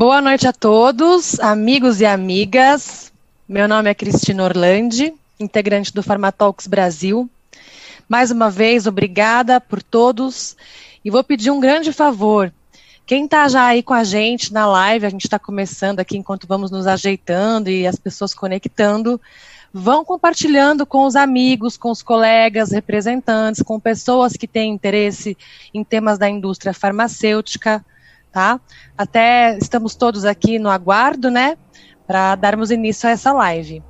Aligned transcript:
Boa 0.00 0.22
noite 0.22 0.48
a 0.48 0.52
todos, 0.54 1.38
amigos 1.40 2.00
e 2.00 2.06
amigas. 2.06 3.12
Meu 3.46 3.68
nome 3.68 3.90
é 3.90 3.94
Cristina 3.94 4.42
Orlandi, 4.44 5.12
integrante 5.38 5.92
do 5.92 6.02
Farmatalks 6.02 6.66
Brasil. 6.66 7.28
Mais 8.08 8.30
uma 8.30 8.50
vez, 8.50 8.86
obrigada 8.86 9.60
por 9.60 9.82
todos. 9.82 10.56
E 11.04 11.10
vou 11.10 11.22
pedir 11.22 11.50
um 11.50 11.60
grande 11.60 11.92
favor. 11.92 12.50
Quem 13.04 13.26
está 13.26 13.46
já 13.46 13.66
aí 13.66 13.82
com 13.82 13.92
a 13.92 14.02
gente 14.02 14.54
na 14.54 14.66
live, 14.66 15.04
a 15.04 15.10
gente 15.10 15.26
está 15.26 15.38
começando 15.38 16.00
aqui 16.00 16.16
enquanto 16.16 16.46
vamos 16.46 16.70
nos 16.70 16.86
ajeitando 16.86 17.68
e 17.68 17.86
as 17.86 17.96
pessoas 17.96 18.32
conectando, 18.32 19.20
vão 19.70 20.02
compartilhando 20.02 20.86
com 20.86 21.04
os 21.04 21.14
amigos, 21.14 21.76
com 21.76 21.90
os 21.90 22.02
colegas, 22.02 22.72
representantes, 22.72 23.60
com 23.60 23.78
pessoas 23.78 24.32
que 24.32 24.48
têm 24.48 24.72
interesse 24.72 25.36
em 25.74 25.84
temas 25.84 26.18
da 26.18 26.26
indústria 26.26 26.72
farmacêutica, 26.72 27.84
tá? 28.32 28.60
Até 28.96 29.56
estamos 29.58 29.94
todos 29.94 30.24
aqui 30.24 30.58
no 30.58 30.68
aguardo, 30.68 31.30
né, 31.30 31.56
para 32.06 32.34
darmos 32.34 32.70
início 32.70 33.08
a 33.08 33.12
essa 33.12 33.32
live. 33.32 33.82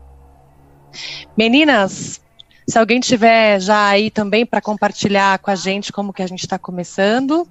Meninas, 1.36 2.20
se 2.66 2.78
alguém 2.78 3.00
tiver 3.00 3.60
já 3.60 3.88
aí 3.88 4.10
também 4.10 4.44
para 4.44 4.60
compartilhar 4.60 5.38
com 5.38 5.50
a 5.50 5.54
gente 5.54 5.92
como 5.92 6.12
que 6.12 6.22
a 6.22 6.26
gente 6.26 6.40
está 6.40 6.58
começando. 6.58 7.46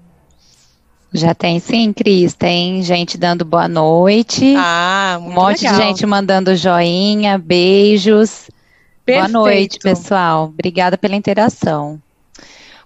Já 1.12 1.34
tem 1.34 1.60
sim, 1.60 1.92
Cris. 1.92 2.34
Tem 2.34 2.84
gente 2.84 3.18
dando 3.18 3.44
boa 3.44 3.68
noite. 3.68 4.54
Ah, 4.56 5.18
muito 5.20 5.32
Um 5.32 5.42
monte 5.42 5.64
legal. 5.64 5.80
de 5.80 5.86
gente 5.88 6.06
mandando 6.06 6.56
joinha, 6.56 7.38
beijos. 7.38 8.50
Perfeito. 9.04 9.32
Boa 9.32 9.44
noite, 9.46 9.80
pessoal. 9.80 10.46
Obrigada 10.46 10.98
pela 10.98 11.16
interação. 11.16 12.00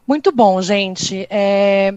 Muito 0.07 0.31
bom, 0.31 0.61
gente. 0.61 1.27
É, 1.29 1.93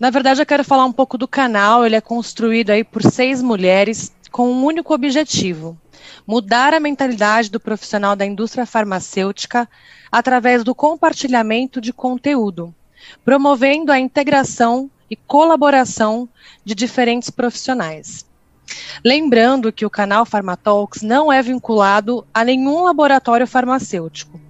na 0.00 0.08
verdade, 0.08 0.40
eu 0.40 0.46
quero 0.46 0.64
falar 0.64 0.86
um 0.86 0.92
pouco 0.92 1.18
do 1.18 1.28
canal. 1.28 1.84
Ele 1.84 1.94
é 1.94 2.00
construído 2.00 2.70
aí 2.70 2.82
por 2.82 3.02
seis 3.02 3.42
mulheres 3.42 4.10
com 4.32 4.50
um 4.50 4.64
único 4.64 4.94
objetivo: 4.94 5.78
mudar 6.26 6.72
a 6.72 6.80
mentalidade 6.80 7.50
do 7.50 7.60
profissional 7.60 8.16
da 8.16 8.24
indústria 8.24 8.64
farmacêutica 8.64 9.68
através 10.10 10.64
do 10.64 10.74
compartilhamento 10.74 11.82
de 11.82 11.92
conteúdo, 11.92 12.74
promovendo 13.26 13.92
a 13.92 14.00
integração 14.00 14.90
e 15.10 15.14
colaboração 15.14 16.26
de 16.64 16.74
diferentes 16.74 17.28
profissionais. 17.28 18.24
Lembrando 19.04 19.72
que 19.72 19.84
o 19.84 19.90
canal 19.90 20.24
Farmatalks 20.24 21.02
não 21.02 21.30
é 21.30 21.42
vinculado 21.42 22.24
a 22.32 22.42
nenhum 22.42 22.84
laboratório 22.84 23.46
farmacêutico. 23.46 24.40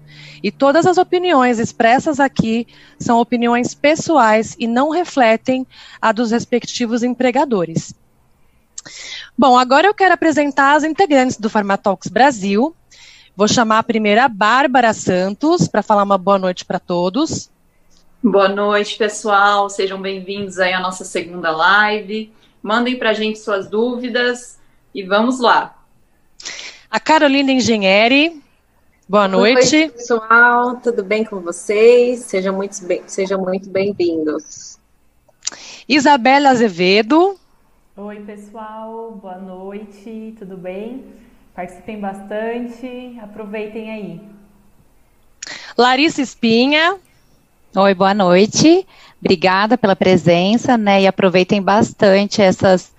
E 0.43 0.51
todas 0.51 0.87
as 0.87 0.99
opiniões 0.99 1.59
expressas 1.59 2.19
aqui 2.19 2.67
são 2.99 3.21
opiniões 3.21 3.75
pessoais 3.75 4.57
e 4.59 4.67
não 4.67 4.91
refletem 4.91 5.67
a 6.01 6.13
dos 6.13 6.31
respectivos 6.31 7.03
empregadores. 7.03 7.95
Bom, 9.37 9.59
agora 9.59 9.87
eu 9.87 9.95
quero 9.95 10.15
apresentar 10.15 10.75
as 10.75 10.85
integrantes 10.85 11.37
do 11.37 11.51
Farmatalks 11.51 12.09
Brasil. 12.09 12.75
Vou 13.37 13.49
chamar 13.49 13.79
a 13.79 13.83
primeira 13.83 14.25
a 14.25 14.29
Bárbara 14.29 14.93
Santos 14.93 15.69
para 15.69 15.83
falar 15.83 16.03
uma 16.03 16.19
boa 16.19 16.39
noite 16.39 16.65
para 16.65 16.79
todos. 16.79 17.51
Boa 18.23 18.49
noite, 18.49 18.99
pessoal. 18.99 19.71
Sejam 19.71 20.01
bem-vindos 20.01 20.59
aí 20.59 20.73
à 20.73 20.81
nossa 20.81 21.05
segunda 21.05 21.51
live. 21.51 22.33
Mandem 22.63 22.99
para 22.99 23.11
a 23.11 23.15
gente 23.15 23.39
suas 23.39 23.69
dúvidas 23.69 24.59
e 24.95 25.03
vamos 25.03 25.41
lá. 25.41 25.75
A 26.91 27.01
Carolina 27.01 27.53
Engenheri. 27.53 28.43
Boa 29.11 29.27
noite. 29.27 29.77
Oi, 29.77 29.89
pessoal. 29.89 30.77
Tudo 30.77 31.03
bem 31.03 31.25
com 31.25 31.41
vocês? 31.41 32.21
Sejam 32.21 32.55
muito, 32.55 32.81
bem, 32.87 33.03
sejam 33.09 33.41
muito 33.41 33.69
bem-vindos. 33.69 34.79
Isabela 35.89 36.51
Azevedo. 36.51 37.37
Oi, 37.97 38.21
pessoal. 38.21 39.19
Boa 39.21 39.37
noite. 39.37 40.37
Tudo 40.39 40.57
bem? 40.57 41.07
Participem 41.57 41.99
bastante. 41.99 43.19
Aproveitem 43.21 43.91
aí. 43.91 44.21
Larissa 45.77 46.23
Espinha. 46.23 46.97
Oi, 47.75 47.95
boa 47.95 48.15
noite. 48.15 48.87
Obrigada 49.21 49.77
pela 49.77 49.97
presença, 49.97 50.79
né? 50.79 51.03
E 51.03 51.09
aproveitem 51.09 51.61
bastante 51.61 52.41
essas 52.41 52.93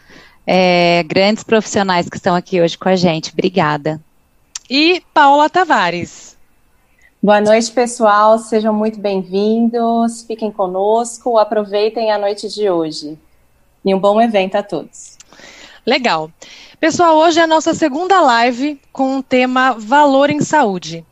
é, 0.46 1.04
grandes 1.04 1.42
profissionais 1.42 2.10
que 2.10 2.18
estão 2.18 2.36
aqui 2.36 2.60
hoje 2.60 2.78
com 2.78 2.90
a 2.90 2.98
gente. 2.98 3.32
Obrigada 3.32 4.02
e 4.74 5.04
Paula 5.14 5.50
Tavares. 5.50 6.38
Boa 7.22 7.42
noite, 7.42 7.70
pessoal. 7.74 8.40
Sejam 8.40 8.74
muito 8.74 9.02
bem-vindos. 9.02 10.24
Fiquem 10.24 10.50
conosco. 10.50 11.38
Aproveitem 11.38 12.10
a 12.10 12.18
noite 12.18 12.48
de 12.48 12.70
hoje. 12.70 13.20
E 13.84 13.94
um 13.94 14.00
bom 14.00 14.22
evento 14.22 14.56
a 14.56 14.64
todos. 14.64 15.18
Legal. 15.86 16.32
Pessoal, 16.80 17.18
hoje 17.18 17.42
é 17.42 17.44
a 17.44 17.48
nossa 17.48 17.74
segunda 17.74 18.22
live 18.22 18.80
com 18.94 19.18
o 19.18 19.24
tema 19.24 19.74
Valor 19.78 20.30
em 20.30 20.40
Saúde. 20.40 21.06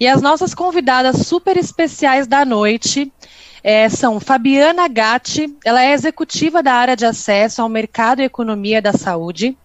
E 0.00 0.08
as 0.08 0.22
nossas 0.22 0.54
convidadas 0.54 1.26
super 1.26 1.58
especiais 1.58 2.26
da 2.26 2.42
noite 2.42 3.12
é, 3.62 3.86
são 3.90 4.18
Fabiana 4.18 4.88
Gatti, 4.88 5.54
ela 5.62 5.84
é 5.84 5.92
executiva 5.92 6.62
da 6.62 6.72
área 6.72 6.96
de 6.96 7.04
acesso 7.04 7.60
ao 7.60 7.68
mercado 7.68 8.22
e 8.22 8.24
economia 8.24 8.80
da 8.80 8.94
saúde, 8.94 9.56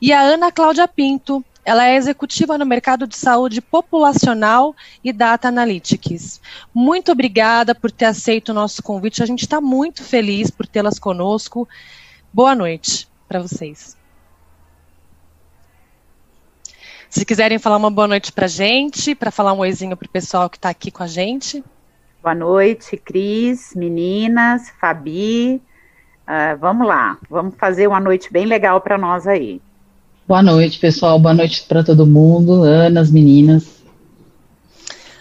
e 0.00 0.12
a 0.12 0.20
Ana 0.20 0.50
Cláudia 0.50 0.86
Pinto, 0.86 1.44
ela 1.64 1.86
é 1.86 1.94
executiva 1.94 2.58
no 2.58 2.66
mercado 2.66 3.06
de 3.06 3.16
saúde 3.16 3.60
populacional 3.60 4.74
e 5.02 5.12
data 5.12 5.48
analytics. 5.48 6.40
Muito 6.74 7.12
obrigada 7.12 7.74
por 7.74 7.90
ter 7.90 8.06
aceito 8.06 8.48
o 8.48 8.54
nosso 8.54 8.82
convite. 8.82 9.22
A 9.22 9.26
gente 9.26 9.42
está 9.42 9.60
muito 9.60 10.02
feliz 10.02 10.50
por 10.50 10.66
tê-las 10.66 10.98
conosco. 10.98 11.68
Boa 12.32 12.54
noite 12.54 13.08
para 13.28 13.40
vocês. 13.40 13.96
Se 17.08 17.24
quiserem 17.24 17.58
falar 17.58 17.76
uma 17.76 17.90
boa 17.90 18.08
noite 18.08 18.32
para 18.32 18.46
a 18.46 18.48
gente, 18.48 19.14
para 19.14 19.30
falar 19.30 19.52
um 19.52 19.58
oizinho 19.58 19.96
para 19.96 20.06
o 20.06 20.10
pessoal 20.10 20.48
que 20.50 20.56
está 20.56 20.70
aqui 20.70 20.90
com 20.90 21.02
a 21.02 21.06
gente. 21.06 21.62
Boa 22.22 22.34
noite, 22.34 22.96
Cris, 22.96 23.74
meninas, 23.76 24.70
Fabi. 24.80 25.62
Uh, 26.22 26.56
vamos 26.58 26.86
lá, 26.86 27.18
vamos 27.28 27.54
fazer 27.56 27.86
uma 27.86 28.00
noite 28.00 28.32
bem 28.32 28.46
legal 28.46 28.80
para 28.80 28.96
nós 28.96 29.26
aí. 29.26 29.60
Boa 30.26 30.42
noite, 30.42 30.78
pessoal. 30.78 31.18
Boa 31.18 31.34
noite 31.34 31.64
para 31.64 31.82
todo 31.82 32.06
mundo. 32.06 32.62
Ana, 32.62 33.00
as 33.00 33.10
meninas. 33.10 33.82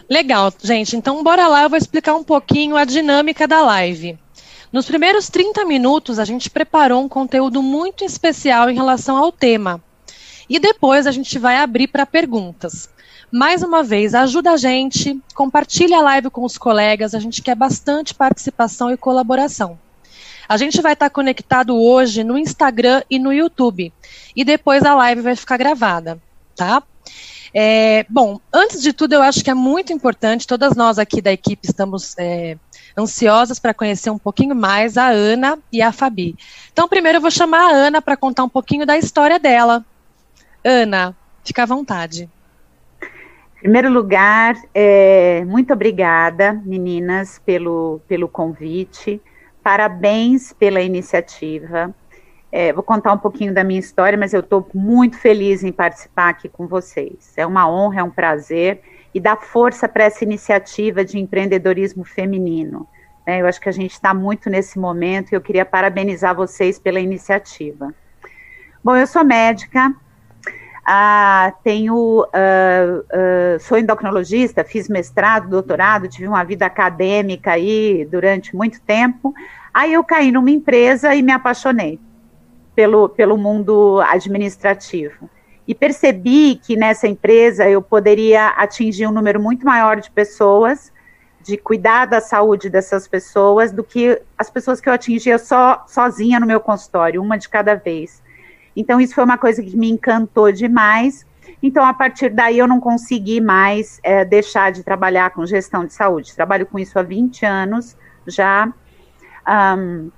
Legal, 0.09 0.53
gente. 0.61 0.95
Então, 0.95 1.23
bora 1.23 1.47
lá. 1.47 1.63
Eu 1.63 1.69
vou 1.69 1.77
explicar 1.77 2.15
um 2.15 2.23
pouquinho 2.23 2.75
a 2.75 2.85
dinâmica 2.85 3.47
da 3.47 3.61
live. 3.61 4.17
Nos 4.71 4.85
primeiros 4.85 5.29
30 5.29 5.65
minutos, 5.65 6.19
a 6.19 6.23
gente 6.23 6.49
preparou 6.49 7.03
um 7.03 7.09
conteúdo 7.09 7.61
muito 7.61 8.05
especial 8.05 8.69
em 8.69 8.75
relação 8.75 9.17
ao 9.17 9.31
tema. 9.31 9.81
E 10.47 10.59
depois 10.59 11.07
a 11.07 11.11
gente 11.11 11.39
vai 11.39 11.57
abrir 11.57 11.87
para 11.87 12.05
perguntas. 12.05 12.89
Mais 13.31 13.63
uma 13.63 13.81
vez, 13.81 14.13
ajuda 14.13 14.51
a 14.51 14.57
gente, 14.57 15.19
compartilha 15.33 15.97
a 15.97 16.01
live 16.01 16.29
com 16.29 16.43
os 16.43 16.57
colegas, 16.57 17.15
a 17.15 17.19
gente 17.19 17.41
quer 17.41 17.55
bastante 17.55 18.13
participação 18.13 18.91
e 18.91 18.97
colaboração. 18.97 19.79
A 20.51 20.57
gente 20.57 20.81
vai 20.81 20.91
estar 20.91 21.09
conectado 21.09 21.81
hoje 21.81 22.25
no 22.25 22.37
Instagram 22.37 23.01
e 23.09 23.17
no 23.17 23.31
YouTube. 23.31 23.93
E 24.35 24.43
depois 24.43 24.83
a 24.83 24.93
live 24.95 25.21
vai 25.21 25.33
ficar 25.33 25.55
gravada, 25.55 26.19
tá? 26.57 26.83
É, 27.53 28.05
bom, 28.09 28.37
antes 28.53 28.81
de 28.81 28.91
tudo, 28.91 29.13
eu 29.13 29.21
acho 29.21 29.45
que 29.45 29.49
é 29.49 29.53
muito 29.53 29.93
importante, 29.93 30.45
todas 30.45 30.75
nós 30.75 30.99
aqui 30.99 31.21
da 31.21 31.31
equipe 31.31 31.65
estamos 31.65 32.17
é, 32.19 32.57
ansiosas 32.97 33.59
para 33.59 33.73
conhecer 33.73 34.09
um 34.09 34.17
pouquinho 34.17 34.53
mais 34.53 34.97
a 34.97 35.07
Ana 35.07 35.57
e 35.71 35.81
a 35.81 35.93
Fabi. 35.93 36.35
Então, 36.73 36.85
primeiro 36.85 37.19
eu 37.19 37.21
vou 37.21 37.31
chamar 37.31 37.71
a 37.71 37.73
Ana 37.73 38.01
para 38.01 38.17
contar 38.17 38.43
um 38.43 38.49
pouquinho 38.49 38.85
da 38.85 38.97
história 38.97 39.39
dela. 39.39 39.85
Ana, 40.65 41.15
fica 41.45 41.63
à 41.63 41.65
vontade. 41.65 42.29
Em 43.55 43.61
primeiro 43.61 43.89
lugar, 43.89 44.57
é, 44.75 45.45
muito 45.45 45.71
obrigada, 45.71 46.61
meninas, 46.65 47.39
pelo, 47.45 48.01
pelo 48.05 48.27
convite. 48.27 49.21
Parabéns 49.63 50.53
pela 50.53 50.81
iniciativa. 50.81 51.93
É, 52.51 52.73
vou 52.73 52.83
contar 52.83 53.13
um 53.13 53.17
pouquinho 53.17 53.53
da 53.53 53.63
minha 53.63 53.79
história, 53.79 54.17
mas 54.17 54.33
eu 54.33 54.41
estou 54.41 54.67
muito 54.73 55.17
feliz 55.17 55.63
em 55.63 55.71
participar 55.71 56.29
aqui 56.29 56.49
com 56.49 56.67
vocês. 56.67 57.33
É 57.37 57.45
uma 57.45 57.69
honra, 57.69 58.01
é 58.01 58.03
um 58.03 58.09
prazer 58.09 58.81
e 59.13 59.19
dar 59.19 59.37
força 59.37 59.87
para 59.87 60.03
essa 60.03 60.23
iniciativa 60.23 61.05
de 61.05 61.17
empreendedorismo 61.17 62.03
feminino. 62.03 62.87
É, 63.25 63.41
eu 63.41 63.45
acho 63.45 63.61
que 63.61 63.69
a 63.69 63.73
gente 63.73 63.91
está 63.91 64.13
muito 64.13 64.49
nesse 64.49 64.79
momento 64.79 65.31
e 65.31 65.35
eu 65.35 65.41
queria 65.41 65.65
parabenizar 65.65 66.35
vocês 66.35 66.79
pela 66.79 66.99
iniciativa. 66.99 67.93
Bom, 68.83 68.95
eu 68.95 69.05
sou 69.05 69.23
médica, 69.23 69.93
ah, 70.83 71.53
tenho, 71.63 72.27
ah, 72.33 73.03
ah, 73.13 73.59
sou 73.59 73.77
endocrinologista, 73.77 74.63
fiz 74.63 74.89
mestrado, 74.89 75.49
doutorado, 75.49 76.07
tive 76.07 76.27
uma 76.27 76.43
vida 76.43 76.65
acadêmica 76.65 77.51
aí 77.51 78.05
durante 78.09 78.55
muito 78.55 78.81
tempo. 78.81 79.33
Aí 79.73 79.93
eu 79.93 80.03
caí 80.03 80.31
numa 80.31 80.51
empresa 80.51 81.15
e 81.15 81.21
me 81.21 81.31
apaixonei 81.31 81.99
pelo, 82.75 83.09
pelo 83.09 83.37
mundo 83.37 84.01
administrativo. 84.01 85.29
E 85.67 85.75
percebi 85.75 86.55
que 86.55 86.75
nessa 86.75 87.07
empresa 87.07 87.69
eu 87.69 87.81
poderia 87.81 88.47
atingir 88.49 89.07
um 89.07 89.11
número 89.11 89.39
muito 89.39 89.65
maior 89.65 90.01
de 90.01 90.11
pessoas, 90.11 90.91
de 91.41 91.57
cuidar 91.57 92.05
da 92.05 92.19
saúde 92.19 92.69
dessas 92.69 93.07
pessoas, 93.07 93.71
do 93.71 93.83
que 93.83 94.21
as 94.37 94.49
pessoas 94.49 94.81
que 94.81 94.89
eu 94.89 94.93
atingia 94.93 95.37
só 95.37 95.83
sozinha 95.87 96.39
no 96.39 96.45
meu 96.45 96.59
consultório, 96.59 97.21
uma 97.21 97.37
de 97.37 97.47
cada 97.47 97.75
vez. 97.75 98.21
Então, 98.75 98.99
isso 98.99 99.15
foi 99.15 99.23
uma 99.23 99.37
coisa 99.37 99.61
que 99.61 99.75
me 99.75 99.89
encantou 99.89 100.51
demais. 100.51 101.25
Então, 101.61 101.85
a 101.85 101.93
partir 101.93 102.29
daí, 102.29 102.57
eu 102.57 102.67
não 102.67 102.79
consegui 102.79 103.41
mais 103.41 103.99
é, 104.03 104.23
deixar 104.25 104.71
de 104.71 104.83
trabalhar 104.83 105.31
com 105.31 105.45
gestão 105.45 105.85
de 105.85 105.93
saúde. 105.93 106.35
Trabalho 106.35 106.65
com 106.65 106.79
isso 106.79 106.97
há 106.97 107.03
20 107.03 107.45
anos 107.45 107.97
já, 108.25 108.71
um, 109.47 110.11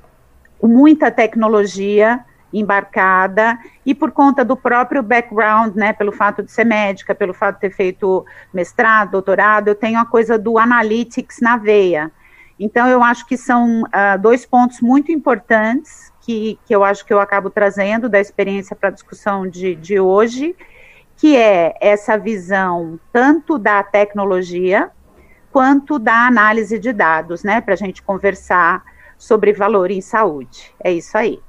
muita 0.62 1.12
tecnologia 1.12 2.24
embarcada 2.54 3.58
e 3.86 3.96
por 3.96 4.12
conta 4.12 4.46
do 4.46 4.56
próprio 4.56 5.02
background, 5.02 5.76
né, 5.76 5.92
pelo 5.92 6.12
fato 6.12 6.44
de 6.44 6.52
ser 6.52 6.66
médica, 6.66 7.16
pelo 7.16 7.34
fato 7.34 7.56
de 7.56 7.62
ter 7.62 7.72
feito 7.72 8.26
mestrado, 8.54 9.12
doutorado, 9.12 9.70
eu 9.70 9.76
tenho 9.76 10.00
a 10.00 10.06
coisa 10.06 10.38
do 10.38 10.58
analytics 10.58 11.40
na 11.42 11.58
veia. 11.58 12.12
Então, 12.60 12.88
eu 12.88 13.02
acho 13.02 13.26
que 13.26 13.36
são 13.36 13.82
uh, 13.82 14.20
dois 14.22 14.46
pontos 14.46 14.80
muito 14.80 15.12
importantes 15.12 16.14
que, 16.22 16.60
que 16.66 16.74
eu 16.74 16.84
acho 16.84 17.04
que 17.04 17.12
eu 17.12 17.20
acabo 17.20 17.50
trazendo 17.50 18.08
da 18.08 18.20
experiência 18.20 18.76
para 18.76 18.90
a 18.90 18.92
discussão 18.92 19.48
de, 19.48 19.76
de 19.76 20.00
hoje, 20.00 20.56
que 21.18 21.36
é 21.36 21.76
essa 21.82 22.18
visão 22.18 23.00
tanto 23.12 23.58
da 23.58 23.82
tecnologia 23.82 24.92
quanto 25.52 26.00
da 26.00 26.28
análise 26.28 26.80
de 26.80 26.94
dados, 26.94 27.44
né, 27.44 27.62
para 27.62 27.74
a 27.74 27.78
gente 27.78 28.02
conversar 28.02 28.84
sobre 29.24 29.54
valor 29.54 29.90
em 29.90 30.02
saúde. 30.02 30.76
É 30.84 30.92
isso 30.92 31.18
aí. 31.18 31.42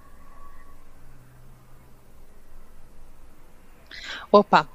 Opa. 4.30 4.68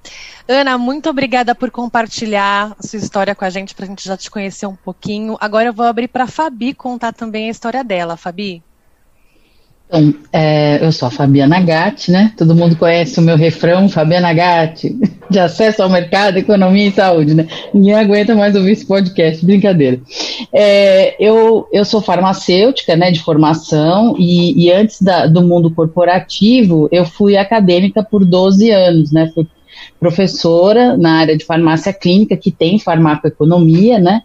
Ana, 0.48 0.78
muito 0.78 1.10
obrigada 1.10 1.56
por 1.56 1.72
compartilhar 1.72 2.76
a 2.78 2.84
sua 2.86 3.00
história 3.00 3.34
com 3.34 3.46
a 3.46 3.50
gente, 3.50 3.74
para 3.74 3.86
a 3.86 3.88
gente 3.88 4.04
já 4.04 4.18
te 4.18 4.30
conhecer 4.30 4.66
um 4.66 4.76
pouquinho. 4.76 5.38
Agora 5.40 5.70
eu 5.70 5.74
vou 5.74 5.86
abrir 5.86 6.10
para 6.10 6.26
a 6.26 6.28
Fabi 6.28 6.74
contar 6.74 7.14
também 7.14 7.48
a 7.48 7.52
história 7.52 7.84
dela. 7.84 8.18
Fabi? 8.18 8.62
Então, 9.90 10.14
é, 10.32 10.86
eu 10.86 10.92
sou 10.92 11.08
a 11.08 11.12
Fabiana 11.12 11.60
Gatti, 11.60 12.12
né? 12.12 12.32
Todo 12.38 12.54
mundo 12.54 12.76
conhece 12.76 13.20
o 13.20 13.24
meu 13.24 13.36
refrão, 13.36 13.90
Fabiana 13.90 14.32
Gatti, 14.32 14.96
de 15.28 15.40
acesso 15.40 15.82
ao 15.82 15.90
mercado, 15.90 16.38
economia 16.38 16.88
e 16.88 16.92
saúde, 16.92 17.34
né? 17.34 17.48
Ninguém 17.74 17.96
aguenta 17.96 18.36
mais 18.36 18.56
ouvir 18.56 18.74
esse 18.74 18.86
podcast, 18.86 19.44
brincadeira. 19.44 20.00
É, 20.54 21.16
eu, 21.20 21.68
eu 21.74 21.84
sou 21.84 22.04
farmacêutica, 22.04 22.96
né, 22.96 23.10
de 23.10 23.20
formação, 23.20 24.16
e, 24.20 24.64
e 24.64 24.72
antes 24.72 25.02
da, 25.02 25.26
do 25.26 25.42
mundo 25.42 25.72
corporativo, 25.72 26.88
eu 26.92 27.04
fui 27.04 27.36
acadêmica 27.36 28.04
por 28.04 28.24
12 28.24 28.70
anos, 28.70 29.12
né? 29.12 29.32
Fui 29.34 29.48
professora 30.00 30.96
na 30.98 31.14
área 31.14 31.36
de 31.36 31.46
farmácia 31.46 31.92
clínica, 31.92 32.38
que 32.38 32.52
tem 32.52 32.78
farmacoeconomia, 32.78 33.98
né? 33.98 34.22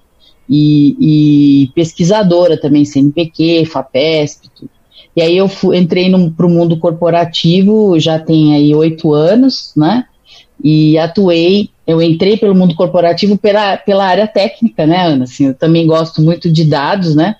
E, 0.46 1.64
e 1.64 1.68
pesquisadora 1.74 2.60
também, 2.60 2.84
CNPq, 2.84 3.64
FAPESP, 3.64 4.50
tudo. 4.54 4.73
E 5.16 5.22
aí 5.22 5.36
eu 5.36 5.48
fui, 5.48 5.76
entrei 5.78 6.10
para 6.36 6.46
o 6.46 6.50
mundo 6.50 6.76
corporativo, 6.78 7.98
já 8.00 8.18
tem 8.18 8.54
aí 8.54 8.74
oito 8.74 9.12
anos, 9.12 9.72
né? 9.76 10.04
E 10.62 10.98
atuei, 10.98 11.70
eu 11.86 12.00
entrei 12.00 12.36
pelo 12.36 12.54
mundo 12.54 12.74
corporativo 12.74 13.36
pela, 13.36 13.76
pela 13.76 14.04
área 14.04 14.26
técnica, 14.26 14.86
né, 14.86 15.06
Ana? 15.06 15.24
Assim, 15.24 15.46
eu 15.46 15.54
também 15.54 15.86
gosto 15.86 16.22
muito 16.22 16.50
de 16.50 16.64
dados, 16.64 17.14
né? 17.14 17.36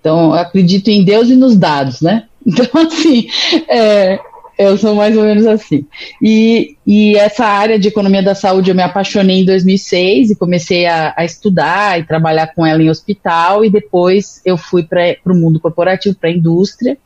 Então, 0.00 0.30
eu 0.30 0.34
acredito 0.34 0.88
em 0.88 1.04
Deus 1.04 1.28
e 1.28 1.36
nos 1.36 1.56
dados, 1.56 2.00
né? 2.00 2.24
Então, 2.44 2.66
assim, 2.82 3.28
é, 3.68 4.18
eu 4.62 4.78
sou 4.78 4.94
mais 4.94 5.16
ou 5.16 5.24
menos 5.24 5.46
assim. 5.46 5.86
E, 6.20 6.76
e 6.86 7.16
essa 7.16 7.44
área 7.44 7.78
de 7.78 7.88
economia 7.88 8.22
da 8.22 8.34
saúde 8.34 8.70
eu 8.70 8.74
me 8.74 8.82
apaixonei 8.82 9.40
em 9.40 9.44
2006 9.44 10.30
e 10.30 10.36
comecei 10.36 10.86
a, 10.86 11.14
a 11.16 11.24
estudar 11.24 11.98
e 11.98 12.04
trabalhar 12.04 12.48
com 12.54 12.64
ela 12.66 12.82
em 12.82 12.90
hospital. 12.90 13.64
E 13.64 13.70
depois 13.70 14.40
eu 14.44 14.56
fui 14.56 14.82
para 14.82 15.16
o 15.26 15.34
mundo 15.34 15.60
corporativo, 15.60 16.16
para 16.16 16.30
a 16.30 16.32
indústria, 16.32 16.98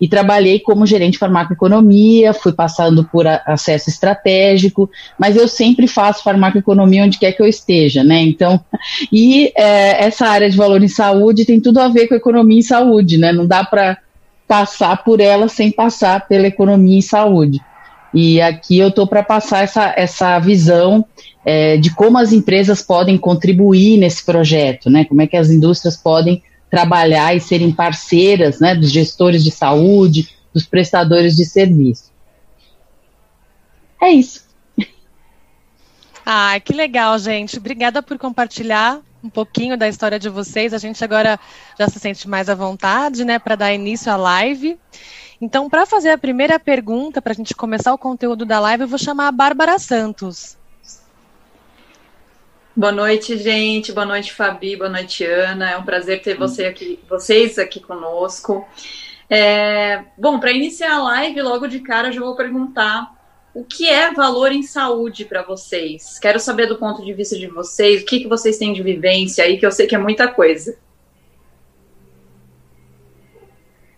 e 0.00 0.08
trabalhei 0.08 0.58
como 0.60 0.86
gerente 0.86 1.12
de 1.12 1.18
farmacoeconomia. 1.18 2.32
Fui 2.32 2.52
passando 2.52 3.04
por 3.04 3.26
a, 3.26 3.42
acesso 3.46 3.88
estratégico, 3.88 4.90
mas 5.18 5.36
eu 5.36 5.46
sempre 5.46 5.86
faço 5.86 6.22
farmacoeconomia 6.22 7.04
onde 7.04 7.18
quer 7.18 7.32
que 7.32 7.42
eu 7.42 7.46
esteja, 7.46 8.02
né? 8.02 8.20
Então, 8.20 8.60
e 9.12 9.52
é, 9.56 10.04
essa 10.04 10.26
área 10.26 10.50
de 10.50 10.56
valor 10.56 10.82
em 10.82 10.88
saúde 10.88 11.44
tem 11.44 11.60
tudo 11.60 11.78
a 11.78 11.88
ver 11.88 12.08
com 12.08 12.14
economia 12.14 12.58
em 12.58 12.62
saúde, 12.62 13.18
né? 13.18 13.32
Não 13.32 13.46
dá 13.46 13.64
para 13.64 13.98
passar 14.50 15.04
por 15.04 15.20
ela 15.20 15.46
sem 15.46 15.70
passar 15.70 16.26
pela 16.26 16.48
economia 16.48 16.98
e 16.98 17.02
saúde. 17.02 17.60
E 18.12 18.40
aqui 18.40 18.78
eu 18.78 18.88
estou 18.88 19.06
para 19.06 19.22
passar 19.22 19.62
essa, 19.62 19.94
essa 19.96 20.36
visão 20.40 21.06
é, 21.44 21.76
de 21.76 21.94
como 21.94 22.18
as 22.18 22.32
empresas 22.32 22.82
podem 22.82 23.16
contribuir 23.16 23.96
nesse 23.96 24.24
projeto, 24.24 24.90
né? 24.90 25.04
Como 25.04 25.22
é 25.22 25.28
que 25.28 25.36
as 25.36 25.50
indústrias 25.50 25.96
podem 25.96 26.42
trabalhar 26.68 27.32
e 27.32 27.40
serem 27.40 27.70
parceiras 27.70 28.58
né, 28.58 28.74
dos 28.74 28.90
gestores 28.90 29.44
de 29.44 29.52
saúde, 29.52 30.30
dos 30.52 30.66
prestadores 30.66 31.36
de 31.36 31.44
serviço. 31.44 32.10
É 34.02 34.10
isso. 34.10 34.42
Ah, 36.26 36.58
que 36.58 36.72
legal, 36.72 37.16
gente. 37.20 37.56
Obrigada 37.56 38.02
por 38.02 38.18
compartilhar 38.18 39.00
um 39.22 39.28
pouquinho 39.30 39.76
da 39.76 39.88
história 39.88 40.18
de 40.18 40.28
vocês. 40.28 40.72
A 40.72 40.78
gente 40.78 41.02
agora 41.04 41.38
já 41.78 41.88
se 41.88 41.98
sente 41.98 42.28
mais 42.28 42.48
à 42.48 42.54
vontade, 42.54 43.24
né, 43.24 43.38
para 43.38 43.56
dar 43.56 43.72
início 43.72 44.10
à 44.10 44.16
live. 44.16 44.78
Então, 45.40 45.70
para 45.70 45.86
fazer 45.86 46.10
a 46.10 46.18
primeira 46.18 46.58
pergunta, 46.58 47.22
para 47.22 47.32
a 47.32 47.36
gente 47.36 47.54
começar 47.54 47.94
o 47.94 47.98
conteúdo 47.98 48.44
da 48.44 48.60
live, 48.60 48.82
eu 48.82 48.88
vou 48.88 48.98
chamar 48.98 49.28
a 49.28 49.32
Bárbara 49.32 49.78
Santos. 49.78 50.58
Boa 52.76 52.92
noite, 52.92 53.36
gente. 53.36 53.92
Boa 53.92 54.06
noite, 54.06 54.32
Fabi. 54.32 54.76
Boa 54.76 54.90
noite, 54.90 55.24
Ana. 55.24 55.70
É 55.70 55.76
um 55.76 55.82
prazer 55.82 56.22
ter 56.22 56.36
você 56.36 56.66
aqui, 56.66 57.00
vocês 57.08 57.58
aqui 57.58 57.80
conosco. 57.80 58.66
É, 59.28 60.04
bom, 60.16 60.38
para 60.38 60.52
iniciar 60.52 60.94
a 60.94 61.02
live, 61.02 61.42
logo 61.42 61.66
de 61.66 61.80
cara, 61.80 62.08
eu 62.08 62.12
já 62.12 62.20
vou 62.20 62.36
perguntar 62.36 63.19
o 63.54 63.64
que 63.64 63.88
é 63.88 64.12
valor 64.12 64.52
em 64.52 64.62
saúde 64.62 65.24
para 65.24 65.42
vocês? 65.42 66.18
Quero 66.18 66.38
saber 66.38 66.66
do 66.66 66.78
ponto 66.78 67.04
de 67.04 67.12
vista 67.12 67.36
de 67.36 67.46
vocês, 67.48 68.02
o 68.02 68.06
que, 68.06 68.20
que 68.20 68.28
vocês 68.28 68.58
têm 68.58 68.72
de 68.72 68.82
vivência 68.82 69.44
aí, 69.44 69.58
que 69.58 69.66
eu 69.66 69.72
sei 69.72 69.86
que 69.86 69.94
é 69.94 69.98
muita 69.98 70.28
coisa. 70.28 70.76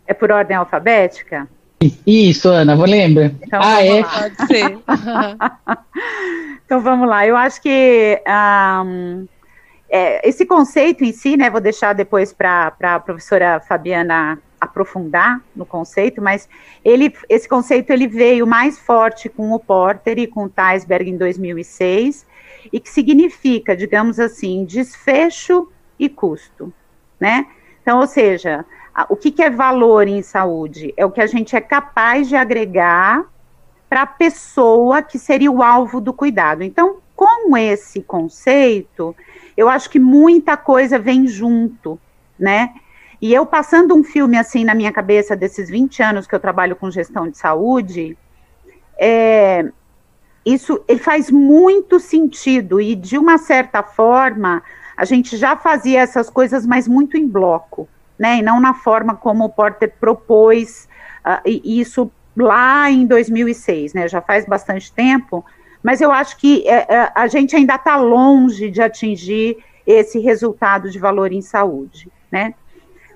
É 0.07 0.15
por 0.15 0.31
ordem 0.31 0.57
alfabética? 0.57 1.49
Isso, 2.07 2.49
Ana, 2.49 2.77
vou 2.77 2.87
lembrar. 2.87 3.33
Então, 3.43 3.61
ah, 3.63 3.85
é? 3.85 4.01
Lá. 4.01 4.09
Pode 4.09 4.47
ser. 4.47 4.79
então 6.65 6.81
vamos 6.81 7.09
lá. 7.09 7.27
Eu 7.27 7.37
acho 7.37 7.61
que 7.61 8.23
um, 8.85 9.27
é, 9.89 10.27
esse 10.27 10.47
conceito 10.47 11.05
em 11.05 11.13
si, 11.13 11.37
né, 11.37 11.51
vou 11.51 11.61
deixar 11.61 11.93
depois 11.93 12.33
para 12.33 12.73
a 12.81 13.01
professora 13.01 13.61
Fabiana 13.61 14.39
aprofundar 14.63 15.43
no 15.57 15.67
conceito, 15.67 16.23
mas 16.23 16.49
ele, 16.85 17.13
esse 17.29 17.49
conceito 17.49 17.91
ele 17.91 18.07
veio 18.07 18.47
mais 18.47 18.79
forte 18.79 19.29
com 19.29 19.51
o 19.51 19.59
Porter 19.59 20.21
e 20.21 20.27
com 20.29 20.45
o 20.45 20.49
Teisberg 20.49 21.11
em 21.11 21.17
2006, 21.17 22.25
e 22.73 22.79
que 22.79 22.89
significa, 22.89 23.77
digamos 23.77 24.21
assim, 24.21 24.65
desfecho 24.65 25.69
e 25.99 26.09
custo, 26.09 26.73
né? 27.19 27.47
Então, 27.83 27.99
ou 27.99 28.07
seja, 28.07 28.65
o 29.09 29.17
que, 29.17 29.33
que 29.33 29.43
é 29.43 29.51
valor 29.51 30.07
em 30.07 30.23
saúde? 30.23 30.95
É 30.97 31.05
o 31.05 31.11
que 31.11 31.21
a 31.21 31.27
gente 31.27 31.57
é 31.57 31.61
capaz 31.61 32.29
de 32.29 32.37
agregar 32.37 33.25
para 33.89 34.03
a 34.03 34.07
pessoa 34.07 35.03
que 35.03 35.19
seria 35.19 35.51
o 35.51 35.61
alvo 35.61 36.01
do 36.01 36.13
cuidado. 36.13 36.63
Então, 36.63 36.99
com 37.17 37.57
esse 37.57 38.01
conceito, 38.01 39.15
eu 39.57 39.69
acho 39.69 39.91
que 39.91 39.99
muita 39.99 40.57
coisa 40.57 41.01
vem 41.01 41.27
junto, 41.27 41.99
né? 42.39 42.73
E 43.23 43.33
eu 43.33 43.47
passando 43.47 43.95
um 43.95 44.03
filme 44.03 44.37
assim 44.37 44.65
na 44.65 44.75
minha 44.75 44.91
cabeça 44.91 45.37
desses 45.37 45.71
20 45.71 46.03
anos 46.03 46.27
que 46.27 46.35
eu 46.35 46.41
trabalho 46.41 46.75
com 46.75 46.91
gestão 46.91 47.31
de 47.31 47.39
saúde, 47.39 48.19
é, 48.99 49.71
isso 50.45 50.83
ele 50.89 50.99
faz 50.99 51.31
muito 51.31 52.01
sentido 52.01 52.81
e 52.81 52.97
de 52.97 53.17
uma 53.17 53.39
certa 53.39 53.81
forma 53.81 54.61
a 54.97 55.05
gente 55.05 55.37
já 55.37 55.57
fazia 55.57 56.01
essas 56.01 56.29
coisas, 56.29 56.67
mas 56.67 56.89
muito 56.89 57.17
em 57.17 57.29
bloco, 57.29 57.89
né? 58.19 58.39
E 58.39 58.43
não 58.43 58.61
na 58.61 58.75
forma 58.75 59.15
como 59.15 59.45
o 59.45 59.49
Porter 59.49 59.95
propôs 60.01 60.89
uh, 61.25 61.41
isso 61.47 62.11
lá 62.37 62.91
em 62.91 63.07
2006, 63.07 63.95
né? 63.95 64.09
Já 64.09 64.21
faz 64.21 64.45
bastante 64.45 64.93
tempo, 64.93 65.45
mas 65.81 66.01
eu 66.01 66.11
acho 66.11 66.37
que 66.37 66.67
é, 66.69 66.87
é, 66.89 67.13
a 67.15 67.29
gente 67.29 67.55
ainda 67.55 67.77
está 67.77 67.97
longe 67.97 68.69
de 68.69 68.83
atingir 68.83 69.59
esse 69.87 70.19
resultado 70.19 70.91
de 70.91 70.99
valor 70.99 71.33
em 71.33 71.41
saúde, 71.41 72.11
né? 72.31 72.55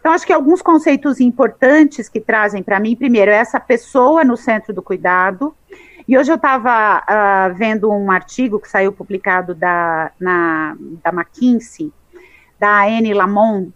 Então, 0.07 0.15
acho 0.15 0.25
que 0.25 0.33
alguns 0.33 0.63
conceitos 0.63 1.19
importantes 1.19 2.09
que 2.09 2.21
trazem 2.21 2.63
para 2.63 2.79
mim, 2.79 2.95
primeiro, 2.95 3.29
é 3.29 3.35
essa 3.35 3.59
pessoa 3.59 4.23
no 4.23 4.37
centro 4.37 4.73
do 4.73 4.81
cuidado. 4.81 5.53
E 6.07 6.17
hoje 6.17 6.31
eu 6.31 6.37
estava 6.37 6.99
uh, 6.99 7.03
ah, 7.09 7.49
vendo 7.49 7.91
um 7.91 8.09
artigo 8.09 8.61
que 8.61 8.71
saiu 8.71 8.93
publicado 8.93 9.53
da, 9.53 10.13
na, 10.21 10.77
da 11.03 11.11
McKinsey, 11.11 11.93
da 12.57 12.85
Anne 12.85 13.13
Lamont, 13.13 13.73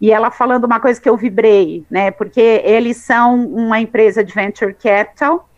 e 0.00 0.12
ela 0.12 0.30
falando 0.30 0.62
uma 0.62 0.78
coisa 0.78 1.00
que 1.00 1.08
eu 1.08 1.16
vibrei, 1.16 1.84
né? 1.90 2.12
Porque 2.12 2.62
eles 2.64 2.98
são 2.98 3.44
uma 3.44 3.80
empresa 3.80 4.22
de 4.22 4.32
venture 4.32 4.74
capital, 4.74 5.48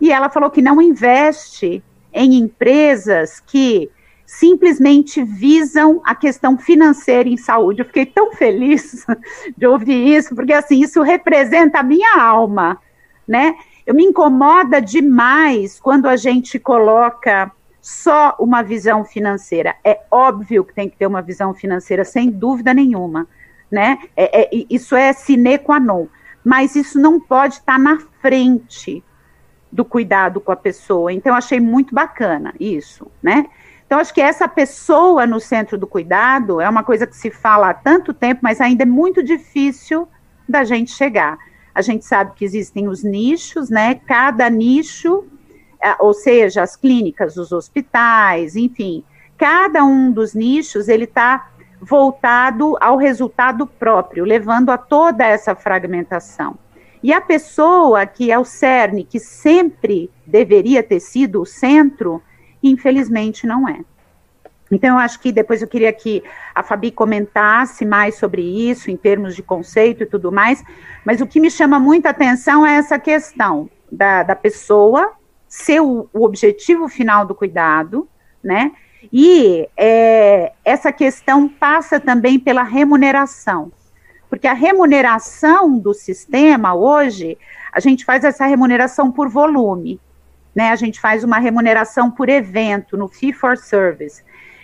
e 0.00 0.12
ela 0.12 0.30
falou 0.30 0.52
que 0.52 0.62
não 0.62 0.80
investe 0.80 1.82
em 2.12 2.36
empresas 2.36 3.40
que 3.40 3.90
simplesmente 4.26 5.22
visam 5.22 6.00
a 6.04 6.14
questão 6.14 6.56
financeira 6.58 7.28
em 7.28 7.36
saúde. 7.36 7.80
Eu 7.80 7.86
fiquei 7.86 8.06
tão 8.06 8.32
feliz 8.32 9.04
de 9.56 9.66
ouvir 9.66 10.16
isso, 10.16 10.34
porque 10.34 10.52
assim, 10.52 10.80
isso 10.80 11.02
representa 11.02 11.80
a 11.80 11.82
minha 11.82 12.20
alma, 12.20 12.78
né? 13.26 13.54
Eu 13.86 13.94
me 13.94 14.04
incomoda 14.04 14.80
demais 14.80 15.78
quando 15.78 16.06
a 16.06 16.16
gente 16.16 16.58
coloca 16.58 17.52
só 17.80 18.34
uma 18.38 18.62
visão 18.62 19.04
financeira. 19.04 19.76
É 19.84 20.00
óbvio 20.10 20.64
que 20.64 20.74
tem 20.74 20.88
que 20.88 20.96
ter 20.96 21.06
uma 21.06 21.20
visão 21.20 21.52
financeira, 21.52 22.02
sem 22.02 22.30
dúvida 22.30 22.72
nenhuma, 22.72 23.28
né? 23.70 23.98
É, 24.16 24.42
é, 24.42 24.64
isso 24.70 24.96
é 24.96 25.12
sine 25.12 25.58
qua 25.58 25.78
non. 25.78 26.06
Mas 26.42 26.76
isso 26.76 26.98
não 26.98 27.20
pode 27.20 27.54
estar 27.54 27.78
na 27.78 27.98
frente 28.22 29.04
do 29.70 29.84
cuidado 29.84 30.40
com 30.40 30.52
a 30.52 30.56
pessoa. 30.56 31.12
Então, 31.12 31.34
achei 31.34 31.60
muito 31.60 31.94
bacana 31.94 32.54
isso, 32.58 33.10
né? 33.22 33.46
Então, 33.94 34.00
acho 34.00 34.12
que 34.12 34.20
essa 34.20 34.48
pessoa 34.48 35.24
no 35.24 35.38
centro 35.38 35.78
do 35.78 35.86
cuidado 35.86 36.60
é 36.60 36.68
uma 36.68 36.82
coisa 36.82 37.06
que 37.06 37.16
se 37.16 37.30
fala 37.30 37.70
há 37.70 37.74
tanto 37.74 38.12
tempo, 38.12 38.40
mas 38.42 38.60
ainda 38.60 38.82
é 38.82 38.86
muito 38.86 39.22
difícil 39.22 40.08
da 40.48 40.64
gente 40.64 40.90
chegar. 40.90 41.38
A 41.72 41.80
gente 41.80 42.04
sabe 42.04 42.32
que 42.34 42.44
existem 42.44 42.88
os 42.88 43.04
nichos, 43.04 43.70
né? 43.70 43.94
Cada 44.04 44.50
nicho, 44.50 45.24
é, 45.80 45.94
ou 46.00 46.12
seja, 46.12 46.64
as 46.64 46.74
clínicas, 46.74 47.36
os 47.36 47.52
hospitais, 47.52 48.56
enfim, 48.56 49.04
cada 49.38 49.84
um 49.84 50.10
dos 50.10 50.34
nichos 50.34 50.88
ele 50.88 51.04
está 51.04 51.50
voltado 51.80 52.76
ao 52.80 52.96
resultado 52.96 53.64
próprio, 53.64 54.24
levando 54.24 54.70
a 54.70 54.76
toda 54.76 55.24
essa 55.24 55.54
fragmentação. 55.54 56.58
E 57.00 57.12
a 57.12 57.20
pessoa 57.20 58.04
que 58.06 58.32
é 58.32 58.36
o 58.36 58.44
cerne, 58.44 59.04
que 59.04 59.20
sempre 59.20 60.10
deveria 60.26 60.82
ter 60.82 60.98
sido 60.98 61.42
o 61.42 61.46
centro, 61.46 62.20
infelizmente 62.68 63.46
não 63.46 63.68
é. 63.68 63.80
Então, 64.70 64.96
eu 64.96 64.98
acho 64.98 65.20
que 65.20 65.30
depois 65.30 65.62
eu 65.62 65.68
queria 65.68 65.92
que 65.92 66.22
a 66.54 66.62
Fabi 66.62 66.90
comentasse 66.90 67.84
mais 67.84 68.16
sobre 68.16 68.42
isso, 68.42 68.90
em 68.90 68.96
termos 68.96 69.36
de 69.36 69.42
conceito 69.42 70.02
e 70.02 70.06
tudo 70.06 70.32
mais, 70.32 70.64
mas 71.04 71.20
o 71.20 71.26
que 71.26 71.38
me 71.38 71.50
chama 71.50 71.78
muita 71.78 72.10
atenção 72.10 72.66
é 72.66 72.76
essa 72.76 72.98
questão 72.98 73.68
da, 73.90 74.22
da 74.22 74.34
pessoa 74.34 75.12
ser 75.46 75.80
o, 75.80 76.08
o 76.12 76.24
objetivo 76.24 76.88
final 76.88 77.24
do 77.24 77.34
cuidado, 77.34 78.08
né? 78.42 78.72
E 79.12 79.68
é, 79.76 80.52
essa 80.64 80.90
questão 80.90 81.48
passa 81.48 82.00
também 82.00 82.40
pela 82.40 82.62
remuneração, 82.62 83.70
porque 84.28 84.48
a 84.48 84.54
remuneração 84.54 85.78
do 85.78 85.94
sistema 85.94 86.74
hoje, 86.74 87.38
a 87.70 87.78
gente 87.78 88.04
faz 88.04 88.24
essa 88.24 88.46
remuneração 88.46 89.12
por 89.12 89.28
volume 89.28 90.00
né? 90.54 90.70
A 90.70 90.76
gente 90.76 91.00
faz 91.00 91.24
uma 91.24 91.38
remuneração 91.38 92.10
por 92.10 92.28
evento 92.28 92.96
no 92.96 93.08
fee 93.08 93.32
for 93.32 93.56
service. 93.56 94.22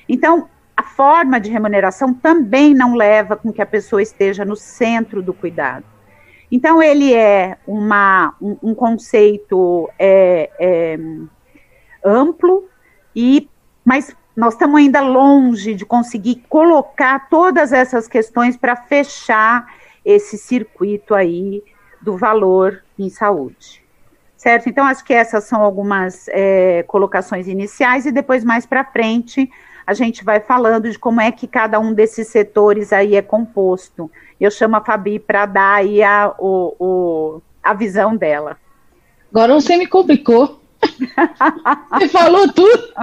Então, 0.09 0.49
a 0.77 0.83
forma 0.83 1.41
de 1.41 1.51
remuneração 1.51 2.15
também 2.15 2.75
não 2.75 2.95
leva 2.95 3.37
com 3.37 3.53
que 3.53 3.61
a 3.61 3.67
pessoa 3.67 4.01
esteja 4.01 4.45
no 4.45 4.57
centro 4.57 5.23
do 5.23 5.35
cuidado. 5.35 5.85
Então, 6.51 6.83
ele 6.83 7.13
é 7.15 7.59
uma, 7.67 8.35
um, 8.41 8.57
um 8.63 8.75
conceito 8.75 9.91
é, 9.99 10.51
é, 10.59 10.99
amplo, 12.05 12.69
e, 13.15 13.49
mas 13.85 14.17
nós 14.37 14.55
estamos 14.55 14.79
ainda 14.79 15.01
longe 15.01 15.75
de 15.75 15.85
conseguir 15.85 16.43
colocar 16.49 17.29
todas 17.29 17.73
essas 17.73 18.09
questões 18.09 18.57
para 18.57 18.75
fechar 18.75 19.67
esse 20.05 20.39
circuito 20.39 21.15
aí 21.15 21.63
do 22.01 22.17
valor 22.17 22.83
em 22.99 23.11
saúde 23.11 23.80
certo? 24.41 24.71
Então, 24.71 24.87
acho 24.87 25.05
que 25.05 25.13
essas 25.13 25.45
são 25.45 25.61
algumas 25.61 26.27
é, 26.29 26.83
colocações 26.85 27.47
iniciais 27.47 28.07
e 28.07 28.11
depois, 28.11 28.43
mais 28.43 28.65
para 28.65 28.83
frente, 28.83 29.51
a 29.87 29.93
gente 29.93 30.25
vai 30.25 30.41
falando 30.41 30.91
de 30.91 30.99
como 30.99 31.21
é 31.21 31.31
que 31.31 31.47
cada 31.47 31.79
um 31.79 31.93
desses 31.93 32.29
setores 32.29 32.91
aí 32.91 33.17
é 33.17 33.21
composto. 33.21 34.11
Eu 34.41 34.51
chamo 34.51 34.77
a 34.77 34.81
Fabi 34.81 35.19
para 35.19 35.45
dar 35.45 35.75
aí 35.75 36.03
a, 36.03 36.33
o, 36.39 36.75
o, 36.81 37.43
a 37.63 37.75
visão 37.75 38.17
dela. 38.17 38.57
Agora 39.31 39.53
você 39.53 39.77
me 39.77 39.87
complicou. 39.87 40.59
você 41.93 42.09
falou 42.09 42.51
tudo. 42.51 42.95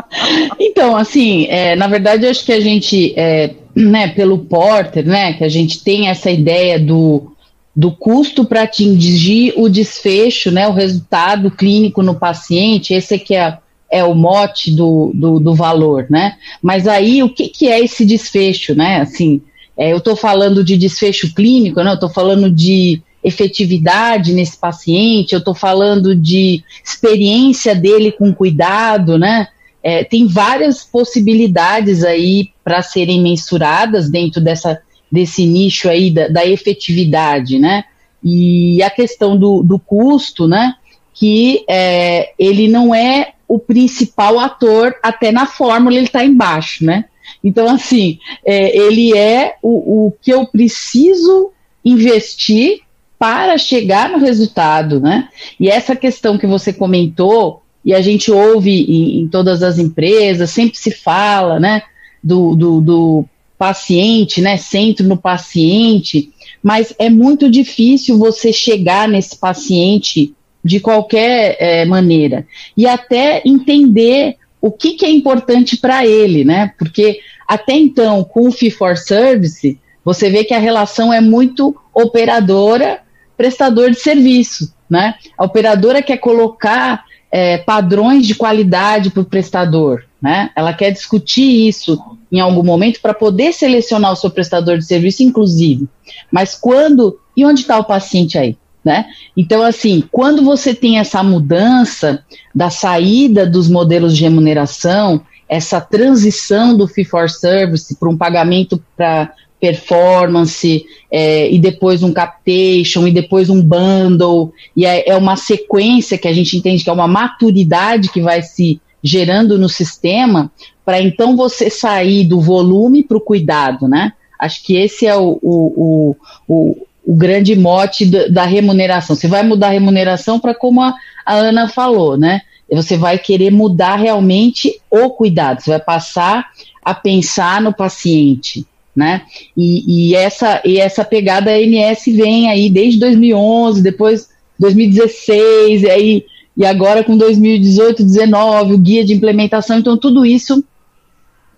Então, 0.60 0.98
assim, 0.98 1.46
é, 1.52 1.76
na 1.76 1.88
verdade, 1.88 2.26
eu 2.26 2.32
acho 2.32 2.44
que 2.44 2.52
a 2.52 2.60
gente, 2.60 3.14
é, 3.16 3.54
né, 3.76 4.08
pelo 4.08 4.40
Porter, 4.40 5.06
né, 5.06 5.34
que 5.34 5.44
a 5.44 5.50
gente 5.50 5.84
tem 5.84 6.10
essa 6.10 6.32
ideia 6.32 6.80
do 6.80 7.32
do 7.78 7.92
custo 7.92 8.44
para 8.44 8.64
atingir 8.64 9.54
o 9.56 9.70
desfecho, 9.70 10.50
né, 10.50 10.68
o 10.68 10.74
resultado 10.74 11.52
clínico 11.52 12.02
no 12.02 12.16
paciente, 12.16 12.92
esse 12.92 13.14
aqui 13.14 13.36
é, 13.36 13.56
é 13.92 14.04
o 14.04 14.16
mote 14.16 14.72
do, 14.72 15.12
do, 15.14 15.40
do, 15.40 15.54
valor, 15.54 16.08
né? 16.10 16.38
Mas 16.60 16.88
aí, 16.88 17.22
o 17.22 17.30
que, 17.30 17.48
que 17.48 17.68
é 17.68 17.80
esse 17.80 18.04
desfecho, 18.04 18.74
né? 18.74 19.02
Assim, 19.02 19.40
é, 19.78 19.94
eu 19.94 19.98
estou 19.98 20.16
falando 20.16 20.64
de 20.64 20.76
desfecho 20.76 21.32
clínico, 21.36 21.84
né? 21.84 21.92
Eu 21.92 21.94
estou 21.94 22.10
falando 22.10 22.50
de 22.50 23.00
efetividade 23.24 24.34
nesse 24.34 24.58
paciente, 24.58 25.34
eu 25.34 25.40
estou 25.40 25.54
falando 25.54 26.16
de 26.16 26.64
experiência 26.84 27.76
dele 27.76 28.12
com 28.12 28.34
cuidado, 28.34 29.20
né? 29.20 29.50
É, 29.84 30.04
tem 30.04 30.26
várias 30.28 30.84
possibilidades 30.84 32.04
aí 32.04 32.50
para 32.64 32.82
serem 32.82 33.22
mensuradas 33.22 34.10
dentro 34.10 34.42
dessa 34.42 34.82
desse 35.12 35.46
nicho 35.46 35.90
aí 35.90 36.12
da, 36.12 36.28
da 36.28 36.46
efetividade, 36.46 37.60
né? 37.60 37.86
E 38.24 38.82
a 38.84 38.90
questão 38.90 39.38
do, 39.38 39.64
do 39.64 39.80
custo, 39.80 40.48
né? 40.48 40.76
Que 41.14 41.64
é, 41.70 42.32
ele 42.38 42.68
não 42.68 42.94
é 42.94 43.34
o 43.48 43.58
principal 43.58 44.40
ator, 44.40 44.96
até 45.02 45.32
na 45.32 45.46
fórmula 45.46 45.96
ele 45.96 46.06
está 46.06 46.24
embaixo, 46.24 46.86
né? 46.86 47.06
Então, 47.44 47.68
assim, 47.68 48.20
é, 48.46 48.76
ele 48.78 49.16
é 49.18 49.56
o, 49.62 50.08
o 50.08 50.14
que 50.22 50.32
eu 50.32 50.46
preciso 50.46 51.52
investir 51.84 52.82
para 53.18 53.58
chegar 53.58 54.10
no 54.10 54.20
resultado, 54.20 55.00
né? 55.00 55.30
E 55.60 55.70
essa 55.70 55.96
questão 55.96 56.38
que 56.38 56.46
você 56.46 56.72
comentou, 56.72 57.64
e 57.84 57.94
a 57.94 58.02
gente 58.02 58.32
ouve 58.32 58.84
em, 58.84 59.22
em 59.22 59.28
todas 59.28 59.64
as 59.64 59.80
empresas, 59.80 60.50
sempre 60.50 60.78
se 60.78 60.92
fala, 60.92 61.60
né? 61.60 61.84
Do, 62.24 62.56
do, 62.56 62.82
do 62.82 63.26
paciente, 63.58 64.42
né, 64.42 64.58
centro 64.58 65.08
no 65.08 65.18
paciente, 65.18 66.32
mas 66.62 66.94
é 67.00 67.10
muito 67.10 67.50
difícil 67.50 68.18
você 68.18 68.54
chegar 68.54 69.08
nesse 69.08 69.38
paciente 69.38 70.34
de 70.64 70.80
qualquer 70.80 71.56
é, 71.60 71.86
maneira 71.86 72.46
e 72.76 72.86
até 72.86 73.42
entender 73.46 74.36
o 74.62 74.72
que, 74.72 74.94
que 74.94 75.06
é 75.06 75.10
importante 75.10 75.78
para 75.78 76.06
ele, 76.06 76.44
né? 76.44 76.74
Porque 76.78 77.20
até 77.48 77.74
então, 77.74 78.24
com 78.24 78.48
o 78.48 78.52
Fee 78.52 78.72
for 78.72 78.98
Service, 78.98 79.80
você 80.04 80.30
vê 80.30 80.44
que 80.44 80.54
a 80.54 80.60
relação 80.60 81.14
é 81.14 81.22
muito 81.22 81.76
operadora, 81.94 83.02
prestador 83.38 83.92
de 83.92 84.00
serviço, 84.00 84.74
né? 84.90 85.16
A 85.38 85.46
operadora 85.46 86.02
quer 86.02 86.18
colocar 86.18 87.06
é, 87.32 87.58
padrões 87.60 88.26
de 88.26 88.36
qualidade 88.36 89.10
para 89.10 89.22
o 89.22 89.26
prestador, 89.26 90.04
né? 90.22 90.50
Ela 90.56 90.74
quer 90.74 90.92
discutir 90.92 91.68
isso 91.68 92.17
em 92.32 92.40
algum 92.40 92.64
momento 92.64 93.00
para 93.02 93.14
poder 93.14 93.54
selecionar 93.54 94.12
o 94.12 94.16
seu 94.16 94.30
prestador 94.30 94.78
de 94.78 94.86
serviço, 94.86 95.24
inclusive. 95.24 95.88
Mas 96.32 96.56
quando 96.56 97.20
e 97.36 97.46
onde 97.46 97.62
está 97.62 97.78
o 97.78 97.84
paciente 97.84 98.38
aí? 98.38 98.58
Né? 98.84 99.06
Então, 99.36 99.64
assim, 99.64 100.04
quando 100.12 100.44
você 100.44 100.74
tem 100.74 100.98
essa 100.98 101.22
mudança 101.22 102.24
da 102.56 102.70
saída 102.70 103.46
dos 103.46 103.70
modelos 103.70 104.16
de 104.16 104.24
remuneração, 104.24 105.22
essa 105.48 105.82
transição 105.82 106.76
do 106.76 106.88
fee 106.88 107.04
for 107.04 107.30
service 107.30 107.96
para 107.98 108.10
um 108.10 108.18
pagamento 108.18 108.82
para 108.96 109.34
performance, 109.60 110.86
é, 111.12 111.52
e 111.52 111.60
depois 111.60 112.04
um 112.04 112.14
captation, 112.14 113.08
e 113.08 113.12
depois 113.12 113.50
um 113.50 113.62
bundle, 113.62 114.54
e 114.76 114.86
é, 114.86 115.10
é, 115.10 115.16
uma 115.16 115.36
sequência 115.36 116.18
que 116.18 116.28
a 116.28 116.34
gente 116.34 116.56
entende 116.56 116.84
que 116.84 116.90
é 116.90 116.94
uma 116.94 117.08
maturidade 117.08 118.10
que 118.10 118.22
vai 118.22 118.42
se 118.42 118.80
gerando 119.04 119.58
no 119.58 119.70
sistema, 119.70 120.52
para 120.86 121.02
então 121.02 121.36
você 121.36 121.70
sair 121.70 122.26
do 122.26 122.40
volume 122.40 123.04
para 123.04 123.18
o 123.18 123.22
cuidado, 123.22 123.88
né? 123.88 124.14
Acho 124.40 124.64
que 124.64 124.78
esse 124.78 125.06
é 125.06 125.16
o, 125.16 125.40
o, 125.42 126.16
o, 126.48 126.88
o 127.06 127.16
grande 127.16 127.56
mote 127.56 128.06
da, 128.06 128.44
remuneração. 128.44 129.16
Você 129.16 129.28
vai 129.28 129.44
mudar 129.44 129.68
a 129.68 129.72
remuneração 129.72 130.40
para 130.40 130.54
como 130.54 130.82
a, 130.82 130.94
a 131.26 131.34
Ana 131.34 131.68
falou, 131.68 132.18
né? 132.18 132.42
Você 132.70 132.98
vai 132.98 133.18
querer 133.18 133.50
mudar 133.50 133.96
realmente 133.96 134.80
o 134.92 135.10
cuidado, 135.10 135.62
você 135.62 135.70
vai 135.70 135.80
passar 135.80 136.48
a 136.84 136.94
pensar 136.94 137.62
no 137.62 137.74
paciente, 137.74 138.66
né? 138.96 139.22
E, 139.56 140.10
e, 140.10 140.16
essa, 140.16 140.62
e 140.66 140.78
essa 140.78 141.04
pegada 141.04 141.52
ANS 141.52 142.04
vem 142.08 142.50
aí 142.50 142.70
desde 142.70 143.00
2011, 143.00 143.82
depois 143.82 144.30
2016, 144.60 145.84
e 145.84 145.90
aí 145.90 146.26
e 146.58 146.66
agora 146.66 147.04
com 147.04 147.16
2018, 147.16 148.04
19, 148.04 148.74
o 148.74 148.78
guia 148.80 149.06
de 149.06 149.14
implementação, 149.14 149.78
então 149.78 149.96
tudo 149.96 150.26
isso. 150.26 150.64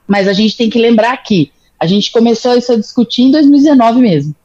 Mas 0.05 0.27
a 0.27 0.33
gente 0.33 0.57
tem 0.57 0.69
que 0.69 0.77
lembrar 0.77 1.15
que 1.23 1.51
a 1.79 1.87
gente 1.87 2.11
começou 2.11 2.57
isso 2.57 2.73
a 2.73 2.75
discutir 2.75 3.21
em 3.21 3.31
2019 3.31 4.01
mesmo. 4.01 4.35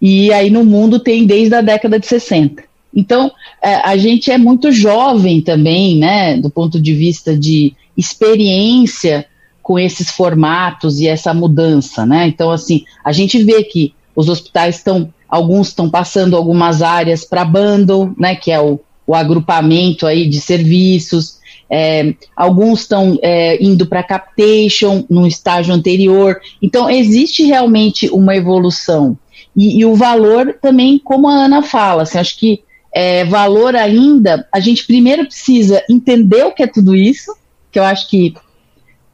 E 0.00 0.32
aí 0.32 0.50
no 0.50 0.64
mundo 0.64 0.98
tem 0.98 1.24
desde 1.24 1.54
a 1.54 1.60
década 1.60 2.00
de 2.00 2.06
60. 2.06 2.64
Então, 2.92 3.30
é, 3.62 3.76
a 3.76 3.96
gente 3.96 4.30
é 4.30 4.36
muito 4.36 4.72
jovem 4.72 5.40
também, 5.40 5.96
né, 5.96 6.36
do 6.36 6.50
ponto 6.50 6.80
de 6.80 6.92
vista 6.92 7.38
de 7.38 7.74
experiência 7.96 9.24
com 9.62 9.78
esses 9.78 10.10
formatos 10.10 10.98
e 10.98 11.06
essa 11.06 11.32
mudança, 11.32 12.04
né? 12.04 12.26
Então, 12.26 12.50
assim, 12.50 12.84
a 13.04 13.12
gente 13.12 13.42
vê 13.42 13.62
que 13.62 13.94
os 14.16 14.28
hospitais 14.28 14.76
estão, 14.76 15.14
alguns 15.28 15.68
estão 15.68 15.88
passando 15.88 16.36
algumas 16.36 16.82
áreas 16.82 17.24
para 17.24 17.44
bundle, 17.44 18.12
né, 18.18 18.34
que 18.34 18.50
é 18.50 18.60
o, 18.60 18.80
o 19.12 19.14
agrupamento 19.14 20.06
aí 20.06 20.26
de 20.26 20.40
serviços, 20.40 21.38
é, 21.70 22.14
alguns 22.34 22.80
estão 22.80 23.18
é, 23.22 23.62
indo 23.62 23.84
para 23.84 24.02
captation 24.02 25.04
no 25.08 25.26
estágio 25.26 25.74
anterior. 25.74 26.40
Então, 26.62 26.88
existe 26.88 27.44
realmente 27.44 28.08
uma 28.08 28.34
evolução. 28.34 29.16
E, 29.54 29.80
e, 29.80 29.84
o 29.84 29.94
valor 29.94 30.56
também, 30.62 30.98
como 30.98 31.28
a 31.28 31.44
Ana 31.44 31.62
fala, 31.62 32.04
assim, 32.04 32.18
acho 32.18 32.38
que 32.38 32.62
é, 32.94 33.22
valor 33.26 33.76
ainda, 33.76 34.46
a 34.50 34.60
gente 34.60 34.86
primeiro 34.86 35.26
precisa 35.26 35.82
entender 35.90 36.44
o 36.44 36.52
que 36.52 36.62
é 36.62 36.66
tudo 36.66 36.94
isso, 36.94 37.34
que 37.70 37.78
eu 37.78 37.84
acho 37.84 38.08
que 38.08 38.34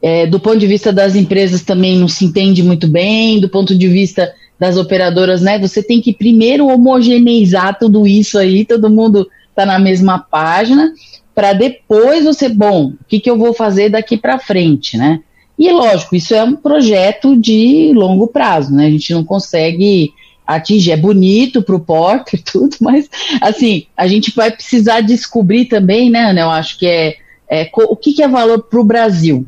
é, 0.01 0.25
do 0.25 0.39
ponto 0.39 0.57
de 0.57 0.67
vista 0.67 0.93
das 0.93 1.13
empresas 1.13 1.61
também 1.61 1.97
não 1.97 2.07
se 2.07 2.23
entende 2.23 2.63
muito 2.63 2.87
bem, 2.87 3.39
do 3.41 3.49
ponto 3.49 3.77
de 3.77 3.87
vista 3.89 4.33
das 4.57 4.77
operadoras, 4.77 5.41
né? 5.41 5.59
Você 5.59 5.83
tem 5.83 6.01
que 6.01 6.13
primeiro 6.13 6.67
homogeneizar 6.67 7.77
tudo 7.77 8.07
isso 8.07 8.37
aí, 8.37 8.63
todo 8.63 8.89
mundo 8.89 9.27
está 9.59 9.65
na 9.65 9.77
mesma 9.77 10.19
página, 10.19 10.93
para 11.35 11.53
depois 11.53 12.23
você, 12.23 12.47
bom, 12.47 12.87
o 12.87 13.05
que, 13.07 13.19
que 13.19 13.29
eu 13.29 13.37
vou 13.37 13.53
fazer 13.53 13.89
daqui 13.89 14.17
para 14.17 14.39
frente, 14.39 14.97
né? 14.97 15.21
E 15.57 15.69
lógico, 15.71 16.15
isso 16.15 16.33
é 16.33 16.41
um 16.41 16.55
projeto 16.55 17.35
de 17.35 17.91
longo 17.93 18.27
prazo, 18.27 18.73
né? 18.73 18.85
A 18.85 18.89
gente 18.89 19.13
não 19.13 19.25
consegue 19.25 20.13
atingir, 20.47 20.91
é 20.91 20.97
bonito 20.97 21.61
para 21.61 21.75
o 21.75 21.79
porto 21.79 22.33
e 22.33 22.37
tudo, 22.37 22.77
mas 22.81 23.09
assim, 23.41 23.85
a 23.95 24.07
gente 24.07 24.33
vai 24.33 24.49
precisar 24.49 25.01
descobrir 25.01 25.65
também, 25.65 26.09
né, 26.09 26.29
Ana? 26.29 26.39
Eu 26.39 26.49
acho 26.49 26.79
que 26.79 26.87
é, 26.87 27.17
é 27.49 27.69
o 27.73 27.95
que, 27.95 28.13
que 28.13 28.23
é 28.23 28.27
valor 28.27 28.63
para 28.63 28.79
o 28.79 28.85
Brasil, 28.85 29.45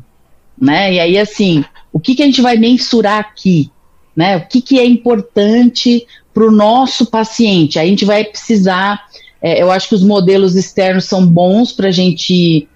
né? 0.60 0.92
E 0.92 1.00
aí, 1.00 1.18
assim, 1.18 1.64
o 1.90 1.98
que, 1.98 2.14
que 2.14 2.22
a 2.22 2.26
gente 2.26 2.42
vai 2.42 2.56
mensurar 2.58 3.18
aqui, 3.18 3.70
né? 4.14 4.36
O 4.36 4.46
que, 4.46 4.60
que 4.60 4.78
é 4.78 4.84
importante 4.84 6.06
para 6.32 6.44
o 6.44 6.50
nosso 6.50 7.06
paciente? 7.06 7.78
A 7.78 7.86
gente 7.86 8.04
vai 8.04 8.22
precisar, 8.24 9.02
é, 9.42 9.60
eu 9.60 9.70
acho 9.70 9.88
que 9.88 9.94
os 9.94 10.02
modelos 10.02 10.54
externos 10.54 11.04
são 11.04 11.26
bons 11.26 11.72
para 11.72 11.88
a 11.88 11.92
gente 11.92 12.68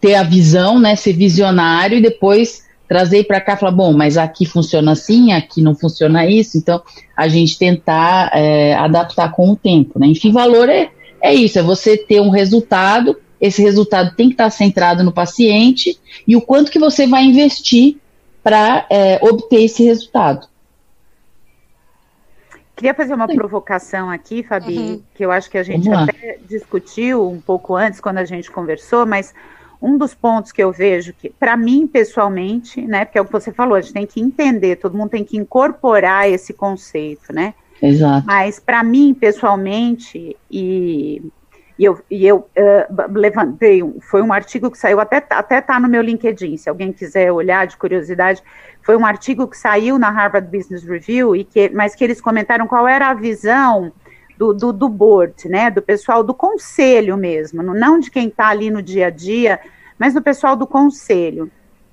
ter 0.00 0.14
a 0.14 0.22
visão, 0.22 0.78
né? 0.78 0.96
Ser 0.96 1.12
visionário 1.12 1.98
e 1.98 2.02
depois 2.02 2.66
trazer 2.88 3.24
para 3.24 3.40
cá 3.40 3.56
falar, 3.56 3.72
bom, 3.72 3.92
mas 3.92 4.16
aqui 4.16 4.46
funciona 4.46 4.92
assim, 4.92 5.32
aqui 5.32 5.60
não 5.60 5.74
funciona 5.74 6.26
isso, 6.26 6.56
então 6.56 6.82
a 7.14 7.28
gente 7.28 7.58
tentar 7.58 8.30
é, 8.34 8.74
adaptar 8.74 9.30
com 9.32 9.50
o 9.50 9.56
tempo, 9.56 9.98
né? 9.98 10.06
Enfim, 10.06 10.32
valor 10.32 10.68
é, 10.68 10.90
é 11.22 11.34
isso, 11.34 11.58
é 11.58 11.62
você 11.62 11.96
ter 11.96 12.20
um 12.20 12.30
resultado 12.30 13.16
esse 13.40 13.62
resultado 13.62 14.14
tem 14.16 14.28
que 14.28 14.34
estar 14.34 14.50
centrado 14.50 15.04
no 15.04 15.12
paciente 15.12 15.98
e 16.26 16.36
o 16.36 16.40
quanto 16.40 16.70
que 16.70 16.78
você 16.78 17.06
vai 17.06 17.24
investir 17.24 17.96
para 18.42 18.86
é, 18.90 19.18
obter 19.22 19.62
esse 19.62 19.84
resultado. 19.84 20.46
Queria 22.78 22.94
fazer 22.94 23.12
uma 23.12 23.26
provocação 23.26 24.08
aqui, 24.08 24.44
Fabi, 24.44 24.78
uhum. 24.78 25.02
que 25.12 25.24
eu 25.24 25.32
acho 25.32 25.50
que 25.50 25.58
a 25.58 25.64
gente 25.64 25.90
até 25.90 26.38
discutiu 26.48 27.28
um 27.28 27.40
pouco 27.40 27.74
antes 27.74 28.00
quando 28.00 28.18
a 28.18 28.24
gente 28.24 28.52
conversou, 28.52 29.04
mas 29.04 29.34
um 29.82 29.98
dos 29.98 30.14
pontos 30.14 30.52
que 30.52 30.62
eu 30.62 30.70
vejo 30.70 31.12
que, 31.12 31.28
para 31.28 31.56
mim 31.56 31.88
pessoalmente, 31.88 32.80
né, 32.80 33.04
porque 33.04 33.18
é 33.18 33.20
o 33.20 33.24
que 33.24 33.32
você 33.32 33.50
falou, 33.50 33.74
a 33.74 33.80
gente 33.80 33.92
tem 33.92 34.06
que 34.06 34.20
entender, 34.20 34.76
todo 34.76 34.96
mundo 34.96 35.10
tem 35.10 35.24
que 35.24 35.36
incorporar 35.36 36.30
esse 36.30 36.52
conceito, 36.52 37.32
né? 37.32 37.52
Exato. 37.82 38.24
Mas 38.24 38.60
para 38.60 38.84
mim 38.84 39.12
pessoalmente 39.12 40.36
e 40.48 41.20
e 41.78 41.84
eu, 41.84 42.00
e 42.10 42.26
eu 42.26 42.38
uh, 42.38 43.12
levantei, 43.12 43.82
foi 44.00 44.20
um 44.20 44.32
artigo 44.32 44.70
que 44.70 44.76
saiu, 44.76 44.98
até, 44.98 45.24
até 45.30 45.60
tá 45.60 45.78
no 45.78 45.88
meu 45.88 46.02
LinkedIn, 46.02 46.56
se 46.56 46.68
alguém 46.68 46.92
quiser 46.92 47.30
olhar 47.30 47.66
de 47.68 47.76
curiosidade, 47.76 48.42
foi 48.82 48.96
um 48.96 49.06
artigo 49.06 49.46
que 49.46 49.56
saiu 49.56 49.96
na 49.96 50.10
Harvard 50.10 50.48
Business 50.48 50.82
Review, 50.82 51.36
e 51.36 51.44
que, 51.44 51.68
mas 51.68 51.94
que 51.94 52.02
eles 52.02 52.20
comentaram 52.20 52.66
qual 52.66 52.88
era 52.88 53.08
a 53.08 53.14
visão 53.14 53.92
do, 54.36 54.52
do, 54.52 54.72
do 54.72 54.88
board, 54.88 55.48
né, 55.48 55.70
do 55.70 55.80
pessoal 55.80 56.24
do 56.24 56.34
conselho 56.34 57.16
mesmo, 57.16 57.62
não 57.62 58.00
de 58.00 58.10
quem 58.10 58.26
está 58.26 58.48
ali 58.48 58.70
no 58.70 58.82
dia 58.82 59.06
a 59.06 59.10
dia, 59.10 59.60
mas 59.96 60.14
do 60.14 60.22
pessoal 60.22 60.56
do 60.56 60.66
conselho. 60.66 61.48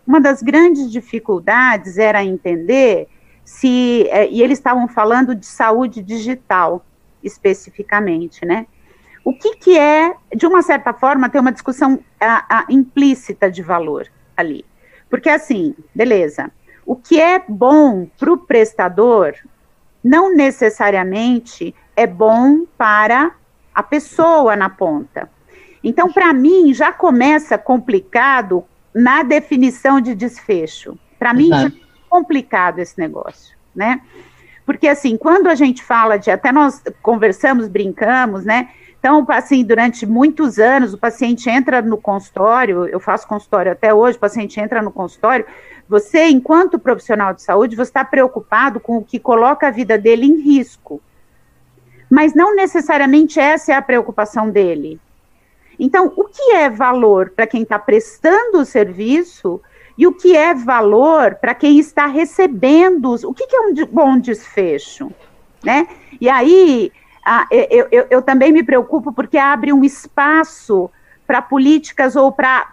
Uma 0.06 0.20
das 0.20 0.42
grandes 0.42 0.92
dificuldades 0.92 1.98
era 1.98 2.24
entender 2.24 3.08
se, 3.44 4.08
eh, 4.10 4.30
e 4.30 4.42
eles 4.42 4.58
estavam 4.58 4.88
falando 4.88 5.36
de 5.36 5.46
saúde 5.46 6.02
digital, 6.02 6.84
especificamente, 7.24 8.44
né, 8.46 8.66
o 9.26 9.34
que, 9.34 9.56
que 9.56 9.76
é, 9.76 10.16
de 10.36 10.46
uma 10.46 10.62
certa 10.62 10.94
forma, 10.94 11.28
ter 11.28 11.40
uma 11.40 11.52
discussão 11.52 12.00
a, 12.22 12.60
a, 12.60 12.66
implícita 12.70 13.50
de 13.50 13.64
valor 13.64 14.08
ali. 14.38 14.64
Porque, 15.10 15.30
assim, 15.30 15.74
beleza, 15.96 16.52
o 16.86 16.96
que 16.96 17.20
é 17.20 17.44
bom 17.46 18.08
para 18.20 18.32
o 18.32 18.38
prestador 18.38 19.34
não 20.04 20.36
necessariamente 20.36 21.74
é 21.96 22.06
bom 22.06 22.68
para 22.78 23.32
a 23.74 23.82
pessoa 23.82 24.56
na 24.56 24.70
ponta. 24.70 25.28
Então, 25.84 26.12
para 26.12 26.32
mim, 26.32 26.72
já 26.72 26.94
começa 26.94 27.58
complicado 27.58 28.64
na 28.94 29.24
definição 29.24 30.00
de 30.00 30.14
desfecho. 30.14 31.00
Para 31.18 31.34
mim, 31.34 31.50
já 31.50 31.66
é 31.66 31.72
complicado 32.08 32.78
esse 32.78 33.00
negócio, 33.00 33.58
né? 33.74 34.02
Porque, 34.68 34.88
assim, 34.88 35.18
quando 35.18 35.48
a 35.48 35.56
gente 35.56 35.84
fala 35.84 36.18
de. 36.18 36.30
Até 36.30 36.52
nós 36.52 36.84
conversamos, 37.02 37.68
brincamos, 37.68 38.46
né? 38.46 38.70
Então, 39.06 39.24
assim, 39.30 39.64
durante 39.64 40.04
muitos 40.04 40.58
anos, 40.58 40.96
o 40.96 40.98
paciente 40.98 41.48
entra 41.48 41.80
no 41.80 41.96
consultório, 41.96 42.88
eu 42.88 43.00
faço 43.00 43.28
consultório 43.28 43.72
até 43.72 43.94
hoje, 43.94 44.18
o 44.18 44.20
paciente 44.20 44.60
entra 44.60 44.82
no 44.82 44.92
consultório, 44.92 45.46
você, 45.88 46.26
enquanto 46.26 46.80
profissional 46.80 47.32
de 47.32 47.44
saúde, 47.44 47.76
você 47.76 47.92
está 47.92 48.04
preocupado 48.04 48.80
com 48.80 48.98
o 48.98 49.04
que 49.04 49.20
coloca 49.20 49.68
a 49.68 49.70
vida 49.70 49.96
dele 49.96 50.26
em 50.26 50.42
risco. 50.42 51.00
Mas 52.10 52.34
não 52.34 52.56
necessariamente 52.56 53.40
essa 53.40 53.74
é 53.74 53.76
a 53.76 53.82
preocupação 53.84 54.50
dele. 54.50 55.00
Então, 55.80 56.12
o 56.16 56.24
que 56.24 56.54
é 56.54 56.68
valor 56.68 57.30
para 57.30 57.46
quem 57.46 57.62
está 57.62 57.78
prestando 57.78 58.58
o 58.58 58.66
serviço 58.66 59.62
e 59.96 60.08
o 60.08 60.14
que 60.14 60.36
é 60.36 60.56
valor 60.56 61.36
para 61.36 61.54
quem 61.54 61.78
está 61.78 62.08
recebendo? 62.08 63.14
O 63.24 63.36
que, 63.36 63.46
que 63.46 63.56
é 63.56 63.62
um 63.62 63.86
bom 63.86 64.18
desfecho? 64.18 65.12
Né? 65.64 65.88
E 66.20 66.28
aí, 66.28 66.92
ah, 67.26 67.48
eu, 67.50 67.88
eu, 67.92 68.08
eu, 68.10 68.22
também 68.22 68.52
me 68.52 68.62
preocupo 68.62 69.12
porque 69.12 69.36
abre 69.36 69.74
um 69.74 69.84
espaço 69.84 70.92
para 71.26 71.42
políticas 71.42 72.16
ou 72.16 72.32
para 72.32 72.70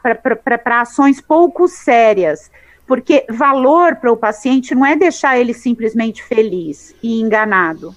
ações 0.66 1.22
pouco 1.22 1.66
sérias. 1.66 2.50
Porque 2.86 3.24
valor 3.30 3.96
para 3.96 4.12
o 4.12 4.16
paciente 4.16 4.74
não 4.74 4.84
é 4.84 4.94
deixar 4.94 5.38
ele 5.38 5.54
simplesmente 5.54 6.22
feliz 6.22 6.94
e 7.02 7.20
enganado. 7.20 7.94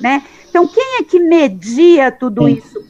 Né? 0.00 0.24
Então, 0.48 0.66
quem 0.66 0.98
é 0.98 1.04
que 1.04 1.20
media 1.20 2.10
tudo 2.10 2.48
isso? 2.48 2.82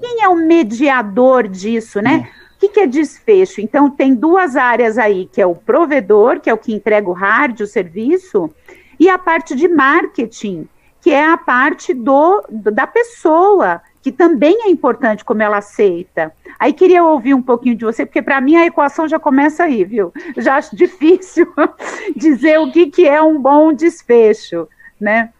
Quem 0.00 0.22
é 0.22 0.28
o 0.28 0.36
mediador 0.36 1.48
disso, 1.48 2.02
né? 2.02 2.28
O 2.56 2.58
que, 2.58 2.68
que, 2.68 2.80
é 2.80 2.86
desfecho? 2.86 3.60
Então, 3.60 3.88
tem 3.88 4.14
duas 4.14 4.56
áreas 4.56 4.98
aí, 4.98 5.30
que 5.32 5.40
é 5.40 5.46
o 5.46 5.54
provedor, 5.54 6.40
que 6.40 6.50
é 6.50 6.52
o 6.52 6.58
que 6.58 6.74
entrega 6.74 7.08
o 7.08 7.12
hard, 7.12 7.60
o 7.60 7.66
serviço, 7.66 8.50
e 8.98 9.08
a 9.08 9.16
parte 9.16 9.54
de 9.54 9.68
marketing, 9.68 10.68
que 11.08 11.12
é 11.14 11.24
a 11.24 11.38
parte 11.38 11.94
do, 11.94 12.44
da 12.50 12.86
pessoa, 12.86 13.80
que 14.02 14.12
também 14.12 14.66
é 14.66 14.68
importante 14.68 15.24
como 15.24 15.42
ela 15.42 15.56
aceita. 15.56 16.30
Aí 16.58 16.70
queria 16.70 17.02
ouvir 17.02 17.32
um 17.32 17.40
pouquinho 17.40 17.74
de 17.74 17.82
você, 17.82 18.04
porque 18.04 18.20
para 18.20 18.38
mim 18.42 18.56
a 18.56 18.66
equação 18.66 19.08
já 19.08 19.18
começa 19.18 19.64
aí, 19.64 19.84
viu? 19.84 20.12
Já 20.36 20.56
acho 20.56 20.76
difícil 20.76 21.46
dizer 22.14 22.58
o 22.58 22.70
que, 22.70 22.88
que 22.88 23.08
é 23.08 23.22
um 23.22 23.40
bom 23.40 23.72
desfecho, 23.72 24.68
né? 25.00 25.30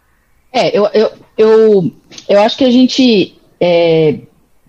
É, 0.51 0.75
eu, 0.75 0.87
eu, 0.91 1.11
eu, 1.37 1.91
eu 2.27 2.41
acho 2.41 2.57
que 2.57 2.65
a 2.65 2.71
gente. 2.71 3.39
É, 3.61 4.21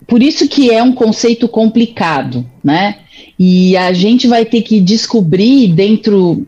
por 0.05 0.21
isso 0.21 0.47
que 0.47 0.69
é 0.69 0.83
um 0.83 0.93
conceito 0.93 1.47
complicado, 1.47 2.45
né? 2.63 2.99
E 3.39 3.75
a 3.75 3.91
gente 3.91 4.27
vai 4.27 4.45
ter 4.45 4.61
que 4.61 4.79
descobrir 4.79 5.73
dentro 5.73 6.45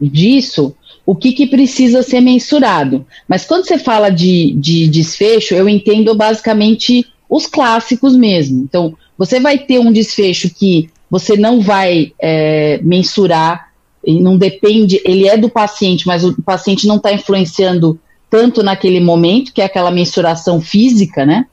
disso 0.00 0.74
o 1.10 1.16
que, 1.16 1.32
que 1.32 1.48
precisa 1.48 2.04
ser 2.04 2.20
mensurado. 2.20 3.04
Mas 3.26 3.44
quando 3.44 3.66
você 3.66 3.76
fala 3.76 4.10
de, 4.10 4.52
de 4.52 4.86
desfecho, 4.86 5.56
eu 5.56 5.68
entendo 5.68 6.14
basicamente 6.14 7.04
os 7.28 7.48
clássicos 7.48 8.14
mesmo. 8.14 8.62
Então, 8.62 8.96
você 9.18 9.40
vai 9.40 9.58
ter 9.58 9.80
um 9.80 9.90
desfecho 9.90 10.48
que 10.54 10.88
você 11.10 11.36
não 11.36 11.60
vai 11.60 12.12
é, 12.16 12.78
mensurar, 12.84 13.72
não 14.06 14.38
depende, 14.38 15.00
ele 15.04 15.26
é 15.26 15.36
do 15.36 15.50
paciente, 15.50 16.06
mas 16.06 16.22
o 16.22 16.40
paciente 16.42 16.86
não 16.86 16.94
está 16.94 17.12
influenciando 17.12 17.98
tanto 18.30 18.62
naquele 18.62 19.00
momento, 19.00 19.52
que 19.52 19.60
é 19.60 19.64
aquela 19.64 19.90
mensuração 19.90 20.60
física, 20.60 21.26
né? 21.26 21.46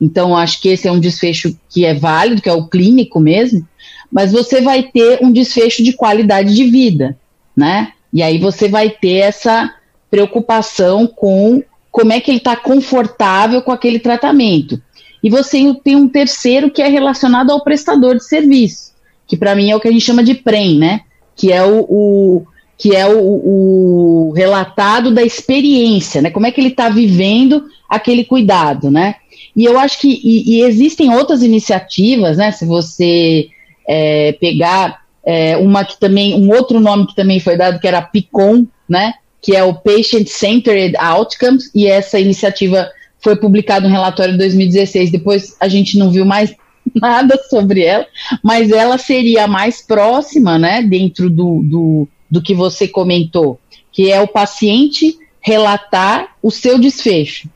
Então, 0.00 0.36
acho 0.36 0.62
que 0.62 0.68
esse 0.68 0.86
é 0.86 0.92
um 0.92 1.00
desfecho 1.00 1.58
que 1.68 1.84
é 1.84 1.94
válido, 1.94 2.40
que 2.40 2.48
é 2.48 2.52
o 2.52 2.68
clínico 2.68 3.18
mesmo, 3.18 3.66
mas 4.08 4.30
você 4.30 4.60
vai 4.60 4.84
ter 4.84 5.18
um 5.20 5.32
desfecho 5.32 5.82
de 5.82 5.94
qualidade 5.94 6.54
de 6.54 6.62
vida, 6.62 7.18
né? 7.56 7.92
E 8.12 8.22
aí 8.22 8.38
você 8.38 8.68
vai 8.68 8.90
ter 8.90 9.18
essa 9.18 9.72
preocupação 10.10 11.06
com 11.06 11.62
como 11.90 12.12
é 12.12 12.20
que 12.20 12.30
ele 12.30 12.38
está 12.38 12.56
confortável 12.56 13.62
com 13.62 13.72
aquele 13.72 13.98
tratamento. 13.98 14.80
E 15.22 15.28
você 15.28 15.74
tem 15.84 15.96
um 15.96 16.08
terceiro 16.08 16.70
que 16.70 16.82
é 16.82 16.88
relacionado 16.88 17.50
ao 17.50 17.62
prestador 17.62 18.16
de 18.16 18.24
serviço, 18.24 18.92
que 19.26 19.36
para 19.36 19.54
mim 19.54 19.70
é 19.70 19.76
o 19.76 19.80
que 19.80 19.88
a 19.88 19.92
gente 19.92 20.04
chama 20.04 20.24
de 20.24 20.34
PREM, 20.34 20.78
né? 20.78 21.02
Que 21.36 21.52
é 21.52 21.62
o, 21.64 21.80
o 21.88 22.46
que 22.76 22.96
é 22.96 23.06
o, 23.06 23.18
o, 23.18 24.32
relatado 24.34 25.12
da 25.12 25.22
experiência, 25.22 26.22
né? 26.22 26.30
Como 26.30 26.46
é 26.46 26.50
que 26.50 26.60
ele 26.60 26.68
está 26.68 26.88
vivendo 26.88 27.64
aquele 27.88 28.24
cuidado, 28.24 28.90
né? 28.90 29.16
E 29.54 29.64
eu 29.64 29.78
acho 29.78 30.00
que 30.00 30.08
e, 30.08 30.56
e 30.56 30.62
existem 30.62 31.14
outras 31.14 31.42
iniciativas, 31.42 32.38
né? 32.38 32.50
Se 32.52 32.64
você 32.64 33.48
é, 33.86 34.32
pegar 34.32 35.02
é, 35.24 35.56
uma 35.56 35.84
que 35.84 35.98
também, 35.98 36.34
um 36.34 36.50
outro 36.50 36.80
nome 36.80 37.06
que 37.06 37.14
também 37.14 37.40
foi 37.40 37.56
dado, 37.56 37.78
que 37.78 37.86
era 37.86 38.02
PICOM, 38.02 38.66
né? 38.88 39.14
Que 39.40 39.54
é 39.54 39.62
o 39.62 39.74
Patient 39.74 40.26
Centered 40.28 40.96
Outcomes, 40.96 41.70
e 41.74 41.86
essa 41.86 42.18
iniciativa 42.18 42.90
foi 43.20 43.36
publicada 43.36 43.86
no 43.86 43.94
relatório 43.94 44.32
de 44.32 44.38
2016. 44.38 45.10
Depois 45.10 45.56
a 45.60 45.68
gente 45.68 45.98
não 45.98 46.10
viu 46.10 46.24
mais 46.24 46.54
nada 46.94 47.38
sobre 47.48 47.82
ela, 47.82 48.06
mas 48.42 48.70
ela 48.70 48.98
seria 48.98 49.44
a 49.44 49.48
mais 49.48 49.82
próxima, 49.82 50.58
né? 50.58 50.82
Dentro 50.82 51.28
do, 51.28 51.62
do, 51.62 52.08
do 52.30 52.42
que 52.42 52.54
você 52.54 52.88
comentou, 52.88 53.58
que 53.92 54.10
é 54.10 54.20
o 54.20 54.28
paciente 54.28 55.18
relatar 55.40 56.36
o 56.42 56.50
seu 56.50 56.78
desfecho 56.78 57.48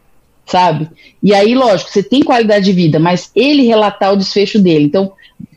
sabe? 0.47 0.89
E 1.23 1.35
aí, 1.35 1.55
lógico, 1.55 1.91
você 1.91 2.03
tem 2.03 2.23
qualidade 2.23 2.67
de 2.67 2.73
vida, 2.73 2.99
mas 2.99 3.31
ele 3.35 3.67
relatar 3.67 4.13
o 4.13 4.17
desfecho 4.17 4.59
dele. 4.59 4.85
Então, 4.85 5.13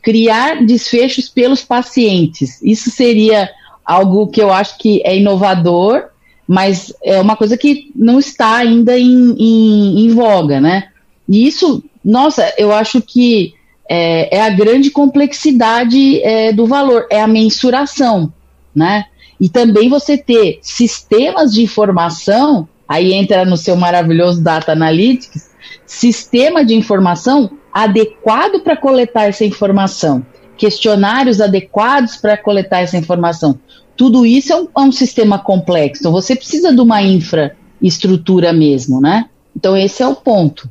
criar 0.08 0.65
desfechos 0.65 1.28
pelos 1.28 1.65
pacientes. 1.65 2.62
Isso 2.62 2.89
seria 2.89 3.50
algo 3.86 4.28
que 4.28 4.41
eu 4.41 4.54
acho 4.54 4.78
que 4.78 5.02
é 5.04 5.17
inovador, 5.17 6.06
mas 6.48 6.93
é 7.04 7.20
uma 7.20 7.36
coisa 7.36 7.58
que 7.58 7.91
não 7.93 8.17
está 8.17 8.56
ainda 8.56 8.98
em, 8.98 9.36
em, 9.38 10.06
em 10.06 10.10
voga, 10.15 10.62
né? 10.62 10.86
E 11.28 11.46
isso, 11.46 11.84
nossa, 12.02 12.54
eu 12.58 12.72
acho 12.72 13.02
que 13.02 13.54
é, 13.89 14.38
é 14.38 14.41
a 14.41 14.50
grande 14.50 14.91
complexidade 14.91 16.22
é, 16.24 16.54
do 16.54 16.65
valor, 16.65 17.06
é 17.12 17.20
a 17.20 17.28
mensuração, 17.28 18.32
né? 18.74 19.08
E 19.38 19.50
também 19.50 19.89
você 19.89 20.17
ter 20.17 20.60
sistemas 20.62 21.54
de 21.54 21.62
informação 21.62 22.65
Aí 22.88 23.13
entra 23.13 23.43
no 23.43 23.58
seu 23.58 23.76
maravilhoso 23.76 24.41
Data 24.41 24.72
Analytics, 24.72 25.52
sistema 25.86 26.63
de 26.63 26.74
informação 26.74 27.52
adequado 27.84 28.62
para 28.62 28.76
coletar 28.76 29.26
essa 29.26 29.46
informação, 29.46 30.26
questionários 30.58 31.40
adequados 31.40 32.18
para 32.18 32.36
coletar 32.36 32.80
essa 32.80 32.98
informação. 32.98 33.60
Tudo 33.96 34.26
isso 34.26 34.52
é 34.52 34.56
um, 34.56 34.68
é 34.76 34.80
um 34.82 34.92
sistema 34.92 35.38
complexo. 35.38 36.02
Então, 36.02 36.12
você 36.12 36.36
precisa 36.36 36.74
de 36.74 36.82
uma 36.82 37.04
infraestrutura 37.04 38.52
mesmo, 38.52 39.00
né? 39.00 39.30
Então, 39.56 39.78
esse 39.78 40.02
é 40.02 40.08
o 40.08 40.16
ponto. 40.16 40.68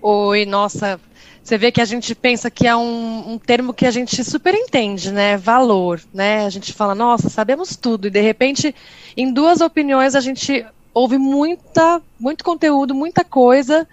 Oi, 0.00 0.44
nossa, 0.46 0.98
você 1.44 1.56
vê 1.56 1.70
que 1.70 1.80
a 1.80 1.84
gente 1.84 2.12
pensa 2.12 2.50
que 2.50 2.66
é 2.66 2.74
um, 2.74 3.32
um, 3.32 3.38
termo 3.38 3.72
que 3.72 3.86
a 3.86 3.90
gente 3.92 4.24
super 4.24 4.54
entende, 4.54 5.12
né? 5.12 5.36
Valor, 5.36 6.00
né? 6.12 6.44
A 6.44 6.50
gente 6.50 6.72
fala, 6.72 6.92
nossa, 6.92 7.28
sabemos 7.28 7.76
tudo, 7.76 8.08
e 8.08 8.10
de 8.10 8.20
repente, 8.20 8.74
em 9.16 9.32
duas 9.32 9.60
opiniões, 9.60 10.16
a 10.16 10.20
gente 10.20 10.66
ouve 10.92 11.18
muita, 11.18 12.02
muito 12.18 12.42
conteúdo, 12.42 12.96
muita 12.96 13.22
coisa. 13.22 13.86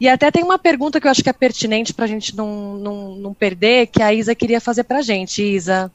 E 0.00 0.08
até 0.08 0.30
tem 0.30 0.42
uma 0.42 0.58
pergunta 0.58 0.98
que 0.98 1.06
eu 1.06 1.10
acho 1.10 1.22
que 1.22 1.28
é 1.28 1.32
pertinente 1.32 1.92
para 1.92 2.06
a 2.06 2.08
gente 2.08 2.34
não, 2.34 2.74
não, 2.76 3.14
não 3.16 3.34
perder, 3.34 3.86
que 3.88 4.02
a 4.02 4.14
Isa 4.14 4.34
queria 4.34 4.58
fazer 4.58 4.84
para 4.84 4.98
a 4.98 5.02
gente. 5.02 5.42
Isa. 5.42 5.92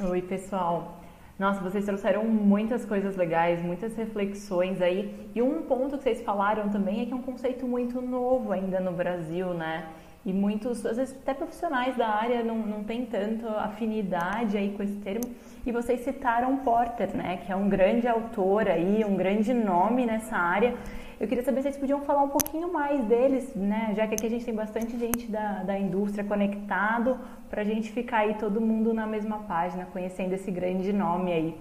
Oi, 0.00 0.20
pessoal. 0.20 1.00
Nossa, 1.38 1.60
vocês 1.60 1.84
trouxeram 1.84 2.24
muitas 2.24 2.84
coisas 2.84 3.16
legais, 3.16 3.62
muitas 3.62 3.94
reflexões 3.94 4.82
aí. 4.82 5.14
E 5.32 5.40
um 5.40 5.62
ponto 5.62 5.96
que 5.96 6.02
vocês 6.02 6.22
falaram 6.22 6.68
também 6.68 7.02
é 7.02 7.06
que 7.06 7.12
é 7.12 7.16
um 7.16 7.22
conceito 7.22 7.66
muito 7.66 8.00
novo 8.02 8.50
ainda 8.50 8.80
no 8.80 8.90
Brasil, 8.90 9.54
né? 9.54 9.86
E 10.26 10.32
muitos, 10.32 10.86
às 10.86 10.96
vezes 10.96 11.14
até 11.14 11.34
profissionais 11.34 11.96
da 11.96 12.08
área 12.08 12.42
não, 12.42 12.56
não 12.56 12.82
tem 12.82 13.04
tanto 13.04 13.46
afinidade 13.46 14.56
aí 14.56 14.74
com 14.74 14.82
esse 14.82 14.96
termo. 14.96 15.34
E 15.66 15.72
vocês 15.72 16.00
citaram 16.00 16.56
Porter, 16.58 17.14
né? 17.14 17.38
Que 17.44 17.52
é 17.52 17.56
um 17.56 17.68
grande 17.68 18.08
autor 18.08 18.68
aí, 18.68 19.04
um 19.04 19.16
grande 19.16 19.52
nome 19.52 20.06
nessa 20.06 20.36
área. 20.36 20.74
Eu 21.20 21.28
queria 21.28 21.44
saber 21.44 21.58
se 21.58 21.64
vocês 21.64 21.76
podiam 21.76 22.00
falar 22.00 22.22
um 22.22 22.28
pouquinho 22.28 22.72
mais 22.72 23.04
deles, 23.04 23.54
né? 23.54 23.92
Já 23.94 24.06
que 24.06 24.14
aqui 24.14 24.26
a 24.26 24.30
gente 24.30 24.44
tem 24.44 24.54
bastante 24.54 24.98
gente 24.98 25.26
da, 25.30 25.62
da 25.62 25.78
indústria 25.78 26.24
conectado, 26.24 27.18
para 27.48 27.60
a 27.60 27.64
gente 27.64 27.92
ficar 27.92 28.18
aí 28.18 28.34
todo 28.34 28.60
mundo 28.60 28.92
na 28.92 29.06
mesma 29.06 29.38
página, 29.40 29.86
conhecendo 29.92 30.32
esse 30.32 30.50
grande 30.50 30.92
nome 30.92 31.32
aí. 31.32 31.60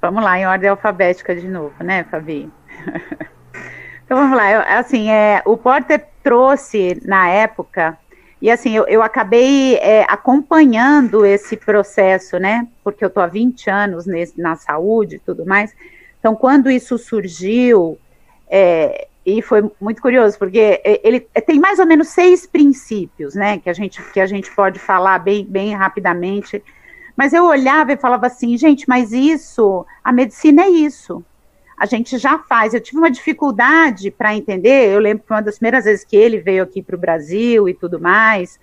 Vamos 0.00 0.22
lá, 0.22 0.38
em 0.38 0.46
ordem 0.46 0.68
alfabética 0.68 1.34
de 1.34 1.48
novo, 1.48 1.82
né, 1.82 2.04
Fabi? 2.04 2.50
então 4.04 4.18
vamos 4.18 4.36
lá, 4.36 4.78
assim, 4.78 5.10
é, 5.10 5.42
o 5.46 5.56
Porter 5.56 6.06
trouxe 6.26 7.00
na 7.04 7.28
época, 7.28 7.96
e 8.42 8.50
assim, 8.50 8.74
eu, 8.76 8.84
eu 8.88 9.00
acabei 9.00 9.76
é, 9.76 10.04
acompanhando 10.08 11.24
esse 11.24 11.56
processo, 11.56 12.36
né, 12.36 12.66
porque 12.82 13.04
eu 13.04 13.06
estou 13.06 13.22
há 13.22 13.28
20 13.28 13.70
anos 13.70 14.06
nesse, 14.06 14.40
na 14.40 14.56
saúde 14.56 15.16
e 15.16 15.18
tudo 15.20 15.46
mais, 15.46 15.72
então, 16.18 16.34
quando 16.34 16.68
isso 16.68 16.98
surgiu, 16.98 17.96
é, 18.50 19.06
e 19.24 19.40
foi 19.40 19.70
muito 19.80 20.02
curioso, 20.02 20.36
porque 20.36 20.82
ele 21.04 21.20
tem 21.46 21.60
mais 21.60 21.78
ou 21.78 21.86
menos 21.86 22.08
seis 22.08 22.44
princípios, 22.44 23.36
né, 23.36 23.58
que 23.58 23.70
a 23.70 23.72
gente, 23.72 24.02
que 24.10 24.18
a 24.18 24.26
gente 24.26 24.52
pode 24.52 24.80
falar 24.80 25.20
bem, 25.20 25.44
bem 25.44 25.76
rapidamente, 25.76 26.60
mas 27.16 27.32
eu 27.32 27.44
olhava 27.44 27.92
e 27.92 27.96
falava 27.96 28.26
assim, 28.26 28.58
gente, 28.58 28.88
mas 28.88 29.12
isso, 29.12 29.86
a 30.02 30.10
medicina 30.10 30.64
é 30.64 30.70
isso, 30.70 31.24
a 31.78 31.86
gente 31.86 32.18
já 32.18 32.38
faz. 32.38 32.74
Eu 32.74 32.80
tive 32.80 32.98
uma 32.98 33.10
dificuldade 33.10 34.10
para 34.10 34.34
entender, 34.34 34.94
eu 34.94 35.00
lembro 35.00 35.24
que 35.24 35.32
uma 35.32 35.42
das 35.42 35.56
primeiras 35.56 35.84
vezes 35.84 36.04
que 36.04 36.16
ele 36.16 36.38
veio 36.38 36.62
aqui 36.62 36.82
para 36.82 36.96
o 36.96 36.98
Brasil 36.98 37.68
e 37.68 37.74
tudo 37.74 38.00
mais, 38.00 38.58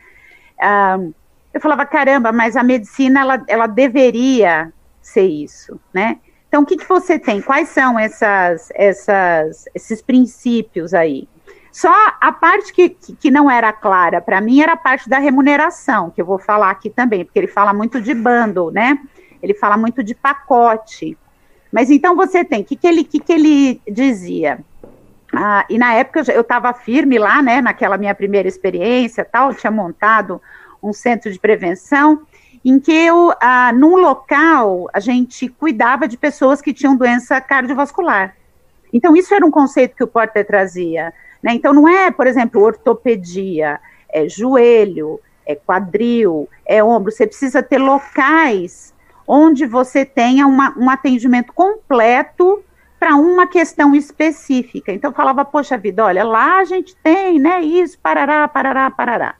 uh, 0.59 1.13
eu 1.53 1.61
falava, 1.61 1.85
caramba, 1.85 2.31
mas 2.31 2.55
a 2.55 2.63
medicina, 2.63 3.21
ela, 3.21 3.43
ela 3.47 3.67
deveria 3.67 4.73
ser 5.01 5.27
isso, 5.27 5.79
né, 5.93 6.17
então, 6.53 6.61
o 6.61 6.65
que, 6.67 6.77
que 6.77 6.87
você 6.87 7.17
tem? 7.17 7.41
Quais 7.41 7.69
são 7.69 7.97
essas, 7.97 8.69
essas, 8.75 9.65
esses 9.73 10.03
princípios 10.03 10.93
aí? 10.93 11.27
Só 11.71 11.91
a 12.21 12.31
parte 12.31 12.71
que, 12.71 12.89
que 12.89 13.31
não 13.31 13.49
era 13.49 13.73
clara 13.73 14.21
para 14.21 14.39
mim 14.39 14.61
era 14.61 14.73
a 14.73 14.77
parte 14.77 15.09
da 15.09 15.17
remuneração, 15.17 16.11
que 16.11 16.21
eu 16.21 16.25
vou 16.27 16.37
falar 16.37 16.69
aqui 16.69 16.91
também, 16.91 17.25
porque 17.25 17.39
ele 17.39 17.47
fala 17.47 17.73
muito 17.73 17.99
de 17.99 18.13
bundle, 18.13 18.69
né? 18.69 18.99
Ele 19.41 19.55
fala 19.55 19.75
muito 19.77 20.03
de 20.03 20.13
pacote. 20.13 21.17
Mas 21.73 21.89
então 21.89 22.15
você 22.15 22.45
tem, 22.45 22.61
o 22.61 22.63
que, 22.63 22.75
que, 22.75 22.85
ele, 22.85 23.03
que, 23.03 23.19
que 23.19 23.33
ele 23.33 23.81
dizia? 23.89 24.59
Ah, 25.33 25.65
e 25.67 25.79
na 25.79 25.95
época 25.95 26.21
eu 26.31 26.41
estava 26.41 26.71
firme 26.71 27.17
lá, 27.17 27.41
né, 27.41 27.61
naquela 27.61 27.97
minha 27.97 28.13
primeira 28.13 28.47
experiência, 28.47 29.25
tal, 29.25 29.55
tinha 29.55 29.71
montado 29.71 30.39
um 30.83 30.93
centro 30.93 31.31
de 31.31 31.39
prevenção, 31.39 32.21
em 32.63 32.79
que 32.79 32.91
eu, 32.91 33.33
ah, 33.41 33.73
num 33.73 33.95
local, 33.95 34.87
a 34.93 34.99
gente 34.99 35.49
cuidava 35.49 36.07
de 36.07 36.15
pessoas 36.15 36.61
que 36.61 36.71
tinham 36.71 36.95
doença 36.95 37.41
cardiovascular. 37.41 38.35
Então, 38.93 39.15
isso 39.15 39.33
era 39.33 39.43
um 39.43 39.49
conceito 39.49 39.95
que 39.95 40.03
o 40.03 40.07
Porter 40.07 40.45
trazia. 40.45 41.11
Né? 41.41 41.55
Então, 41.55 41.73
não 41.73 41.89
é, 41.89 42.11
por 42.11 42.27
exemplo, 42.27 42.61
ortopedia, 42.61 43.79
é 44.07 44.29
joelho, 44.29 45.19
é 45.43 45.55
quadril, 45.55 46.47
é 46.67 46.83
ombro. 46.83 47.11
Você 47.11 47.25
precisa 47.25 47.63
ter 47.63 47.79
locais 47.79 48.92
onde 49.27 49.65
você 49.65 50.05
tenha 50.05 50.45
uma, 50.47 50.73
um 50.77 50.89
atendimento 50.89 51.53
completo 51.53 52.63
para 52.99 53.15
uma 53.15 53.45
questão 53.45 53.93
específica. 53.93 54.91
Então, 54.91 55.11
falava, 55.11 55.43
poxa 55.43 55.77
vida, 55.77 56.05
olha, 56.05 56.23
lá 56.23 56.59
a 56.59 56.63
gente 56.63 56.95
tem, 57.03 57.37
né, 57.37 57.61
isso, 57.61 57.99
parará, 57.99 58.47
parará, 58.47 58.89
parará, 58.89 59.35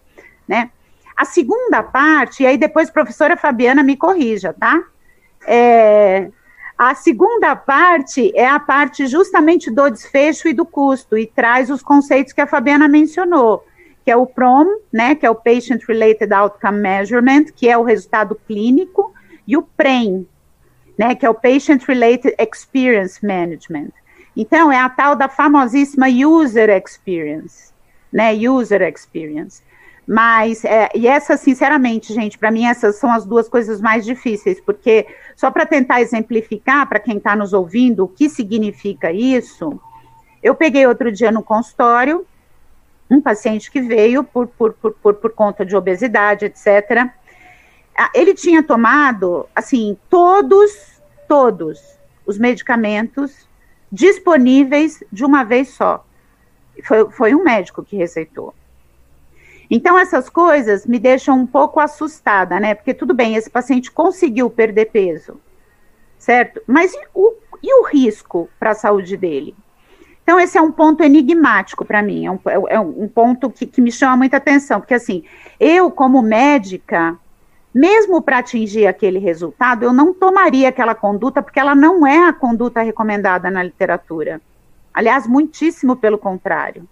né? 0.46 0.70
A 1.16 1.26
segunda 1.26 1.82
parte, 1.82 2.44
e 2.44 2.46
aí 2.46 2.58
depois 2.58 2.90
a 2.90 2.92
professora 2.92 3.38
Fabiana 3.38 3.82
me 3.82 3.96
corrija, 3.96 4.54
tá? 4.54 4.84
É, 5.48 6.30
a 6.78 6.96
segunda 6.96 7.56
parte 7.56 8.36
é 8.36 8.48
a 8.48 8.60
parte 8.60 9.08
justamente 9.08 9.72
do 9.72 9.90
desfecho 9.90 10.50
e 10.50 10.54
do 10.54 10.66
custo, 10.66 11.18
e 11.18 11.26
traz 11.26 11.70
os 11.70 11.82
conceitos 11.82 12.34
que 12.34 12.42
a 12.42 12.48
Fabiana 12.48 12.90
mencionou, 12.90 13.64
que 14.04 14.12
é 14.12 14.18
o 14.18 14.26
PROM, 14.26 14.66
né, 14.92 15.16
que 15.16 15.26
é 15.26 15.30
o 15.30 15.36
Patient 15.36 15.82
Related 15.88 16.34
Outcome 16.34 16.80
Measurement, 16.80 17.46
que 17.56 17.70
é 17.70 17.78
o 17.78 17.84
resultado 17.84 18.36
clínico, 18.46 19.14
e 19.48 19.58
o 19.58 19.62
PREM, 19.62 20.28
né, 20.98 21.16
que 21.16 21.26
é 21.26 21.30
o 21.30 21.34
Patient 21.34 21.84
Related 21.88 22.36
Experience 22.40 23.26
Management. 23.26 23.92
Então, 24.36 24.72
é 24.72 24.80
a 24.80 24.90
tal 24.90 25.16
da 25.16 25.28
famosíssima 25.28 26.08
User 26.08 26.70
Experience, 26.70 27.72
né, 28.12 28.34
User 28.34 28.82
Experience. 28.82 29.62
Mas, 30.06 30.66
é, 30.66 30.90
e 30.94 31.08
essa, 31.08 31.38
sinceramente, 31.38 32.14
gente, 32.14 32.38
para 32.38 32.52
mim 32.52 32.66
essas 32.66 32.98
são 32.98 33.12
as 33.12 33.26
duas 33.26 33.48
coisas 33.48 33.80
mais 33.80 34.04
difíceis, 34.04 34.60
porque 34.60 35.08
só 35.36 35.50
para 35.50 35.66
tentar 35.66 36.02
exemplificar 36.02 36.88
para 36.90 37.00
quem 37.00 37.18
está 37.18 37.36
nos 37.36 37.54
ouvindo 37.54 38.04
o 38.04 38.08
que 38.08 38.28
significa 38.28 39.12
isso, 39.12 39.80
eu 40.42 40.54
peguei 40.54 40.86
outro 40.86 41.10
dia 41.10 41.32
no 41.32 41.42
consultório 41.42 42.26
um 43.10 43.22
paciente 43.22 43.70
que 43.70 43.82
veio 43.82 44.24
por, 44.24 44.48
por, 44.48 44.74
por, 44.74 44.94
por, 44.94 45.14
por 45.16 45.32
conta 45.32 45.66
de 45.66 45.76
obesidade, 45.76 46.46
etc. 46.46 47.10
Ah, 47.98 48.10
ele 48.14 48.34
tinha 48.34 48.64
tomado, 48.64 49.48
assim, 49.56 49.98
todos, 50.10 51.02
todos 51.28 51.80
os 52.26 52.38
medicamentos 52.38 53.48
disponíveis 53.92 55.04
de 55.12 55.24
uma 55.24 55.44
vez 55.44 55.70
só. 55.70 56.06
Foi, 56.84 57.10
foi 57.12 57.36
um 57.36 57.44
médico 57.44 57.84
que 57.84 57.96
receitou. 57.96 58.54
Então, 59.70 59.98
essas 59.98 60.30
coisas 60.30 60.86
me 60.86 61.00
deixam 61.00 61.40
um 61.40 61.48
pouco 61.48 61.80
assustada, 61.80 62.60
né? 62.60 62.74
Porque 62.74 62.94
tudo 62.94 63.14
bem, 63.14 63.36
esse 63.36 63.50
paciente 63.50 63.92
conseguiu 63.92 64.50
perder 64.50 64.92
peso, 64.92 65.40
certo? 66.18 66.62
Mas 66.68 66.94
e 66.94 67.00
o, 67.14 67.34
e 67.62 67.82
o 67.82 67.84
risco 67.86 68.50
para 68.60 68.72
a 68.72 68.76
saúde 68.76 69.16
dele? 69.16 69.56
Então, 70.24 70.40
esse 70.40 70.58
é 70.58 70.62
um 70.62 70.72
ponto 70.72 71.04
enigmático 71.04 71.84
para 71.84 72.02
mim, 72.02 72.26
é 72.26 72.32
um, 72.32 72.40
é 72.70 72.80
um 72.80 73.08
ponto 73.08 73.50
que, 73.50 73.66
que 73.66 73.82
me 73.82 73.92
chama 73.92 74.18
muita 74.18 74.38
atenção, 74.38 74.80
porque 74.80 74.94
assim, 74.94 75.24
eu, 75.60 75.92
como 75.92 76.22
médica, 76.22 77.18
mesmo 77.74 78.22
para 78.22 78.38
atingir 78.38 78.86
aquele 78.86 79.18
resultado, 79.18 79.84
eu 79.84 79.92
não 79.92 80.14
tomaria 80.14 80.70
aquela 80.70 80.94
conduta, 80.94 81.42
porque 81.42 81.60
ela 81.60 81.74
não 81.74 82.06
é 82.06 82.28
a 82.28 82.34
conduta 82.34 82.82
recomendada 82.82 83.50
na 83.50 83.64
literatura. 83.64 84.40
Aliás, 84.94 85.26
muitíssimo 85.26 85.96
pelo 85.96 86.18
contrário. 86.18 86.88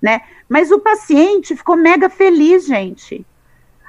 Né? 0.00 0.20
Mas 0.48 0.70
o 0.70 0.78
paciente 0.78 1.56
ficou 1.56 1.76
mega 1.76 2.10
feliz, 2.10 2.66
gente. 2.66 3.24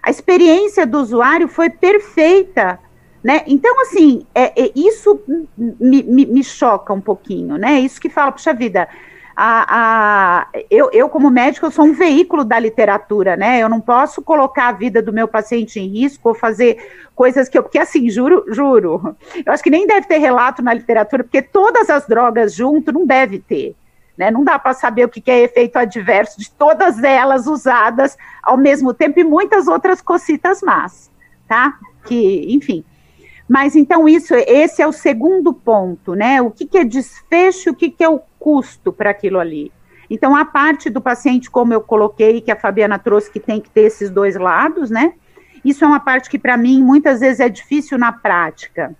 A 0.01 0.09
experiência 0.09 0.85
do 0.85 0.99
usuário 0.99 1.47
foi 1.47 1.69
perfeita. 1.69 2.79
Né? 3.23 3.43
Então, 3.45 3.81
assim, 3.81 4.25
é, 4.33 4.63
é 4.63 4.71
isso 4.75 5.21
me, 5.57 6.01
me, 6.03 6.25
me, 6.25 6.43
choca 6.43 6.91
um 6.91 7.01
pouquinho, 7.01 7.55
né? 7.55 7.79
Isso 7.79 8.01
que 8.01 8.09
fala, 8.09 8.31
puxa 8.31 8.51
vida, 8.51 8.89
a, 9.35 9.65
a, 9.69 10.47
eu, 10.69 10.89
eu, 10.91 11.09
como 11.09 11.29
médico, 11.29 11.65
eu 11.65 11.71
sou 11.71 11.85
um 11.85 11.93
veículo 11.93 12.43
da 12.43 12.59
literatura, 12.59 13.35
né? 13.35 13.59
Eu 13.59 13.69
não 13.69 13.79
posso 13.79 14.21
colocar 14.21 14.67
a 14.67 14.71
vida 14.71 15.01
do 15.01 15.13
meu 15.13 15.27
paciente 15.27 15.79
em 15.79 15.87
risco 15.87 16.29
ou 16.29 16.35
fazer 16.35 16.77
coisas 17.15 17.47
que 17.47 17.57
eu. 17.57 17.63
Porque, 17.63 17.79
assim, 17.79 18.09
juro, 18.09 18.45
juro, 18.49 19.15
eu 19.45 19.51
acho 19.51 19.63
que 19.63 19.69
nem 19.69 19.87
deve 19.87 20.07
ter 20.07 20.17
relato 20.17 20.61
na 20.61 20.73
literatura, 20.73 21.23
porque 21.23 21.41
todas 21.41 21.89
as 21.89 22.07
drogas 22.07 22.53
junto 22.53 22.91
não 22.91 23.05
deve 23.05 23.39
ter. 23.39 23.75
Né? 24.17 24.29
Não 24.29 24.43
dá 24.43 24.59
para 24.59 24.73
saber 24.73 25.05
o 25.05 25.09
que 25.09 25.31
é 25.31 25.39
efeito 25.39 25.77
adverso 25.77 26.39
de 26.39 26.51
todas 26.51 27.01
elas 27.01 27.47
usadas 27.47 28.17
ao 28.43 28.57
mesmo 28.57 28.93
tempo 28.93 29.19
e 29.19 29.23
muitas 29.23 29.67
outras 29.67 30.01
cocitas 30.01 30.61
más, 30.61 31.09
tá? 31.47 31.79
Que, 32.05 32.53
enfim. 32.53 32.83
Mas 33.51 33.75
então 33.75 34.07
isso, 34.07 34.33
esse 34.33 34.81
é 34.81 34.87
o 34.87 34.93
segundo 34.93 35.53
ponto, 35.53 36.15
né? 36.15 36.41
O 36.41 36.49
que, 36.49 36.65
que 36.65 36.77
é 36.77 36.85
desfecho, 36.85 37.71
o 37.71 37.75
que, 37.75 37.89
que 37.89 38.01
é 38.01 38.07
o 38.07 38.21
custo 38.39 38.93
para 38.93 39.09
aquilo 39.09 39.37
ali. 39.37 39.69
Então 40.09 40.33
a 40.33 40.45
parte 40.45 40.89
do 40.89 41.01
paciente, 41.01 41.51
como 41.51 41.73
eu 41.73 41.81
coloquei, 41.81 42.39
que 42.39 42.49
a 42.49 42.55
Fabiana 42.55 42.97
trouxe, 42.97 43.29
que 43.29 43.41
tem 43.41 43.59
que 43.59 43.69
ter 43.69 43.81
esses 43.81 44.09
dois 44.09 44.37
lados, 44.37 44.89
né? 44.89 45.15
Isso 45.65 45.83
é 45.83 45.87
uma 45.89 45.99
parte 45.99 46.29
que 46.29 46.39
para 46.39 46.55
mim 46.55 46.81
muitas 46.81 47.19
vezes 47.19 47.41
é 47.41 47.49
difícil 47.49 47.97
na 47.97 48.13
prática. 48.13 48.95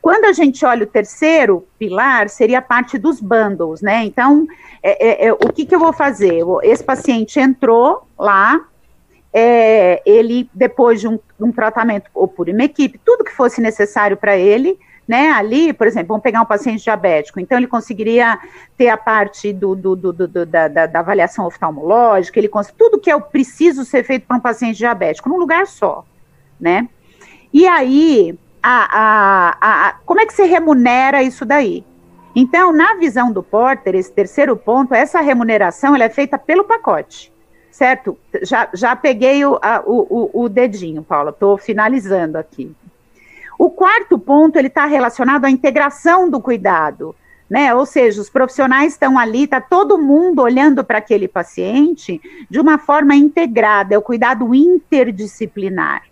Quando 0.00 0.24
a 0.24 0.32
gente 0.32 0.64
olha 0.64 0.84
o 0.84 0.86
terceiro 0.86 1.68
pilar, 1.78 2.30
seria 2.30 2.60
a 2.60 2.62
parte 2.62 2.96
dos 2.96 3.20
bundles, 3.20 3.82
né? 3.82 4.06
Então, 4.06 4.46
é, 4.82 5.26
é, 5.26 5.26
é, 5.26 5.32
o 5.34 5.52
que, 5.52 5.66
que 5.66 5.74
eu 5.74 5.80
vou 5.80 5.92
fazer? 5.92 6.40
Esse 6.62 6.82
paciente 6.82 7.38
entrou 7.38 8.08
lá, 8.18 8.66
é, 9.36 10.00
ele, 10.06 10.48
depois 10.54 11.00
de 11.00 11.08
um, 11.08 11.18
um, 11.40 11.50
tratamento, 11.50 12.08
ou 12.14 12.28
por 12.28 12.48
uma 12.48 12.62
equipe, 12.62 13.00
tudo 13.04 13.24
que 13.24 13.32
fosse 13.32 13.60
necessário 13.60 14.16
para 14.16 14.36
ele, 14.36 14.78
né, 15.08 15.32
ali, 15.32 15.72
por 15.72 15.88
exemplo, 15.88 16.08
vamos 16.08 16.22
pegar 16.22 16.40
um 16.40 16.46
paciente 16.46 16.84
diabético, 16.84 17.40
então 17.40 17.58
ele 17.58 17.66
conseguiria 17.66 18.38
ter 18.78 18.88
a 18.88 18.96
parte 18.96 19.52
do, 19.52 19.74
do, 19.74 19.96
do, 19.96 20.12
do 20.12 20.46
da, 20.46 20.68
da, 20.68 20.86
da, 20.86 20.98
avaliação 21.00 21.46
oftalmológica, 21.46 22.38
ele 22.38 22.48
tudo 22.78 22.98
que 22.98 23.10
é 23.10 23.16
o 23.16 23.20
preciso 23.20 23.84
ser 23.84 24.04
feito 24.04 24.24
para 24.24 24.36
um 24.36 24.40
paciente 24.40 24.76
diabético, 24.76 25.28
num 25.28 25.36
lugar 25.36 25.66
só, 25.66 26.04
né? 26.58 26.88
E 27.52 27.66
aí, 27.66 28.38
a, 28.62 28.88
a, 28.98 29.88
a, 29.88 29.94
como 30.06 30.20
é 30.20 30.26
que 30.26 30.32
você 30.32 30.44
remunera 30.44 31.22
isso 31.24 31.44
daí? 31.44 31.84
Então, 32.36 32.72
na 32.72 32.94
visão 32.94 33.32
do 33.32 33.42
Porter, 33.42 33.96
esse 33.96 34.12
terceiro 34.12 34.56
ponto, 34.56 34.94
essa 34.94 35.20
remuneração 35.20 35.94
ela 35.94 36.04
é 36.04 36.08
feita 36.08 36.38
pelo 36.38 36.64
pacote 36.64 37.33
certo? 37.74 38.16
Já, 38.40 38.68
já 38.72 38.94
peguei 38.94 39.44
o, 39.44 39.58
a, 39.60 39.82
o, 39.84 40.30
o, 40.44 40.48
dedinho, 40.48 41.02
Paula, 41.02 41.30
estou 41.30 41.58
finalizando 41.58 42.38
aqui. 42.38 42.72
O 43.58 43.68
quarto 43.68 44.16
ponto, 44.16 44.56
ele 44.56 44.68
está 44.68 44.86
relacionado 44.86 45.44
à 45.44 45.50
integração 45.50 46.30
do 46.30 46.40
cuidado, 46.40 47.16
né? 47.50 47.74
Ou 47.74 47.84
seja, 47.84 48.20
os 48.20 48.30
profissionais 48.30 48.92
estão 48.92 49.18
ali, 49.18 49.42
está 49.42 49.60
todo 49.60 49.98
mundo 49.98 50.40
olhando 50.40 50.84
para 50.84 50.98
aquele 50.98 51.26
paciente 51.26 52.20
de 52.48 52.60
uma 52.60 52.78
forma 52.78 53.16
integrada, 53.16 53.92
é 53.92 53.98
o 53.98 54.02
cuidado 54.02 54.54
interdisciplinar. 54.54 56.04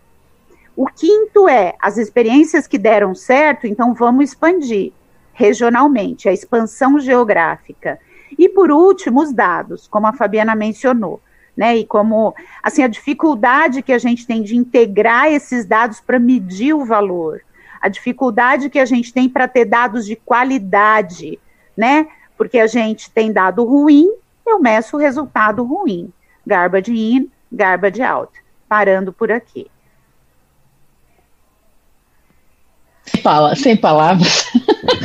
O 0.75 0.87
quinto 0.87 1.49
é 1.49 1.75
as 1.81 1.97
experiências 1.97 2.67
que 2.67 2.77
deram 2.77 3.15
certo, 3.15 3.69
então 3.69 3.95
vamos 3.95 4.31
expandir 4.31 4.93
regionalmente, 5.33 6.29
a 6.29 6.33
expansão 6.33 6.99
geográfica. 6.99 8.01
E 8.37 8.49
por 8.49 8.73
último, 8.73 9.23
os 9.23 9.33
dados, 9.33 9.87
como 9.87 10.09
a 10.09 10.13
Fabiana 10.13 10.57
mencionou 10.57 11.21
né? 11.57 11.77
E 11.77 11.85
como 11.85 12.35
assim 12.63 12.83
a 12.83 12.89
dificuldade 12.89 13.83
que 13.83 13.93
a 13.93 13.99
gente 13.99 14.27
tem 14.27 14.43
de 14.43 14.57
integrar 14.57 15.27
esses 15.27 15.65
dados 15.67 16.01
para 16.01 16.19
medir 16.19 16.75
o 16.75 16.85
valor, 16.85 17.43
a 17.81 17.89
dificuldade 17.89 18.71
que 18.71 18.79
a 18.79 18.85
gente 18.85 19.13
tem 19.13 19.29
para 19.29 19.49
ter 19.49 19.65
dados 19.65 20.07
de 20.07 20.17
qualidade, 20.17 21.39
né? 21.77 22.07
Porque 22.37 22.59
a 22.59 22.67
gente 22.67 23.11
tem 23.11 23.33
dado 23.33 23.65
ruim, 23.65 24.09
eu 24.47 24.59
meço 24.59 24.97
o 24.97 25.01
resultado 25.01 25.65
ruim. 25.65 26.13
Garbage 26.47 26.93
in, 26.93 27.31
garbage 27.51 28.03
out. 28.03 28.33
Parando 28.69 29.13
por 29.13 29.31
aqui. 29.31 29.71
Fala, 33.23 33.55
sem 33.55 33.77
palavras. 33.77 34.47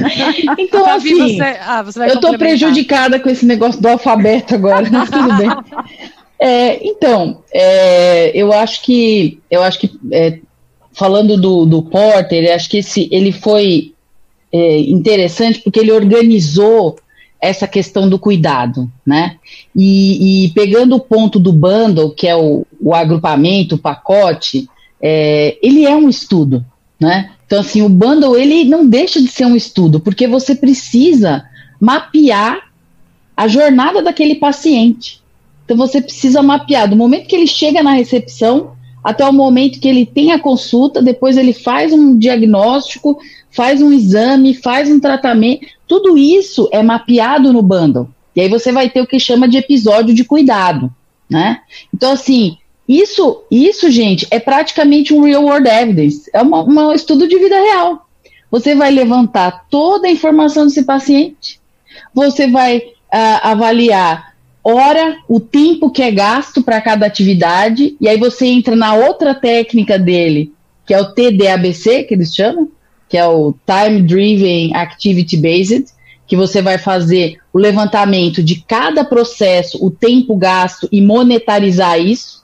então, 0.58 0.86
assim, 0.90 1.36
você, 1.36 1.60
ah, 1.62 1.82
você 1.84 2.00
eu 2.02 2.16
estou 2.16 2.38
prejudicada 2.38 3.20
com 3.20 3.30
esse 3.30 3.46
negócio 3.46 3.82
do 3.82 3.88
alfabeto 3.90 4.56
agora, 4.56 4.88
mas 4.90 5.10
tudo 5.10 5.36
bem. 5.36 5.50
É, 6.40 6.88
então, 6.88 7.42
é, 7.52 8.32
eu 8.36 8.54
acho 8.54 8.84
que 8.84 9.40
eu 9.50 9.64
acho 9.64 9.80
que 9.80 10.00
é, 10.12 10.40
falando 10.94 11.40
do, 11.40 11.66
do 11.66 11.82
Porter, 11.82 12.54
acho 12.54 12.70
que 12.70 12.78
esse, 12.78 13.08
ele 13.12 13.32
foi 13.32 13.94
é, 14.52 14.80
interessante 14.80 15.60
porque 15.60 15.80
ele 15.80 15.92
organizou 15.92 16.98
essa 17.40 17.68
questão 17.68 18.10
do 18.10 18.18
cuidado, 18.18 18.92
né? 19.06 19.38
E, 19.76 20.46
e 20.46 20.50
pegando 20.50 20.96
o 20.96 21.00
ponto 21.00 21.40
do 21.40 21.54
bundle, 21.54 22.12
que 22.12 22.28
é 22.28 22.36
o, 22.36 22.66
o 22.82 22.94
agrupamento, 22.94 23.76
o 23.76 23.80
pacote, 23.80 24.68
é, 25.02 25.58
ele 25.62 25.86
é 25.86 25.96
um 25.96 26.10
estudo, 26.10 26.66
né? 27.00 27.32
Então, 27.46 27.62
assim, 27.62 27.82
o 27.82 27.90
bundle, 27.90 28.36
ele 28.36 28.66
não 28.66 28.88
deixa 28.88 29.22
de 29.22 29.28
ser 29.28 29.46
um 29.46 29.56
estudo, 29.56 30.00
porque 30.00 30.28
você 30.28 30.56
precisa 30.56 31.46
mapear 31.80 32.72
a 33.36 33.48
jornada 33.48 34.02
daquele 34.02 34.36
paciente. 34.36 35.22
Então 35.68 35.76
você 35.76 36.02
precisa 36.02 36.42
mapear 36.42 36.90
do 36.90 36.96
momento 36.96 37.28
que 37.28 37.36
ele 37.36 37.46
chega 37.46 37.84
na 37.84 37.92
recepção 37.92 38.72
até 39.04 39.28
o 39.28 39.34
momento 39.34 39.82
que 39.82 39.88
ele 39.88 40.06
tem 40.06 40.32
a 40.32 40.40
consulta, 40.40 41.02
depois 41.02 41.36
ele 41.36 41.52
faz 41.52 41.92
um 41.92 42.18
diagnóstico, 42.18 43.20
faz 43.52 43.82
um 43.82 43.92
exame, 43.92 44.54
faz 44.54 44.90
um 44.90 44.98
tratamento. 44.98 45.68
Tudo 45.86 46.18
isso 46.18 46.70
é 46.72 46.82
mapeado 46.82 47.52
no 47.52 47.62
bundle. 47.62 48.08
E 48.34 48.40
aí 48.40 48.48
você 48.48 48.72
vai 48.72 48.90
ter 48.90 49.02
o 49.02 49.08
que 49.08 49.20
chama 49.20 49.46
de 49.46 49.58
episódio 49.58 50.16
de 50.16 50.24
cuidado, 50.24 50.90
né? 51.30 51.60
Então 51.94 52.14
assim, 52.14 52.58
isso, 52.88 53.44
isso, 53.52 53.92
gente, 53.92 54.26
é 54.32 54.40
praticamente 54.40 55.14
um 55.14 55.22
real 55.22 55.44
world 55.44 55.68
evidence, 55.68 56.30
é 56.34 56.42
um 56.42 56.94
estudo 56.94 57.28
de 57.28 57.38
vida 57.38 57.60
real. 57.60 58.08
Você 58.50 58.74
vai 58.74 58.90
levantar 58.90 59.66
toda 59.70 60.08
a 60.08 60.12
informação 60.12 60.66
desse 60.66 60.84
paciente, 60.84 61.60
você 62.14 62.48
vai 62.48 62.78
uh, 62.78 63.40
avaliar 63.44 64.37
hora, 64.70 65.18
o 65.30 65.40
tempo 65.40 65.90
que 65.90 66.02
é 66.02 66.12
gasto 66.12 66.62
para 66.62 66.82
cada 66.82 67.06
atividade, 67.06 67.96
e 68.02 68.08
aí 68.08 68.18
você 68.18 68.46
entra 68.48 68.76
na 68.76 68.94
outra 68.96 69.34
técnica 69.34 69.98
dele, 69.98 70.52
que 70.86 70.94
é 70.94 71.00
o 71.00 71.14
TDABC, 71.14 72.04
que 72.04 72.14
eles 72.14 72.36
chamam, 72.36 72.70
que 73.08 73.18
é 73.18 73.26
o 73.26 73.56
Time 73.66 74.02
Driven 74.02 74.76
Activity 74.76 75.38
Based, 75.38 75.86
que 76.28 76.36
você 76.36 76.62
vai 76.62 76.78
fazer 76.78 77.38
o 77.54 77.58
levantamento 77.58 78.44
de 78.44 78.62
cada 78.68 79.06
processo, 79.06 79.84
o 79.86 79.90
tempo 79.90 80.36
gasto 80.36 80.90
e 80.92 81.02
monetarizar 81.02 81.98
isso. 81.98 82.44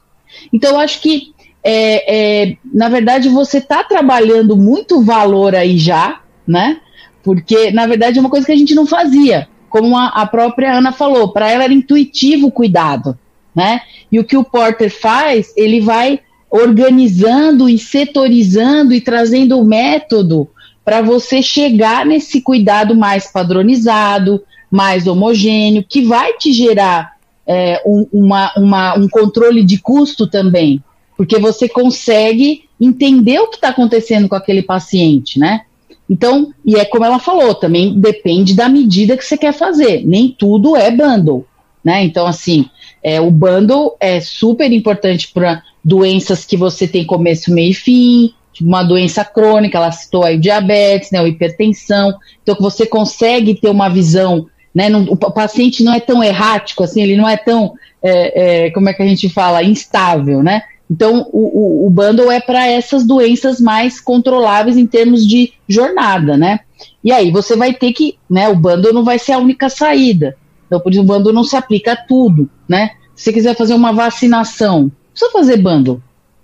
Então, 0.53 0.71
eu 0.71 0.79
acho 0.79 1.01
que, 1.01 1.33
é, 1.61 2.43
é, 2.45 2.57
na 2.73 2.87
verdade, 2.87 3.27
você 3.27 3.57
está 3.57 3.83
trabalhando 3.83 4.55
muito 4.55 5.03
valor 5.03 5.53
aí 5.53 5.77
já, 5.77 6.21
né? 6.47 6.79
Porque, 7.21 7.71
na 7.71 7.85
verdade, 7.85 8.17
é 8.17 8.21
uma 8.21 8.29
coisa 8.29 8.45
que 8.45 8.53
a 8.53 8.57
gente 8.57 8.73
não 8.73 8.85
fazia 8.85 9.49
como 9.73 9.97
a, 9.97 10.09
a 10.09 10.27
própria 10.27 10.77
Ana 10.77 10.91
falou, 10.91 11.29
para 11.29 11.49
ela 11.49 11.63
era 11.63 11.73
intuitivo 11.73 12.45
o 12.45 12.51
cuidado, 12.51 13.17
né? 13.55 13.81
E 14.11 14.19
o 14.19 14.23
que 14.23 14.37
o 14.37 14.43
Porter 14.43 14.95
faz, 14.95 15.51
ele 15.57 15.81
vai 15.81 16.19
organizando 16.47 17.67
e 17.67 17.79
setorizando 17.79 18.93
e 18.93 19.01
trazendo 19.01 19.59
o 19.59 19.65
método 19.65 20.47
para 20.85 21.01
você 21.01 21.41
chegar 21.41 22.05
nesse 22.05 22.39
cuidado 22.39 22.95
mais 22.95 23.31
padronizado, 23.31 24.43
mais 24.69 25.07
homogêneo, 25.07 25.83
que 25.83 26.03
vai 26.03 26.37
te 26.37 26.53
gerar 26.53 27.13
é, 27.47 27.81
um, 27.83 28.05
uma, 28.13 28.53
uma, 28.55 28.95
um 28.95 29.09
controle 29.09 29.63
de 29.63 29.79
custo 29.79 30.27
também, 30.27 30.83
porque 31.17 31.39
você 31.39 31.67
consegue 31.67 32.65
entender 32.79 33.39
o 33.39 33.47
que 33.47 33.55
está 33.55 33.69
acontecendo 33.69 34.29
com 34.29 34.35
aquele 34.35 34.61
paciente, 34.61 35.39
né? 35.39 35.61
Então, 36.09 36.53
e 36.65 36.75
é 36.75 36.85
como 36.85 37.05
ela 37.05 37.19
falou, 37.19 37.55
também 37.55 37.99
depende 37.99 38.53
da 38.53 38.67
medida 38.67 39.17
que 39.17 39.25
você 39.25 39.37
quer 39.37 39.53
fazer. 39.53 40.05
Nem 40.05 40.29
tudo 40.29 40.75
é 40.75 40.91
bundle, 40.91 41.45
né? 41.83 42.03
Então, 42.03 42.27
assim, 42.27 42.65
é, 43.01 43.21
o 43.21 43.31
bundle 43.31 43.95
é 43.99 44.19
super 44.19 44.71
importante 44.71 45.31
para 45.33 45.63
doenças 45.83 46.45
que 46.45 46.57
você 46.57 46.87
tem 46.87 47.05
começo, 47.05 47.53
meio 47.53 47.71
e 47.71 47.73
fim, 47.73 48.33
tipo 48.51 48.69
uma 48.69 48.83
doença 48.83 49.25
crônica, 49.25 49.77
ela 49.77 49.91
citou 49.91 50.23
aí 50.23 50.37
o 50.37 50.39
diabetes, 50.39 51.11
né, 51.11 51.21
o 51.21 51.27
hipertensão, 51.27 52.13
então 52.41 52.55
que 52.55 52.61
você 52.61 52.85
consegue 52.85 53.55
ter 53.55 53.69
uma 53.69 53.89
visão 53.89 54.47
né? 54.73 54.89
Não, 54.89 55.03
o 55.03 55.15
paciente 55.15 55.83
não 55.83 55.93
é 55.93 55.99
tão 55.99 56.23
errático 56.23 56.83
assim, 56.83 57.01
ele 57.01 57.15
não 57.15 57.29
é 57.29 57.37
tão, 57.37 57.73
é, 58.01 58.65
é, 58.65 58.71
como 58.71 58.89
é 58.89 58.93
que 58.93 59.03
a 59.03 59.07
gente 59.07 59.29
fala, 59.29 59.63
instável, 59.63 60.41
né? 60.41 60.63
Então, 60.89 61.27
o, 61.31 61.85
o, 61.85 61.87
o 61.87 61.89
bundle 61.89 62.31
é 62.31 62.39
para 62.39 62.67
essas 62.67 63.05
doenças 63.05 63.59
mais 63.59 63.99
controláveis 63.99 64.77
em 64.77 64.85
termos 64.85 65.25
de 65.25 65.53
jornada, 65.67 66.37
né? 66.37 66.59
E 67.03 67.11
aí 67.11 67.31
você 67.31 67.55
vai 67.55 67.73
ter 67.73 67.93
que, 67.93 68.17
né? 68.29 68.49
O 68.49 68.55
bundle 68.55 68.93
não 68.93 69.03
vai 69.03 69.17
ser 69.17 69.33
a 69.33 69.39
única 69.39 69.69
saída. 69.69 70.35
Então, 70.67 70.79
por 70.79 70.91
exemplo, 70.91 71.13
o 71.13 71.17
bundle 71.17 71.33
não 71.33 71.43
se 71.43 71.55
aplica 71.55 71.93
a 71.93 71.95
tudo, 71.95 72.49
né? 72.67 72.91
Se 73.15 73.25
você 73.25 73.33
quiser 73.33 73.55
fazer 73.55 73.73
uma 73.73 73.91
vacinação, 73.91 74.91
precisa 75.11 75.31
fazer 75.31 75.57
bundle. 75.57 76.01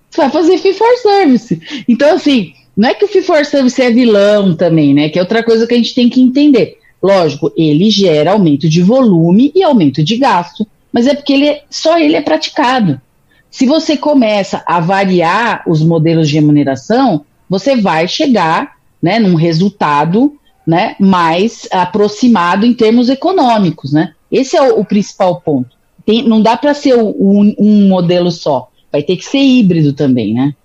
Você 0.10 0.22
vai 0.22 0.30
fazer 0.30 0.58
fee 0.58 0.74
for 0.74 0.98
service. 0.98 1.62
Então, 1.88 2.16
assim, 2.16 2.54
não 2.76 2.90
é 2.90 2.94
que 2.94 3.06
o 3.06 3.08
fee 3.08 3.22
for 3.22 3.46
service 3.46 3.82
é 3.82 3.92
vilão 3.92 4.56
também, 4.56 4.94
né? 4.94 5.10
Que 5.10 5.20
é 5.20 5.22
outra 5.22 5.44
coisa 5.44 5.68
que 5.68 5.74
a 5.74 5.78
gente 5.78 5.94
tem 5.94 6.10
que 6.10 6.22
entender. 6.22 6.78
Lógico, 7.02 7.52
ele 7.56 7.90
gera 7.90 8.32
aumento 8.32 8.68
de 8.68 8.82
volume 8.82 9.52
e 9.56 9.64
aumento 9.64 10.04
de 10.04 10.18
gasto, 10.18 10.68
mas 10.92 11.08
é 11.08 11.14
porque 11.14 11.34
ele 11.34 11.48
é, 11.48 11.64
só 11.70 11.98
ele 11.98 12.16
é 12.16 12.22
praticado. 12.22 13.02
Se 13.50 13.66
você 13.66 13.98
começa 13.98 14.64
a 14.66 14.80
variar 14.80 15.64
os 15.68 15.84
modelos 15.84 16.30
de 16.30 16.36
remuneração, 16.36 17.26
você 17.50 17.76
vai 17.76 18.08
chegar 18.08 18.78
né, 19.02 19.18
num 19.20 19.36
resultado 19.36 20.38
né, 20.66 20.96
mais 21.00 21.68
aproximado 21.72 22.66
em 22.66 22.74
termos 22.74 23.10
econômicos. 23.10 23.92
Né? 23.92 24.14
Esse 24.32 24.56
é 24.56 24.62
o, 24.62 24.80
o 24.80 24.86
principal 24.86 25.42
ponto. 25.42 25.76
Tem, 26.06 26.24
não 26.28 26.42
dá 26.42 26.56
para 26.56 26.74
ser 26.74 26.96
um, 26.96 27.56
um 27.58 27.88
modelo 27.88 28.32
só, 28.32 28.70
vai 28.92 29.02
ter 29.04 29.16
que 29.18 29.26
ser 29.26 29.40
híbrido 29.40 29.94
também, 29.94 30.34
né? 30.34 30.56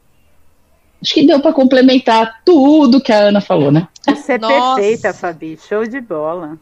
Acho 1.03 1.13
que 1.13 1.27
deu 1.27 1.39
para 1.39 1.53
complementar 1.53 2.41
tudo 2.47 3.01
que 3.01 3.13
a 3.13 3.29
Ana 3.29 3.43
falou, 3.43 3.71
né? 3.71 3.87
Você 4.09 4.33
é 4.33 4.39
Nossa. 4.39 4.77
perfeita, 4.77 5.13
Fabi. 5.13 5.59
Show 5.69 5.87
de 5.87 6.01
bola. 6.01 6.59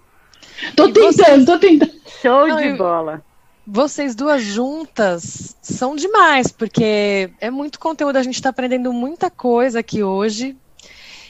Tô 0.74 0.88
e 0.88 0.92
tentando, 0.92 1.12
você... 1.12 1.44
tô 1.44 1.58
tentando. 1.58 1.92
Show 2.20 2.48
Não, 2.48 2.56
de 2.56 2.66
eu... 2.66 2.76
bola. 2.76 3.22
Vocês 3.66 4.14
duas 4.14 4.42
juntas 4.42 5.56
são 5.62 5.94
demais, 5.94 6.48
porque 6.50 7.30
é 7.40 7.50
muito 7.50 7.78
conteúdo, 7.78 8.16
a 8.16 8.22
gente 8.22 8.34
está 8.34 8.48
aprendendo 8.48 8.92
muita 8.92 9.30
coisa 9.30 9.78
aqui 9.78 10.02
hoje. 10.02 10.56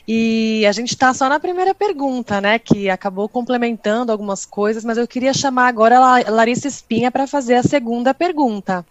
E 0.06 0.64
a 0.66 0.72
gente 0.72 0.90
está 0.90 1.14
só 1.14 1.28
na 1.28 1.38
primeira 1.38 1.74
pergunta, 1.74 2.40
né? 2.40 2.58
Que 2.58 2.90
acabou 2.90 3.28
complementando 3.28 4.10
algumas 4.10 4.44
coisas, 4.44 4.84
mas 4.84 4.98
eu 4.98 5.06
queria 5.06 5.32
chamar 5.32 5.68
agora 5.68 5.98
a 5.98 6.30
Larissa 6.30 6.66
Espinha 6.66 7.10
para 7.10 7.26
fazer 7.26 7.54
a 7.54 7.62
segunda 7.62 8.12
pergunta. 8.12 8.84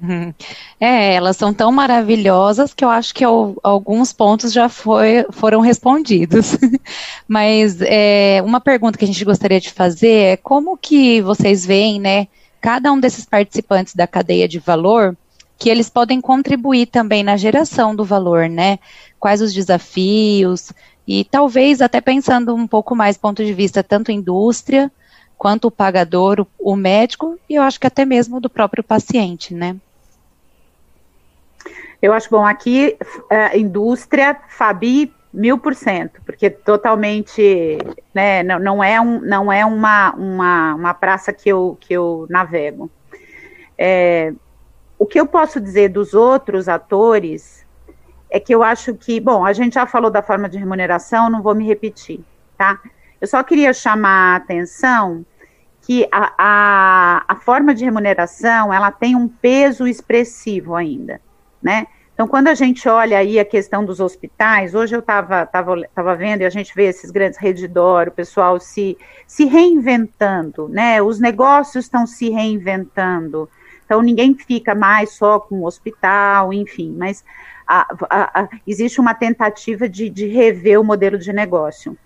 É, 0.80 1.14
elas 1.14 1.36
são 1.36 1.52
tão 1.52 1.70
maravilhosas 1.70 2.72
que 2.72 2.82
eu 2.82 2.88
acho 2.88 3.14
que 3.14 3.22
alguns 3.22 4.14
pontos 4.14 4.50
já 4.50 4.66
foi, 4.66 5.26
foram 5.30 5.60
respondidos. 5.60 6.56
Mas 7.28 7.82
é, 7.82 8.40
uma 8.42 8.62
pergunta 8.62 8.98
que 8.98 9.04
a 9.04 9.06
gente 9.06 9.22
gostaria 9.26 9.60
de 9.60 9.70
fazer 9.70 10.08
é 10.08 10.36
como 10.38 10.78
que 10.78 11.20
vocês 11.20 11.66
veem, 11.66 12.00
né, 12.00 12.28
cada 12.60 12.92
um 12.92 13.00
desses 13.00 13.24
participantes 13.24 13.94
da 13.94 14.06
cadeia 14.06 14.46
de 14.46 14.58
valor, 14.58 15.16
que 15.58 15.68
eles 15.68 15.90
podem 15.90 16.20
contribuir 16.20 16.86
também 16.86 17.22
na 17.22 17.36
geração 17.36 17.94
do 17.94 18.04
valor, 18.04 18.48
né? 18.48 18.78
Quais 19.18 19.42
os 19.42 19.52
desafios, 19.52 20.72
e 21.06 21.24
talvez 21.24 21.80
até 21.80 22.00
pensando 22.00 22.54
um 22.54 22.66
pouco 22.66 22.94
mais 22.94 23.16
ponto 23.16 23.44
de 23.44 23.52
vista 23.52 23.82
tanto 23.82 24.12
indústria, 24.12 24.90
quanto 25.36 25.68
o 25.68 25.70
pagador, 25.70 26.40
o, 26.40 26.72
o 26.72 26.76
médico, 26.76 27.38
e 27.48 27.54
eu 27.54 27.62
acho 27.62 27.80
que 27.80 27.86
até 27.86 28.04
mesmo 28.04 28.40
do 28.40 28.48
próprio 28.48 28.84
paciente, 28.84 29.54
né? 29.54 29.76
Eu 32.00 32.14
acho 32.14 32.30
bom 32.30 32.46
aqui, 32.46 32.96
uh, 33.02 33.56
indústria, 33.56 34.34
Fabi, 34.48 35.12
mil 35.32 35.58
por 35.58 35.74
cento, 35.74 36.20
porque 36.24 36.50
totalmente, 36.50 37.78
né, 38.14 38.42
não, 38.42 38.58
não 38.58 38.84
é, 38.84 39.00
um, 39.00 39.20
não 39.20 39.52
é 39.52 39.64
uma, 39.64 40.12
uma, 40.14 40.74
uma 40.74 40.94
praça 40.94 41.32
que 41.32 41.48
eu, 41.48 41.76
que 41.80 41.92
eu 41.92 42.26
navego. 42.28 42.90
É, 43.78 44.32
o 44.98 45.06
que 45.06 45.18
eu 45.18 45.26
posso 45.26 45.60
dizer 45.60 45.88
dos 45.88 46.14
outros 46.14 46.68
atores 46.68 47.64
é 48.28 48.38
que 48.38 48.54
eu 48.54 48.62
acho 48.62 48.94
que, 48.94 49.20
bom, 49.20 49.44
a 49.44 49.52
gente 49.52 49.74
já 49.74 49.86
falou 49.86 50.10
da 50.10 50.22
forma 50.22 50.48
de 50.48 50.58
remuneração, 50.58 51.30
não 51.30 51.42
vou 51.42 51.54
me 51.54 51.66
repetir, 51.66 52.20
tá? 52.58 52.80
Eu 53.20 53.26
só 53.26 53.42
queria 53.42 53.72
chamar 53.72 54.34
a 54.34 54.36
atenção 54.36 55.24
que 55.82 56.06
a, 56.12 56.34
a, 56.38 57.24
a 57.28 57.36
forma 57.36 57.74
de 57.74 57.84
remuneração, 57.84 58.72
ela 58.72 58.90
tem 58.90 59.16
um 59.16 59.26
peso 59.26 59.86
expressivo 59.86 60.74
ainda 60.74 61.20
né? 61.62 61.86
Então, 62.20 62.28
quando 62.28 62.48
a 62.48 62.54
gente 62.54 62.86
olha 62.86 63.16
aí 63.16 63.38
a 63.38 63.46
questão 63.46 63.82
dos 63.82 63.98
hospitais, 63.98 64.74
hoje 64.74 64.94
eu 64.94 65.00
estava 65.00 65.46
tava, 65.46 65.88
tava 65.94 66.14
vendo 66.14 66.42
e 66.42 66.44
a 66.44 66.50
gente 66.50 66.74
vê 66.74 66.84
esses 66.84 67.10
grandes 67.10 67.38
redidor, 67.38 68.08
o 68.08 68.10
pessoal 68.10 68.60
se, 68.60 68.98
se 69.26 69.46
reinventando, 69.46 70.68
né? 70.68 71.00
Os 71.00 71.18
negócios 71.18 71.86
estão 71.86 72.06
se 72.06 72.28
reinventando. 72.28 73.48
Então, 73.86 74.02
ninguém 74.02 74.34
fica 74.34 74.74
mais 74.74 75.12
só 75.12 75.40
com 75.40 75.60
o 75.60 75.64
hospital, 75.64 76.52
enfim, 76.52 76.94
mas 76.94 77.24
a, 77.66 77.86
a, 78.10 78.42
a, 78.42 78.48
existe 78.66 79.00
uma 79.00 79.14
tentativa 79.14 79.88
de, 79.88 80.10
de, 80.10 80.26
rever 80.26 80.78
o 80.78 80.84
modelo 80.84 81.16
de 81.16 81.32
negócio. 81.32 81.96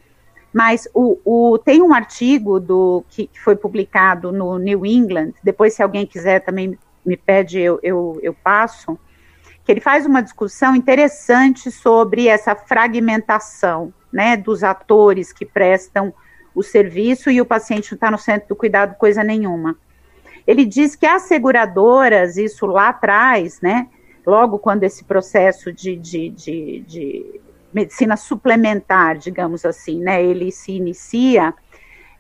Mas 0.53 0.87
o, 0.95 1.19
o, 1.25 1.59
tem 1.59 1.83
um 1.83 1.93
artigo 1.93 2.61
do 2.61 3.05
que, 3.09 3.27
que 3.27 3.41
foi 3.41 3.57
publicado 3.57 4.31
no 4.31 4.59
New 4.61 4.87
England, 4.87 5.33
depois, 5.43 5.75
se 5.75 5.83
alguém 5.83 6.07
quiser 6.07 6.39
também 6.39 6.79
me 7.05 7.17
pede, 7.17 7.59
eu, 7.59 7.81
eu, 7.83 8.21
eu 8.23 8.33
passo 8.33 8.97
que 9.65 9.73
ele 9.73 9.81
faz 9.81 10.05
uma 10.05 10.23
discussão 10.23 10.77
interessante 10.77 11.71
sobre 11.71 12.29
essa 12.29 12.55
fragmentação, 12.55 13.93
né, 14.13 14.37
dos 14.37 14.63
atores 14.63 15.33
que 15.33 15.45
prestam 15.45 16.13
o 16.55 16.63
serviço 16.63 17.31
e 17.31 17.41
o 17.41 17.47
paciente 17.47 17.93
não 17.93 17.97
está 17.97 18.11
no 18.11 18.19
centro 18.19 18.49
do 18.49 18.57
cuidado 18.57 18.95
coisa 18.97 19.25
nenhuma. 19.25 19.77
Ele 20.47 20.65
diz 20.65 20.95
que 20.95 21.07
as 21.07 21.23
seguradoras, 21.23 22.37
isso 22.37 22.67
lá 22.67 22.91
atrás, 22.91 23.61
né, 23.61 23.89
logo 24.27 24.59
quando 24.59 24.85
esse 24.85 25.03
processo 25.05 25.73
de, 25.73 25.97
de, 25.97 26.29
de, 26.29 26.85
de 26.87 27.41
medicina 27.73 28.17
suplementar, 28.17 29.17
digamos 29.17 29.65
assim, 29.65 29.99
né, 29.99 30.23
ele 30.23 30.53
se 30.53 30.73
inicia, 30.73 31.55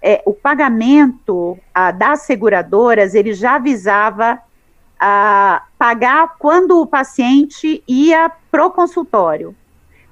é, 0.02 0.22
o 0.26 0.33
pagamento 0.33 1.59
a, 1.72 1.90
das 1.90 2.22
seguradoras, 2.22 3.14
ele 3.14 3.35
já 3.35 3.59
visava 3.59 4.40
a 4.98 5.62
pagar 5.78 6.37
quando 6.38 6.80
o 6.80 6.87
paciente 6.87 7.83
ia 7.87 8.30
pro 8.50 8.70
consultório, 8.70 9.54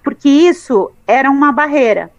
porque 0.03 0.29
isso 0.29 0.91
era 1.07 1.31
uma 1.31 1.53
barreira, 1.53 2.11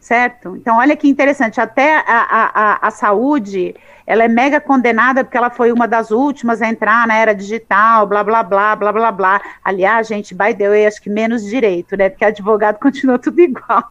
certo? 0.00 0.56
Então, 0.56 0.78
olha 0.78 0.96
que 0.96 1.08
interessante, 1.08 1.60
até 1.60 1.96
a, 1.98 2.02
a, 2.08 2.88
a, 2.88 2.90
saúde, 2.90 3.74
ela 4.06 4.24
é 4.24 4.28
mega 4.28 4.60
condenada 4.60 5.24
porque 5.24 5.36
ela 5.36 5.50
foi 5.50 5.72
uma 5.72 5.86
das 5.86 6.10
últimas 6.10 6.62
a 6.62 6.68
entrar 6.68 7.06
na 7.06 7.16
era 7.16 7.34
digital, 7.34 8.06
blá, 8.06 8.24
blá, 8.24 8.42
blá, 8.42 8.76
blá, 8.76 8.92
blá, 8.92 9.12
blá. 9.12 9.40
Aliás, 9.64 10.06
gente, 10.06 10.34
by 10.34 10.54
the 10.54 10.68
way, 10.68 10.86
acho 10.86 11.02
que 11.02 11.10
menos 11.10 11.44
direito, 11.44 11.96
né? 11.96 12.08
Porque 12.08 12.24
advogado 12.24 12.78
continua 12.80 13.18
tudo 13.18 13.40
igual. 13.40 13.90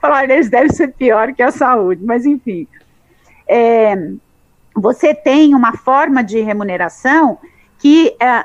Falar, 0.00 0.24
eles 0.30 0.48
devem 0.48 0.72
ser 0.72 0.88
pior 0.88 1.32
que 1.34 1.42
a 1.42 1.50
saúde, 1.50 2.04
mas 2.04 2.24
enfim. 2.24 2.66
É, 3.46 3.96
você 4.80 5.14
tem 5.14 5.54
uma 5.54 5.76
forma 5.76 6.22
de 6.22 6.40
remuneração 6.40 7.38
que 7.78 8.16
é, 8.20 8.44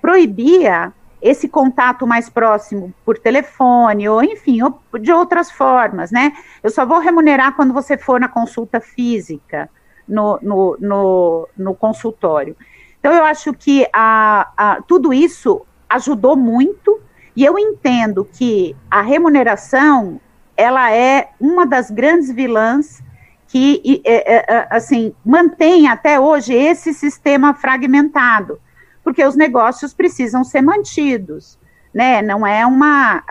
proibia 0.00 0.92
esse 1.20 1.48
contato 1.48 2.06
mais 2.06 2.28
próximo 2.28 2.92
por 3.04 3.18
telefone, 3.18 4.08
ou 4.08 4.22
enfim, 4.22 4.62
ou 4.62 4.78
de 5.00 5.10
outras 5.10 5.50
formas, 5.50 6.10
né? 6.10 6.32
Eu 6.62 6.70
só 6.70 6.84
vou 6.84 6.98
remunerar 6.98 7.56
quando 7.56 7.72
você 7.72 7.96
for 7.96 8.20
na 8.20 8.28
consulta 8.28 8.80
física, 8.80 9.68
no, 10.06 10.38
no, 10.42 10.76
no, 10.78 11.48
no 11.56 11.74
consultório. 11.74 12.54
Então, 13.00 13.12
eu 13.12 13.24
acho 13.24 13.52
que 13.54 13.86
tudo 14.86 15.12
isso 15.12 15.64
ajudou 15.88 16.36
muito, 16.36 17.00
e 17.34 17.44
eu 17.44 17.58
entendo 17.58 18.24
que 18.24 18.76
a 18.90 19.00
remuneração, 19.00 20.20
ela 20.56 20.92
é 20.92 21.30
uma 21.40 21.66
das 21.66 21.90
grandes 21.90 22.30
vilãs 22.30 23.02
que, 23.56 24.02
é, 24.04 24.34
é, 24.34 24.44
é, 24.48 24.66
assim, 24.68 25.14
mantém 25.24 25.88
até 25.88 26.20
hoje 26.20 26.52
esse 26.52 26.92
sistema 26.92 27.54
fragmentado, 27.54 28.60
porque 29.02 29.24
os 29.24 29.34
negócios 29.34 29.94
precisam 29.94 30.44
ser 30.44 30.60
mantidos, 30.60 31.58
né? 31.94 32.20
Não 32.20 32.46
é 32.46 32.66
uma, 32.66 33.22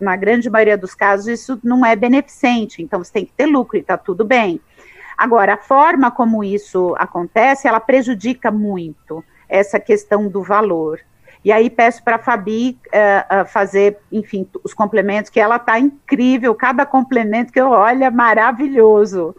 na 0.00 0.16
grande 0.16 0.50
maioria 0.50 0.76
dos 0.76 0.92
casos, 0.92 1.28
isso 1.28 1.60
não 1.62 1.86
é 1.86 1.94
beneficente, 1.94 2.82
então 2.82 3.04
você 3.04 3.12
tem 3.12 3.24
que 3.24 3.32
ter 3.32 3.46
lucro 3.46 3.76
e 3.76 3.80
está 3.80 3.96
tudo 3.96 4.24
bem. 4.24 4.60
Agora, 5.16 5.54
a 5.54 5.58
forma 5.58 6.10
como 6.10 6.42
isso 6.42 6.96
acontece, 6.98 7.68
ela 7.68 7.78
prejudica 7.78 8.50
muito 8.50 9.22
essa 9.48 9.78
questão 9.78 10.26
do 10.26 10.42
valor. 10.42 10.98
E 11.44 11.52
aí 11.52 11.70
peço 11.70 12.02
para 12.02 12.16
a 12.16 12.18
Fabi 12.18 12.76
uh, 12.88 13.42
uh, 13.42 13.46
fazer, 13.46 13.98
enfim, 14.10 14.48
os 14.64 14.74
complementos, 14.74 15.30
que 15.30 15.38
ela 15.38 15.56
está 15.56 15.78
incrível, 15.78 16.54
cada 16.56 16.84
complemento 16.84 17.52
que 17.52 17.60
eu 17.60 17.68
olho 17.68 18.02
é 18.02 18.10
maravilhoso. 18.10 19.34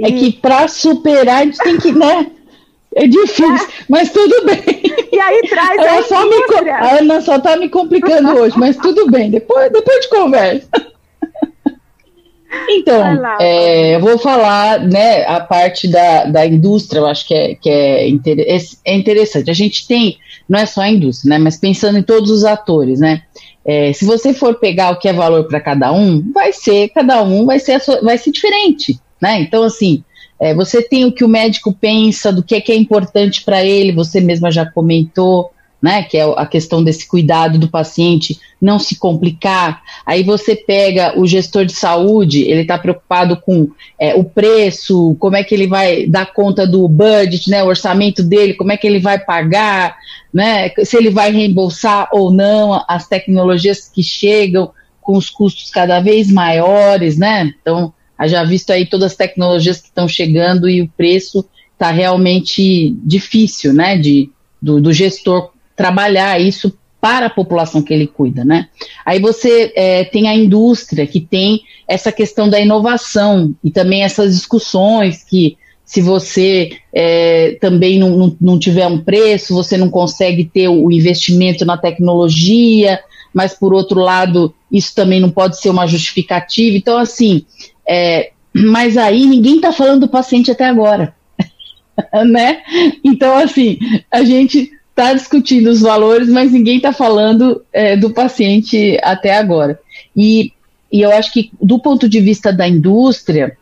É 0.00 0.10
que 0.10 0.32
para 0.32 0.68
superar 0.68 1.42
a 1.42 1.44
gente 1.44 1.58
tem 1.58 1.76
que, 1.78 1.92
né? 1.92 2.30
É 2.94 3.06
difícil, 3.06 3.68
é. 3.68 3.84
mas 3.88 4.10
tudo 4.10 4.44
bem. 4.44 4.82
E 5.12 5.20
aí 5.20 5.42
traz 5.48 5.78
Ela 5.78 5.98
a 5.98 6.02
só 6.02 6.28
me, 6.28 6.70
A 6.70 6.98
Ana 6.98 7.20
só 7.20 7.36
está 7.36 7.56
me 7.56 7.68
complicando 7.68 8.30
hoje, 8.34 8.58
mas 8.58 8.76
tudo 8.76 9.10
bem, 9.10 9.30
depois, 9.30 9.70
depois 9.72 10.00
de 10.00 10.08
conversa. 10.08 10.68
Então, 12.70 13.02
é, 13.40 13.94
eu 13.96 14.00
vou 14.00 14.18
falar, 14.18 14.80
né, 14.80 15.24
a 15.26 15.40
parte 15.40 15.86
da, 15.86 16.24
da 16.24 16.46
indústria, 16.46 17.00
eu 17.00 17.06
acho 17.06 17.26
que, 17.26 17.34
é, 17.34 17.54
que 17.54 17.68
é, 17.68 18.08
inter, 18.08 18.38
é 18.84 18.94
interessante. 18.96 19.50
A 19.50 19.54
gente 19.54 19.86
tem, 19.86 20.18
não 20.48 20.58
é 20.58 20.66
só 20.66 20.80
a 20.80 20.88
indústria, 20.88 21.30
né, 21.30 21.38
mas 21.38 21.56
pensando 21.56 21.98
em 21.98 22.02
todos 22.02 22.30
os 22.30 22.44
atores, 22.44 23.00
né, 23.00 23.22
é, 23.64 23.92
se 23.92 24.04
você 24.04 24.32
for 24.32 24.54
pegar 24.54 24.92
o 24.92 24.98
que 24.98 25.08
é 25.08 25.12
valor 25.12 25.44
para 25.44 25.60
cada 25.60 25.92
um, 25.92 26.32
vai 26.32 26.52
ser, 26.52 26.88
cada 26.88 27.22
um 27.22 27.44
vai 27.44 27.58
ser, 27.58 27.80
sua, 27.80 28.00
vai 28.00 28.16
ser 28.16 28.30
diferente, 28.30 28.98
né, 29.20 29.40
então, 29.40 29.62
assim, 29.62 30.02
é, 30.40 30.54
você 30.54 30.82
tem 30.82 31.04
o 31.04 31.12
que 31.12 31.24
o 31.24 31.28
médico 31.28 31.72
pensa, 31.72 32.32
do 32.32 32.42
que 32.42 32.54
é, 32.54 32.60
que 32.60 32.72
é 32.72 32.76
importante 32.76 33.42
para 33.44 33.64
ele, 33.64 33.92
você 33.92 34.20
mesma 34.20 34.50
já 34.50 34.64
comentou, 34.64 35.50
né, 35.80 36.02
que 36.02 36.16
é 36.16 36.22
a 36.22 36.44
questão 36.44 36.82
desse 36.82 37.06
cuidado 37.06 37.58
do 37.58 37.68
paciente, 37.68 38.38
não 38.60 38.78
se 38.78 38.98
complicar. 38.98 39.80
Aí 40.04 40.24
você 40.24 40.56
pega 40.56 41.18
o 41.18 41.26
gestor 41.26 41.64
de 41.64 41.72
saúde, 41.72 42.42
ele 42.42 42.62
está 42.62 42.76
preocupado 42.76 43.36
com 43.36 43.68
é, 43.98 44.14
o 44.14 44.24
preço, 44.24 45.16
como 45.20 45.36
é 45.36 45.44
que 45.44 45.54
ele 45.54 45.68
vai 45.68 46.06
dar 46.06 46.32
conta 46.32 46.66
do 46.66 46.88
budget, 46.88 47.48
né, 47.48 47.62
o 47.62 47.68
orçamento 47.68 48.22
dele, 48.22 48.54
como 48.54 48.72
é 48.72 48.76
que 48.76 48.86
ele 48.86 48.98
vai 48.98 49.18
pagar, 49.18 49.96
né, 50.34 50.70
se 50.84 50.96
ele 50.96 51.10
vai 51.10 51.30
reembolsar 51.30 52.08
ou 52.12 52.32
não 52.32 52.84
as 52.88 53.06
tecnologias 53.06 53.88
que 53.88 54.02
chegam 54.02 54.70
com 55.00 55.16
os 55.16 55.30
custos 55.30 55.70
cada 55.70 56.00
vez 56.00 56.30
maiores, 56.30 57.16
né? 57.16 57.54
Então, 57.62 57.94
já 58.26 58.42
visto 58.42 58.70
aí 58.70 58.86
todas 58.86 59.12
as 59.12 59.16
tecnologias 59.16 59.80
que 59.80 59.88
estão 59.88 60.08
chegando 60.08 60.68
e 60.68 60.82
o 60.82 60.88
preço 60.88 61.44
está 61.72 61.90
realmente 61.90 62.96
difícil, 63.04 63.72
né, 63.72 63.96
de, 63.96 64.30
do, 64.60 64.80
do 64.80 64.92
gestor 64.92 65.50
trabalhar 65.76 66.40
isso 66.40 66.76
para 67.00 67.26
a 67.26 67.30
população 67.30 67.80
que 67.80 67.94
ele 67.94 68.08
cuida, 68.08 68.44
né? 68.44 68.68
Aí 69.06 69.20
você 69.20 69.72
é, 69.76 70.02
tem 70.04 70.28
a 70.28 70.34
indústria 70.34 71.06
que 71.06 71.20
tem 71.20 71.60
essa 71.86 72.10
questão 72.10 72.48
da 72.50 72.58
inovação 72.58 73.54
e 73.62 73.70
também 73.70 74.02
essas 74.02 74.34
discussões 74.34 75.22
que 75.22 75.56
se 75.84 76.02
você 76.02 76.72
é, 76.92 77.56
também 77.60 77.98
não, 77.98 78.10
não, 78.10 78.36
não, 78.38 78.58
tiver 78.58 78.86
um 78.86 78.98
preço, 78.98 79.54
você 79.54 79.78
não 79.78 79.88
consegue 79.88 80.44
ter 80.44 80.68
o 80.68 80.90
investimento 80.90 81.64
na 81.64 81.78
tecnologia, 81.78 83.00
mas 83.32 83.54
por 83.54 83.72
outro 83.72 84.00
lado, 84.00 84.54
isso 84.70 84.94
também 84.94 85.18
não 85.18 85.30
pode 85.30 85.58
ser 85.58 85.70
uma 85.70 85.86
justificativa. 85.86 86.76
Então, 86.76 86.98
assim, 86.98 87.46
é, 87.88 88.32
mas 88.54 88.96
aí 88.96 89.24
ninguém 89.26 89.56
está 89.56 89.72
falando 89.72 90.00
do 90.00 90.08
paciente 90.08 90.50
até 90.50 90.66
agora. 90.66 91.14
né? 92.26 92.58
Então, 93.02 93.36
assim, 93.36 93.78
a 94.10 94.22
gente 94.22 94.70
está 94.90 95.12
discutindo 95.12 95.68
os 95.68 95.80
valores, 95.80 96.28
mas 96.28 96.52
ninguém 96.52 96.76
está 96.76 96.92
falando 96.92 97.62
é, 97.72 97.96
do 97.96 98.10
paciente 98.10 98.98
até 99.02 99.36
agora. 99.36 99.78
E, 100.16 100.52
e 100.90 101.00
eu 101.00 101.12
acho 101.12 101.32
que, 101.32 101.50
do 101.60 101.78
ponto 101.78 102.08
de 102.08 102.20
vista 102.20 102.52
da 102.52 102.66
indústria, 102.68 103.56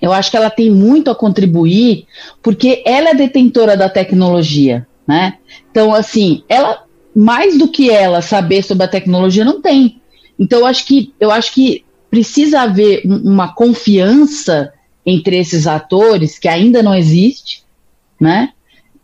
eu 0.00 0.12
acho 0.12 0.30
que 0.30 0.36
ela 0.36 0.50
tem 0.50 0.70
muito 0.70 1.10
a 1.10 1.14
contribuir, 1.14 2.06
porque 2.42 2.82
ela 2.86 3.10
é 3.10 3.14
detentora 3.14 3.76
da 3.76 3.88
tecnologia, 3.88 4.86
né? 5.06 5.34
Então, 5.70 5.92
assim, 5.92 6.44
ela, 6.48 6.84
mais 7.14 7.58
do 7.58 7.68
que 7.68 7.90
ela 7.90 8.22
saber 8.22 8.62
sobre 8.62 8.84
a 8.84 8.88
tecnologia, 8.88 9.44
não 9.44 9.60
tem. 9.60 10.00
Então, 10.38 10.60
eu 10.60 10.66
acho 10.66 10.86
que, 10.86 11.12
eu 11.18 11.30
acho 11.30 11.52
que 11.52 11.85
precisa 12.10 12.62
haver 12.62 13.02
uma 13.04 13.52
confiança 13.52 14.72
entre 15.04 15.36
esses 15.38 15.66
atores, 15.66 16.38
que 16.38 16.48
ainda 16.48 16.82
não 16.82 16.94
existe, 16.94 17.62
né? 18.20 18.50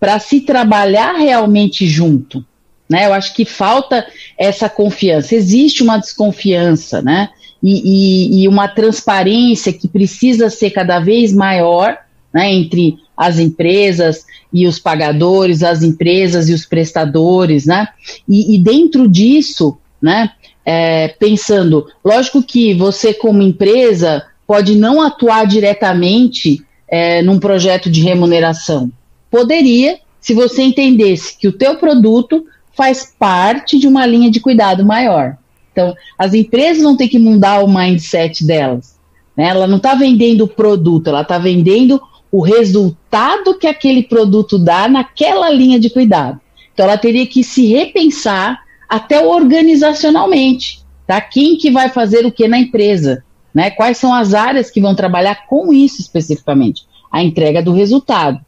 para 0.02 0.18
se 0.18 0.40
trabalhar 0.40 1.12
realmente 1.12 1.86
junto. 1.86 2.44
Né? 2.90 3.06
Eu 3.06 3.14
acho 3.14 3.32
que 3.32 3.44
falta 3.44 4.04
essa 4.36 4.68
confiança. 4.68 5.32
Existe 5.32 5.80
uma 5.80 5.96
desconfiança, 5.96 7.00
né? 7.00 7.28
E, 7.62 8.40
e, 8.40 8.42
e 8.42 8.48
uma 8.48 8.66
transparência 8.66 9.72
que 9.72 9.86
precisa 9.86 10.50
ser 10.50 10.70
cada 10.70 10.98
vez 10.98 11.32
maior 11.32 11.96
né, 12.34 12.52
entre 12.52 12.96
as 13.16 13.38
empresas 13.38 14.26
e 14.52 14.66
os 14.66 14.80
pagadores, 14.80 15.62
as 15.62 15.84
empresas 15.84 16.48
e 16.48 16.52
os 16.52 16.66
prestadores, 16.66 17.64
né? 17.64 17.86
E, 18.28 18.56
e 18.56 18.58
dentro 18.58 19.08
disso, 19.08 19.78
né, 20.02 20.32
é, 20.64 21.08
pensando, 21.08 21.86
lógico 22.04 22.42
que 22.42 22.74
você 22.74 23.12
como 23.12 23.42
empresa 23.42 24.24
pode 24.46 24.74
não 24.74 25.00
atuar 25.00 25.46
diretamente 25.46 26.64
é, 26.88 27.22
num 27.22 27.38
projeto 27.38 27.90
de 27.90 28.00
remuneração, 28.02 28.90
Poderia, 29.32 29.98
se 30.20 30.34
você 30.34 30.60
entendesse 30.60 31.38
que 31.38 31.48
o 31.48 31.52
teu 31.52 31.76
produto 31.76 32.44
faz 32.76 33.14
parte 33.18 33.78
de 33.78 33.86
uma 33.86 34.04
linha 34.04 34.30
de 34.30 34.40
cuidado 34.40 34.84
maior. 34.84 35.38
Então, 35.72 35.94
as 36.18 36.34
empresas 36.34 36.82
vão 36.82 36.94
ter 36.94 37.08
que 37.08 37.18
mudar 37.18 37.64
o 37.64 37.66
mindset 37.66 38.46
delas. 38.46 38.98
Né? 39.34 39.48
Ela 39.48 39.66
não 39.66 39.78
está 39.78 39.94
vendendo 39.94 40.44
o 40.44 40.48
produto, 40.48 41.08
ela 41.08 41.22
está 41.22 41.38
vendendo 41.38 41.98
o 42.30 42.42
resultado 42.42 43.58
que 43.58 43.66
aquele 43.66 44.02
produto 44.02 44.58
dá 44.58 44.86
naquela 44.86 45.48
linha 45.50 45.80
de 45.80 45.88
cuidado. 45.88 46.38
Então, 46.74 46.84
ela 46.84 46.98
teria 46.98 47.26
que 47.26 47.42
se 47.42 47.66
repensar 47.66 48.60
até 48.92 49.26
organizacionalmente, 49.26 50.84
tá? 51.06 51.18
Quem 51.18 51.56
que 51.56 51.70
vai 51.70 51.88
fazer 51.88 52.26
o 52.26 52.30
que 52.30 52.46
na 52.46 52.58
empresa, 52.58 53.24
né? 53.54 53.70
Quais 53.70 53.96
são 53.96 54.12
as 54.12 54.34
áreas 54.34 54.70
que 54.70 54.82
vão 54.82 54.94
trabalhar 54.94 55.46
com 55.46 55.72
isso 55.72 56.02
especificamente? 56.02 56.82
A 57.10 57.22
entrega 57.22 57.62
do 57.62 57.72
resultado. 57.72 58.38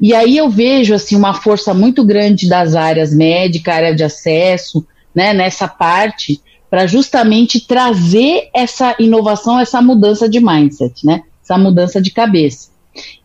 E 0.00 0.14
aí 0.14 0.36
eu 0.36 0.48
vejo 0.48 0.94
assim 0.94 1.16
uma 1.16 1.34
força 1.34 1.74
muito 1.74 2.04
grande 2.04 2.48
das 2.48 2.76
áreas 2.76 3.12
médica, 3.12 3.74
área 3.74 3.92
de 3.92 4.04
acesso, 4.04 4.86
né, 5.12 5.34
nessa 5.34 5.66
parte, 5.66 6.40
para 6.70 6.86
justamente 6.86 7.66
trazer 7.66 8.48
essa 8.54 8.94
inovação, 8.96 9.58
essa 9.58 9.82
mudança 9.82 10.28
de 10.28 10.38
mindset, 10.38 11.04
né, 11.04 11.24
essa 11.42 11.58
mudança 11.58 12.00
de 12.00 12.12
cabeça. 12.12 12.68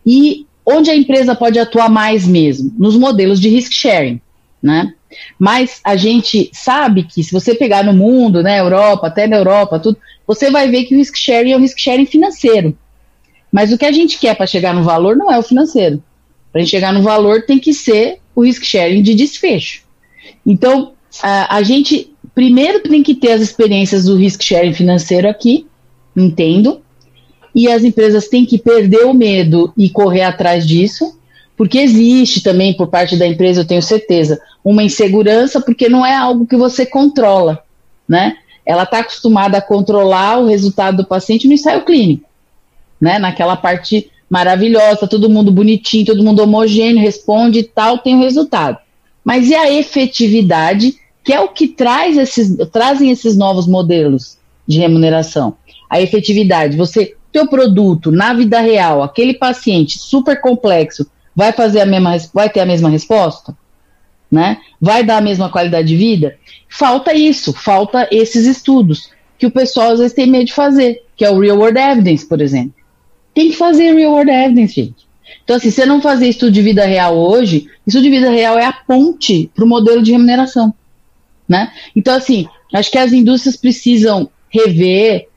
E 0.03 0.47
onde 0.65 0.89
a 0.89 0.95
empresa 0.95 1.35
pode 1.35 1.59
atuar 1.59 1.89
mais 1.89 2.25
mesmo? 2.25 2.73
Nos 2.75 2.97
modelos 2.97 3.39
de 3.39 3.49
risk 3.49 3.71
sharing, 3.71 4.19
né? 4.61 4.95
Mas 5.37 5.79
a 5.83 5.95
gente 5.95 6.49
sabe 6.53 7.03
que 7.03 7.23
se 7.23 7.31
você 7.31 7.53
pegar 7.53 7.83
no 7.83 7.93
mundo, 7.93 8.41
né, 8.41 8.59
Europa, 8.59 9.07
até 9.07 9.27
na 9.27 9.37
Europa, 9.37 9.79
tudo, 9.79 9.97
você 10.25 10.49
vai 10.49 10.69
ver 10.69 10.85
que 10.85 10.95
o 10.95 10.97
risk 10.97 11.15
sharing 11.15 11.51
é 11.51 11.57
o 11.57 11.59
risk 11.59 11.77
sharing 11.79 12.05
financeiro. 12.05 12.77
Mas 13.51 13.71
o 13.71 13.77
que 13.77 13.85
a 13.85 13.91
gente 13.91 14.19
quer 14.19 14.35
para 14.35 14.47
chegar 14.47 14.73
no 14.73 14.83
valor 14.83 15.15
não 15.15 15.31
é 15.31 15.37
o 15.37 15.43
financeiro. 15.43 16.03
Para 16.51 16.65
chegar 16.65 16.93
no 16.93 17.01
valor, 17.01 17.43
tem 17.43 17.59
que 17.59 17.73
ser 17.73 18.19
o 18.35 18.43
risk 18.43 18.63
sharing 18.63 19.01
de 19.01 19.13
desfecho. 19.13 19.83
Então, 20.45 20.93
a, 21.21 21.57
a 21.57 21.63
gente 21.63 22.13
primeiro 22.33 22.81
tem 22.81 23.01
que 23.01 23.15
ter 23.15 23.31
as 23.31 23.41
experiências 23.41 24.05
do 24.05 24.15
risk 24.15 24.43
sharing 24.43 24.73
financeiro 24.73 25.29
aqui, 25.29 25.65
entendo, 26.15 26.81
e 27.55 27.71
as 27.71 27.85
empresas 27.85 28.27
têm 28.27 28.45
que 28.45 28.57
perder 28.57 29.05
o 29.05 29.13
medo 29.13 29.73
e 29.77 29.89
correr 29.89 30.23
atrás 30.23 30.67
disso, 30.67 31.14
porque 31.57 31.77
existe 31.79 32.41
também 32.41 32.75
por 32.75 32.87
parte 32.87 33.15
da 33.15 33.25
empresa, 33.25 33.61
eu 33.61 33.67
tenho 33.67 33.81
certeza, 33.81 34.39
uma 34.63 34.83
insegurança, 34.83 35.61
porque 35.61 35.87
não 35.87 36.05
é 36.05 36.15
algo 36.15 36.45
que 36.45 36.57
você 36.57 36.85
controla, 36.85 37.63
né? 38.07 38.35
Ela 38.65 38.83
está 38.83 38.99
acostumada 38.99 39.57
a 39.57 39.61
controlar 39.61 40.39
o 40.39 40.47
resultado 40.47 40.97
do 40.97 41.05
paciente 41.05 41.47
no 41.47 41.53
ensaio 41.53 41.85
clínico, 41.85 42.27
né? 42.99 43.19
Naquela 43.19 43.55
parte 43.55 44.11
maravilhosa, 44.29 45.07
todo 45.07 45.29
mundo 45.29 45.51
bonitinho, 45.51 46.05
todo 46.05 46.23
mundo 46.23 46.41
homogêneo, 46.41 47.01
responde 47.01 47.59
e 47.59 47.63
tal, 47.63 47.99
tem 47.99 48.15
o 48.15 48.21
resultado. 48.21 48.77
Mas 49.23 49.49
e 49.49 49.55
a 49.55 49.71
efetividade, 49.71 50.95
que 51.23 51.31
é 51.31 51.39
o 51.39 51.49
que 51.49 51.67
traz 51.67 52.17
esses, 52.17 52.55
trazem 52.71 53.11
esses 53.11 53.37
novos 53.37 53.67
modelos 53.67 54.37
de 54.67 54.79
remuneração? 54.79 55.55
A 55.89 56.01
efetividade, 56.01 56.75
você, 56.75 57.15
teu 57.31 57.47
produto 57.47 58.11
na 58.11 58.33
vida 58.33 58.59
real, 58.59 59.01
aquele 59.01 59.35
paciente 59.35 59.97
super 59.99 60.41
complexo, 60.41 61.07
vai 61.35 61.51
fazer 61.51 61.81
a 61.81 61.85
mesma, 61.85 62.15
vai 62.33 62.49
ter 62.49 62.61
a 62.61 62.65
mesma 62.65 62.89
resposta? 62.89 63.55
Né? 64.31 64.57
Vai 64.81 65.03
dar 65.03 65.17
a 65.17 65.21
mesma 65.21 65.49
qualidade 65.49 65.87
de 65.87 65.95
vida? 65.95 66.37
Falta 66.69 67.13
isso, 67.13 67.53
falta 67.53 68.07
esses 68.11 68.45
estudos 68.45 69.11
que 69.37 69.45
o 69.45 69.51
pessoal 69.51 69.91
às 69.91 69.99
vezes 69.99 70.13
tem 70.13 70.27
medo 70.27 70.45
de 70.45 70.53
fazer, 70.53 71.03
que 71.15 71.25
é 71.25 71.29
o 71.29 71.39
real 71.39 71.57
world 71.57 71.77
evidence, 71.77 72.25
por 72.25 72.41
exemplo. 72.41 72.73
Tem 73.33 73.49
que 73.49 73.57
fazer 73.57 73.93
real 73.93 74.13
world 74.13 74.31
evidence, 74.31 74.73
gente. 74.73 75.05
Então, 75.43 75.55
assim, 75.55 75.69
se 75.69 75.77
você 75.77 75.85
não 75.85 76.01
fazer 76.01 76.27
estudo 76.27 76.51
de 76.51 76.61
vida 76.61 76.85
real 76.85 77.17
hoje, 77.17 77.67
estudo 77.85 78.03
de 78.03 78.09
vida 78.09 78.29
real 78.29 78.57
é 78.57 78.65
a 78.65 78.73
ponte 78.73 79.49
para 79.53 79.63
o 79.63 79.67
modelo 79.67 80.01
de 80.01 80.11
remuneração. 80.11 80.73
Né? 81.47 81.71
Então, 81.95 82.15
assim, 82.15 82.47
acho 82.73 82.91
que 82.91 82.97
as 82.97 83.13
indústrias 83.13 83.55
precisam 83.55 84.29
rever 84.49 85.27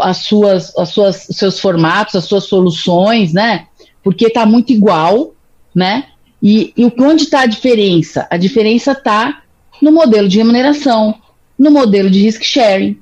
as 0.00 0.18
suas, 0.18 0.76
as 0.76 0.88
suas, 0.88 1.26
seus 1.30 1.60
formatos, 1.60 2.16
as 2.16 2.24
suas 2.24 2.44
soluções, 2.44 3.32
né? 3.32 3.66
Porque 4.02 4.26
está 4.26 4.44
muito 4.44 4.72
igual, 4.72 5.33
né? 5.74 6.04
E, 6.42 6.72
e 6.76 6.84
onde 7.00 7.24
está 7.24 7.40
a 7.40 7.46
diferença? 7.46 8.26
A 8.30 8.36
diferença 8.36 8.92
está 8.92 9.42
no 9.80 9.90
modelo 9.90 10.28
de 10.28 10.38
remuneração, 10.38 11.14
no 11.58 11.70
modelo 11.70 12.10
de 12.10 12.20
risk 12.20 12.42
sharing, 12.42 12.98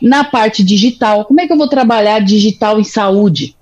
na 0.00 0.24
parte 0.24 0.64
digital. 0.64 1.24
Como 1.24 1.40
é 1.40 1.46
que 1.46 1.52
eu 1.52 1.58
vou 1.58 1.68
trabalhar 1.68 2.20
digital 2.20 2.80
em 2.80 2.84
saúde? 2.84 3.56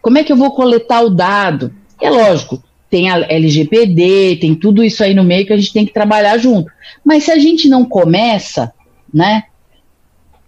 Como 0.00 0.18
é 0.18 0.24
que 0.24 0.32
eu 0.32 0.36
vou 0.36 0.50
coletar 0.50 1.02
o 1.02 1.10
dado? 1.10 1.72
É 2.00 2.10
lógico, 2.10 2.62
tem 2.90 3.08
a 3.08 3.18
LGPD, 3.18 4.38
tem 4.40 4.54
tudo 4.54 4.82
isso 4.82 5.02
aí 5.02 5.14
no 5.14 5.24
meio 5.24 5.46
que 5.46 5.52
a 5.52 5.56
gente 5.56 5.72
tem 5.72 5.86
que 5.86 5.94
trabalhar 5.94 6.36
junto. 6.38 6.70
Mas 7.04 7.24
se 7.24 7.30
a 7.30 7.38
gente 7.38 7.68
não 7.68 7.84
começa, 7.84 8.72
né, 9.14 9.44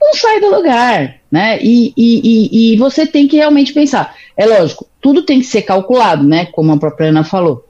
não 0.01 0.15
sai 0.15 0.41
do 0.41 0.55
lugar, 0.55 1.21
né? 1.31 1.59
E, 1.63 1.95
e, 1.97 2.21
e, 2.23 2.75
e, 2.75 2.77
você 2.77 3.07
tem 3.07 3.27
que 3.27 3.37
realmente 3.37 3.73
pensar. 3.73 4.15
É 4.37 4.45
lógico, 4.45 4.87
tudo 5.05 5.21
tem 5.21 5.39
que 5.39 5.45
ser 5.45 5.61
calculado, 5.61 6.27
né? 6.27 6.47
Como 6.47 6.73
a 6.73 6.79
própria 6.79 7.11
Ana 7.11 7.23
falou. 7.23 7.69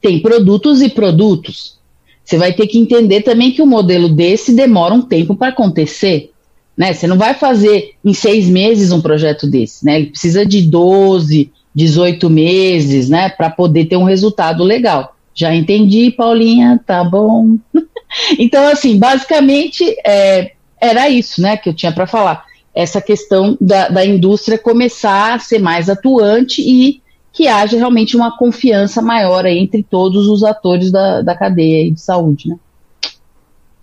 Tem 0.00 0.18
produtos 0.18 0.82
e 0.82 0.88
produtos. 0.88 1.78
Você 2.24 2.36
vai 2.36 2.52
ter 2.52 2.66
que 2.66 2.76
entender 2.76 3.20
também 3.22 3.52
que 3.52 3.62
o 3.62 3.66
modelo 3.66 4.08
desse 4.08 4.52
demora 4.52 4.92
um 4.92 5.02
tempo 5.02 5.36
para 5.36 5.50
acontecer. 5.50 6.32
Né? 6.76 6.92
Você 6.92 7.06
não 7.06 7.16
vai 7.16 7.34
fazer 7.34 7.92
em 8.04 8.12
seis 8.12 8.48
meses 8.48 8.90
um 8.90 9.00
projeto 9.00 9.46
desse, 9.46 9.84
né? 9.84 10.00
Ele 10.00 10.06
precisa 10.06 10.44
de 10.44 10.62
12, 10.62 11.52
18 11.72 12.28
meses, 12.28 13.08
né? 13.08 13.28
Para 13.28 13.48
poder 13.48 13.84
ter 13.84 13.96
um 13.96 14.02
resultado 14.02 14.64
legal. 14.64 15.14
Já 15.32 15.54
entendi, 15.54 16.10
Paulinha, 16.10 16.80
tá 16.84 17.04
bom. 17.04 17.56
então, 18.36 18.66
assim, 18.66 18.98
basicamente 18.98 19.94
é, 20.04 20.54
era 20.80 21.08
isso, 21.08 21.40
né? 21.40 21.56
Que 21.56 21.68
eu 21.68 21.74
tinha 21.74 21.92
para 21.92 22.08
falar 22.08 22.44
essa 22.74 23.00
questão 23.00 23.56
da, 23.60 23.88
da 23.88 24.04
indústria 24.04 24.58
começar 24.58 25.34
a 25.34 25.38
ser 25.38 25.58
mais 25.58 25.88
atuante 25.90 26.62
e 26.62 27.02
que 27.32 27.48
haja 27.48 27.76
realmente 27.76 28.16
uma 28.16 28.36
confiança 28.36 29.00
maior 29.00 29.46
entre 29.46 29.82
todos 29.82 30.26
os 30.26 30.44
atores 30.44 30.90
da, 30.90 31.22
da 31.22 31.34
cadeia 31.34 31.90
de 31.90 32.00
saúde, 32.00 32.48
né? 32.48 32.56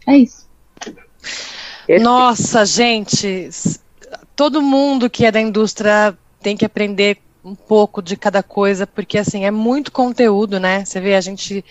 É 0.07 0.17
isso. 0.17 0.47
Nossa, 2.01 2.65
gente, 2.65 3.49
todo 4.35 4.61
mundo 4.61 5.09
que 5.09 5.25
é 5.25 5.31
da 5.31 5.41
indústria 5.41 6.15
tem 6.41 6.55
que 6.55 6.65
aprender 6.65 7.17
um 7.43 7.55
pouco 7.55 8.01
de 8.01 8.15
cada 8.15 8.43
coisa, 8.43 8.85
porque 8.85 9.17
assim, 9.17 9.45
é 9.45 9.51
muito 9.51 9.91
conteúdo, 9.91 10.59
né? 10.59 10.85
Você 10.85 10.99
vê, 10.99 11.15
a 11.15 11.21
gente 11.21 11.63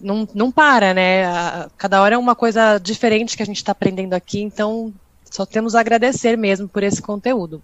não, 0.00 0.26
não 0.34 0.50
para, 0.50 0.92
né? 0.94 1.22
Cada 1.76 2.02
hora 2.02 2.14
é 2.14 2.18
uma 2.18 2.34
coisa 2.34 2.78
diferente 2.78 3.36
que 3.36 3.42
a 3.42 3.46
gente 3.46 3.58
está 3.58 3.72
aprendendo 3.72 4.14
aqui, 4.14 4.40
então 4.40 4.92
só 5.30 5.46
temos 5.46 5.74
a 5.74 5.80
agradecer 5.80 6.36
mesmo 6.36 6.68
por 6.68 6.82
esse 6.82 7.00
conteúdo. 7.00 7.62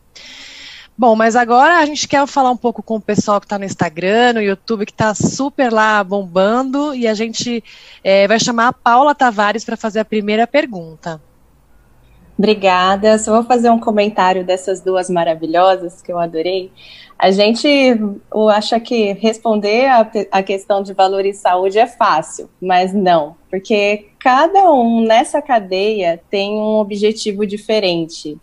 Bom, 0.99 1.15
mas 1.15 1.37
agora 1.37 1.77
a 1.77 1.85
gente 1.85 2.09
quer 2.09 2.27
falar 2.27 2.51
um 2.51 2.57
pouco 2.57 2.83
com 2.83 2.97
o 2.97 3.01
pessoal 3.01 3.39
que 3.39 3.45
está 3.45 3.59
no 3.59 3.67
Instagram, 3.67 4.33
no 4.35 4.41
YouTube, 4.41 4.87
que 4.87 4.93
está 4.93 5.15
super 5.15 5.71
lá 5.71 6.03
bombando, 6.03 6.95
e 6.95 7.07
a 7.07 7.13
gente 7.13 7.63
é, 8.03 8.27
vai 8.27 8.41
chamar 8.41 8.69
a 8.69 8.73
Paula 8.73 9.15
Tavares 9.15 9.63
para 9.63 9.77
fazer 9.77 10.01
a 10.01 10.05
primeira 10.07 10.47
pergunta. 10.47 11.21
Obrigada. 12.39 13.19
Só 13.19 13.33
vou 13.33 13.45
fazer 13.45 13.71
um 13.71 13.81
comentário 13.81 14.45
dessas 14.45 14.81
duas 14.81 15.09
maravilhosas 15.09 16.03
que 16.03 16.13
eu 16.13 16.19
adorei. 16.19 16.71
A 17.19 17.31
gente 17.31 17.69
acha 18.55 18.79
que 18.79 19.13
responder 19.15 19.87
a, 19.87 20.11
a 20.31 20.43
questão 20.43 20.83
de 20.83 20.93
valor 20.93 21.25
e 21.25 21.33
saúde 21.33 21.79
é 21.79 21.87
fácil, 21.87 22.51
mas 22.61 22.93
não, 22.93 23.37
porque 23.51 24.09
cada 24.19 24.71
um 24.71 25.01
nessa 25.01 25.41
cadeia 25.41 26.21
tem 26.31 26.53
um 26.59 26.79
objetivo 26.79 27.47
diferente. 27.47 28.37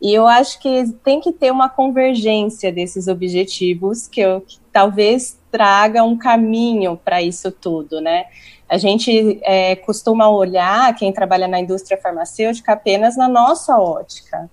E 0.00 0.14
eu 0.14 0.26
acho 0.26 0.58
que 0.60 0.92
tem 1.04 1.20
que 1.20 1.32
ter 1.32 1.50
uma 1.50 1.68
convergência 1.68 2.72
desses 2.72 3.06
objetivos 3.06 4.06
que, 4.08 4.20
eu, 4.20 4.40
que 4.40 4.58
talvez 4.72 5.38
traga 5.50 6.02
um 6.02 6.16
caminho 6.16 6.98
para 7.02 7.22
isso 7.22 7.50
tudo, 7.50 8.00
né? 8.00 8.26
A 8.68 8.78
gente 8.78 9.38
é, 9.42 9.76
costuma 9.76 10.28
olhar 10.28 10.94
quem 10.94 11.12
trabalha 11.12 11.46
na 11.46 11.60
indústria 11.60 11.98
farmacêutica 11.98 12.72
apenas 12.72 13.16
na 13.16 13.28
nossa 13.28 13.78
ótica 13.78 14.50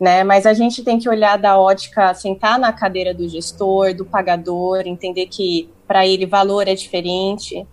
né? 0.00 0.22
Mas 0.22 0.46
a 0.46 0.52
gente 0.52 0.82
tem 0.82 0.98
que 0.98 1.08
olhar 1.08 1.36
da 1.38 1.58
ótica, 1.58 2.12
sentar 2.14 2.58
na 2.58 2.72
cadeira 2.72 3.14
do 3.14 3.28
gestor, 3.28 3.94
do 3.94 4.04
pagador, 4.04 4.82
entender 4.86 5.26
que 5.26 5.68
para 5.86 6.06
ele 6.06 6.26
valor 6.26 6.68
é 6.68 6.74
diferente. 6.74 7.66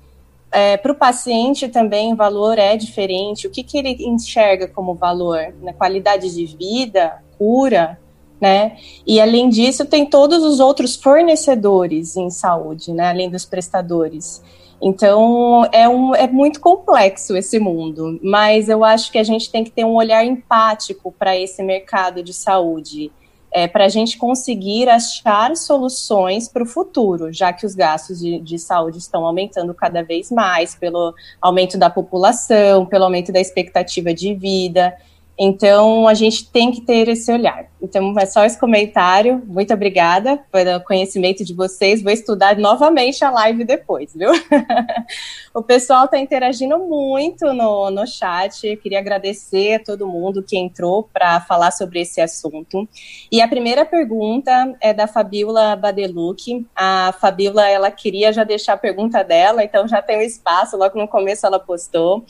É, 0.52 0.78
para 0.78 0.92
o 0.92 0.96
paciente 0.96 1.68
também 1.68 2.16
valor 2.16 2.58
é 2.58 2.78
diferente. 2.78 3.48
O 3.48 3.50
que, 3.50 3.64
que 3.64 3.78
ele 3.78 3.98
enxerga 4.06 4.68
como 4.68 4.94
valor? 4.94 5.54
Né? 5.62 5.74
Qualidade 5.74 6.34
de 6.34 6.46
vida, 6.46 7.22
cura, 7.38 8.00
né? 8.40 8.78
E 9.08 9.20
além 9.20 9.50
disso, 9.50 9.86
tem 9.86 10.06
todos 10.06 10.44
os 10.44 10.60
outros 10.60 10.96
fornecedores 10.96 12.16
em 12.16 12.30
saúde, 12.30 12.94
né? 12.94 13.08
Além 13.08 13.30
dos 13.30 13.46
prestadores. 13.46 14.44
Então, 14.86 15.64
é, 15.72 15.88
um, 15.88 16.14
é 16.14 16.28
muito 16.28 16.60
complexo 16.60 17.38
esse 17.38 17.58
mundo, 17.58 18.20
mas 18.22 18.68
eu 18.68 18.84
acho 18.84 19.10
que 19.10 19.18
a 19.18 19.24
gente 19.24 19.50
tem 19.50 19.64
que 19.64 19.72
ter 19.72 19.86
um 19.86 19.94
olhar 19.94 20.26
empático 20.26 21.10
para 21.18 21.38
esse 21.38 21.64
mercado 21.64 22.22
de 22.22 22.34
saúde, 22.34 23.10
é, 23.50 23.66
para 23.66 23.86
a 23.86 23.88
gente 23.88 24.18
conseguir 24.18 24.90
achar 24.90 25.56
soluções 25.56 26.50
para 26.50 26.64
o 26.64 26.66
futuro, 26.66 27.32
já 27.32 27.54
que 27.54 27.66
os 27.66 27.76
gastos 27.76 28.20
de, 28.20 28.42
de 28.42 28.60
saúde 28.60 28.98
estão 28.98 29.26
aumentando 29.26 29.74
cada 29.74 30.04
vez 30.04 30.30
mais 30.30 30.76
pelo 30.76 31.16
aumento 31.40 31.78
da 31.78 31.90
população, 31.90 32.86
pelo 32.86 33.06
aumento 33.06 33.32
da 33.32 33.40
expectativa 33.40 34.14
de 34.14 34.34
vida. 34.34 34.94
Então, 35.38 36.08
a 36.08 36.14
gente 36.14 36.50
tem 36.52 36.72
que 36.72 36.82
ter 36.82 37.08
esse 37.08 37.32
olhar. 37.32 37.66
Então, 37.82 38.18
é 38.20 38.26
só 38.26 38.46
esse 38.46 38.58
comentário. 38.58 39.42
Muito 39.48 39.74
obrigada 39.74 40.38
pelo 40.52 40.80
conhecimento 40.82 41.44
de 41.44 41.56
vocês. 41.56 42.04
Vou 42.04 42.12
estudar 42.12 42.56
novamente 42.56 43.26
a 43.26 43.32
live 43.32 43.66
depois, 43.66 44.14
viu? 44.14 44.30
o 45.54 45.64
pessoal 45.64 46.06
está 46.06 46.20
interagindo 46.20 46.78
muito 46.78 47.52
no, 47.52 47.90
no 47.90 48.06
chat. 48.06 48.68
Eu 48.68 48.78
queria 48.78 49.00
agradecer 49.00 49.76
a 49.76 49.84
todo 49.84 50.08
mundo 50.08 50.44
que 50.44 50.56
entrou 50.56 51.10
para 51.12 51.42
falar 51.42 51.72
sobre 51.72 52.02
esse 52.02 52.22
assunto. 52.22 52.88
E 53.32 53.42
a 53.42 53.48
primeira 53.48 53.84
pergunta 53.86 54.76
é 54.80 54.94
da 54.94 55.08
Fabiola 55.08 55.76
Badeluc. 55.76 56.66
A 56.76 57.12
Fabiola, 57.20 57.68
ela 57.68 57.90
queria 57.90 58.32
já 58.32 58.44
deixar 58.44 58.74
a 58.74 58.78
pergunta 58.78 59.24
dela, 59.24 59.64
então 59.64 59.88
já 59.88 60.00
tem 60.00 60.20
um 60.20 60.22
espaço. 60.22 60.78
Logo 60.78 60.98
no 60.98 61.08
começo 61.08 61.46
ela 61.46 61.60
postou 61.60 62.24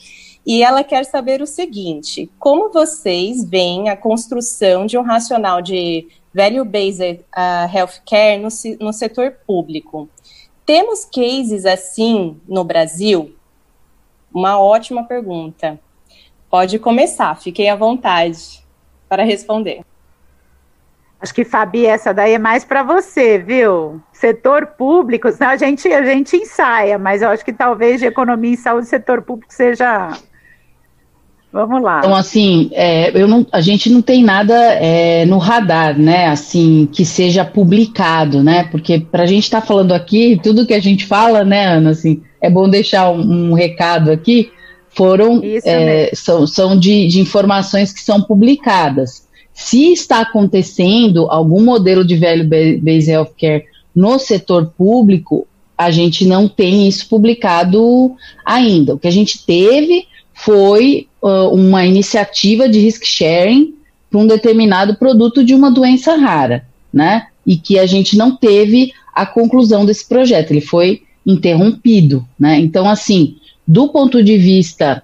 e 0.46 0.62
ela 0.62 0.84
quer 0.84 1.04
saber 1.04 1.40
o 1.40 1.46
seguinte: 1.46 2.30
como 2.38 2.70
vocês 2.70 3.44
veem 3.44 3.88
a 3.88 3.96
construção 3.96 4.86
de 4.86 4.98
um 4.98 5.02
racional 5.02 5.62
de 5.62 6.08
value-based 6.34 7.20
uh, 7.36 7.76
healthcare 7.76 8.38
no, 8.38 8.48
no 8.80 8.92
setor 8.92 9.32
público? 9.46 10.08
Temos 10.66 11.04
cases 11.04 11.64
assim 11.66 12.40
no 12.48 12.64
Brasil? 12.64 13.34
Uma 14.32 14.58
ótima 14.58 15.04
pergunta. 15.04 15.78
Pode 16.50 16.78
começar, 16.78 17.34
fiquem 17.36 17.70
à 17.70 17.76
vontade 17.76 18.64
para 19.08 19.24
responder. 19.24 19.82
Acho 21.20 21.34
que, 21.34 21.44
Fabi, 21.44 21.86
essa 21.86 22.12
daí 22.12 22.34
é 22.34 22.38
mais 22.38 22.64
para 22.64 22.82
você, 22.82 23.38
viu? 23.38 24.00
Setor 24.12 24.66
público, 24.66 25.28
a 25.40 25.56
gente, 25.56 25.88
a 25.88 26.04
gente 26.04 26.36
ensaia, 26.36 26.98
mas 26.98 27.22
eu 27.22 27.30
acho 27.30 27.44
que 27.44 27.52
talvez 27.52 28.00
de 28.00 28.06
economia 28.06 28.52
e 28.52 28.56
saúde, 28.58 28.86
setor 28.86 29.22
público 29.22 29.52
seja 29.52 30.10
Vamos 31.54 31.80
lá. 31.80 32.00
Então, 32.00 32.16
assim, 32.16 32.68
é, 32.72 33.16
eu 33.16 33.28
não, 33.28 33.46
a 33.52 33.60
gente 33.60 33.88
não 33.88 34.02
tem 34.02 34.24
nada 34.24 34.52
é, 34.54 35.24
no 35.24 35.38
radar, 35.38 35.96
né? 35.96 36.26
Assim, 36.26 36.88
que 36.90 37.04
seja 37.04 37.44
publicado, 37.44 38.42
né? 38.42 38.64
Porque 38.72 38.98
para 38.98 39.22
a 39.22 39.26
gente 39.26 39.44
estar 39.44 39.60
tá 39.60 39.66
falando 39.68 39.92
aqui, 39.92 40.36
tudo 40.42 40.66
que 40.66 40.74
a 40.74 40.80
gente 40.80 41.06
fala, 41.06 41.44
né, 41.44 41.64
Ana, 41.64 41.90
assim, 41.90 42.22
é 42.40 42.50
bom 42.50 42.68
deixar 42.68 43.08
um, 43.12 43.50
um 43.50 43.54
recado 43.54 44.10
aqui. 44.10 44.50
Foram, 44.88 45.40
é, 45.64 46.10
são, 46.12 46.44
são 46.44 46.76
de, 46.76 47.06
de 47.06 47.20
informações 47.20 47.92
que 47.92 48.00
são 48.00 48.20
publicadas. 48.20 49.28
Se 49.52 49.92
está 49.92 50.22
acontecendo 50.22 51.28
algum 51.30 51.62
modelo 51.62 52.04
de 52.04 52.16
velho 52.16 52.48
base 52.82 53.12
healthcare 53.12 53.66
no 53.94 54.18
setor 54.18 54.72
público, 54.76 55.46
a 55.78 55.92
gente 55.92 56.26
não 56.26 56.48
tem 56.48 56.88
isso 56.88 57.08
publicado 57.08 58.12
ainda. 58.44 58.94
O 58.94 58.98
que 58.98 59.06
a 59.06 59.12
gente 59.12 59.46
teve 59.46 60.08
foi 60.44 61.08
uh, 61.22 61.48
uma 61.54 61.86
iniciativa 61.86 62.68
de 62.68 62.78
risk 62.78 63.04
sharing 63.04 63.74
para 64.10 64.20
um 64.20 64.26
determinado 64.26 64.94
produto 64.96 65.42
de 65.42 65.54
uma 65.54 65.70
doença 65.70 66.16
rara, 66.16 66.66
né? 66.92 67.28
E 67.46 67.56
que 67.56 67.78
a 67.78 67.86
gente 67.86 68.16
não 68.16 68.36
teve 68.36 68.92
a 69.14 69.24
conclusão 69.24 69.86
desse 69.86 70.06
projeto, 70.06 70.50
ele 70.50 70.60
foi 70.60 71.02
interrompido, 71.24 72.26
né? 72.38 72.58
Então, 72.58 72.88
assim, 72.88 73.36
do 73.66 73.88
ponto 73.88 74.22
de 74.22 74.36
vista 74.36 75.02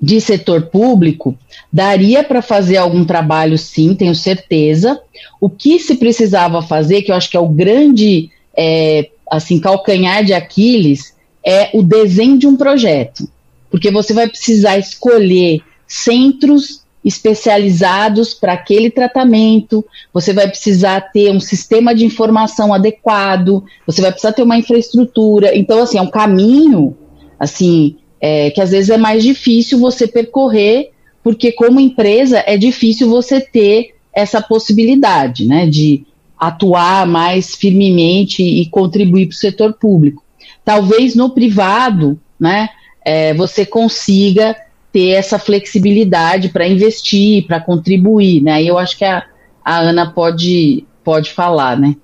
de 0.00 0.18
setor 0.18 0.62
público, 0.62 1.36
daria 1.70 2.24
para 2.24 2.40
fazer 2.40 2.78
algum 2.78 3.04
trabalho, 3.04 3.58
sim, 3.58 3.94
tenho 3.94 4.14
certeza. 4.14 4.98
O 5.38 5.50
que 5.50 5.78
se 5.78 5.96
precisava 5.96 6.62
fazer, 6.62 7.02
que 7.02 7.12
eu 7.12 7.16
acho 7.16 7.28
que 7.28 7.36
é 7.36 7.40
o 7.40 7.48
grande, 7.48 8.30
é, 8.56 9.10
assim, 9.30 9.60
calcanhar 9.60 10.24
de 10.24 10.32
Aquiles, 10.32 11.14
é 11.44 11.70
o 11.74 11.82
desenho 11.82 12.38
de 12.38 12.46
um 12.46 12.56
projeto 12.56 13.28
porque 13.70 13.90
você 13.90 14.12
vai 14.12 14.28
precisar 14.28 14.78
escolher 14.78 15.60
centros 15.86 16.82
especializados 17.04 18.34
para 18.34 18.52
aquele 18.52 18.90
tratamento, 18.90 19.84
você 20.12 20.32
vai 20.32 20.48
precisar 20.48 21.00
ter 21.12 21.30
um 21.30 21.40
sistema 21.40 21.94
de 21.94 22.04
informação 22.04 22.74
adequado, 22.74 23.64
você 23.86 24.02
vai 24.02 24.10
precisar 24.10 24.32
ter 24.32 24.42
uma 24.42 24.58
infraestrutura. 24.58 25.56
Então, 25.56 25.82
assim, 25.82 25.96
é 25.96 26.02
um 26.02 26.10
caminho, 26.10 26.96
assim, 27.38 27.96
é, 28.20 28.50
que 28.50 28.60
às 28.60 28.70
vezes 28.70 28.90
é 28.90 28.98
mais 28.98 29.22
difícil 29.22 29.78
você 29.78 30.06
percorrer, 30.06 30.90
porque 31.22 31.52
como 31.52 31.80
empresa 31.80 32.42
é 32.46 32.56
difícil 32.56 33.08
você 33.08 33.40
ter 33.40 33.94
essa 34.12 34.42
possibilidade, 34.42 35.46
né, 35.46 35.66
de 35.66 36.04
atuar 36.38 37.06
mais 37.06 37.54
firmemente 37.54 38.42
e 38.42 38.66
contribuir 38.66 39.26
para 39.26 39.34
o 39.34 39.36
setor 39.36 39.72
público. 39.74 40.22
Talvez 40.64 41.14
no 41.14 41.30
privado, 41.30 42.18
né, 42.38 42.68
é, 43.08 43.32
você 43.32 43.64
consiga 43.64 44.54
ter 44.92 45.12
essa 45.12 45.38
flexibilidade 45.38 46.50
para 46.50 46.68
investir, 46.68 47.46
para 47.46 47.58
contribuir, 47.58 48.42
né? 48.42 48.62
Eu 48.62 48.76
acho 48.76 48.98
que 48.98 49.04
a, 49.04 49.24
a 49.64 49.78
Ana 49.78 50.12
pode, 50.12 50.86
pode 51.02 51.32
falar, 51.32 51.78
né? 51.78 51.96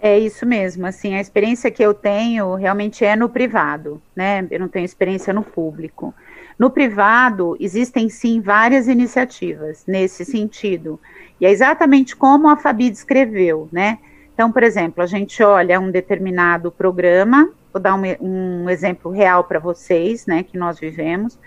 É 0.00 0.18
isso 0.18 0.46
mesmo, 0.46 0.86
assim, 0.86 1.14
a 1.14 1.20
experiência 1.20 1.70
que 1.70 1.82
eu 1.82 1.92
tenho 1.92 2.54
realmente 2.54 3.04
é 3.04 3.14
no 3.14 3.28
privado, 3.28 4.00
né? 4.16 4.46
Eu 4.50 4.58
não 4.58 4.68
tenho 4.68 4.86
experiência 4.86 5.34
no 5.34 5.42
público. 5.42 6.14
No 6.58 6.70
privado, 6.70 7.54
existem 7.60 8.08
sim 8.08 8.40
várias 8.40 8.88
iniciativas 8.88 9.84
nesse 9.86 10.24
sentido. 10.24 10.98
E 11.38 11.44
é 11.44 11.50
exatamente 11.50 12.16
como 12.16 12.48
a 12.48 12.56
Fabi 12.56 12.88
descreveu, 12.88 13.68
né? 13.70 13.98
Então, 14.32 14.50
por 14.50 14.62
exemplo, 14.62 15.02
a 15.02 15.06
gente 15.06 15.42
olha 15.42 15.78
um 15.78 15.90
determinado 15.90 16.72
programa, 16.72 17.50
vou 17.72 17.80
dar 17.80 17.94
um, 17.94 18.02
um 18.20 18.70
exemplo 18.70 19.10
real 19.10 19.44
para 19.44 19.58
vocês, 19.58 20.26
né, 20.26 20.42
que 20.42 20.58
nós 20.58 20.78
vivemos. 20.78 21.38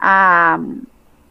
A, 0.00 0.58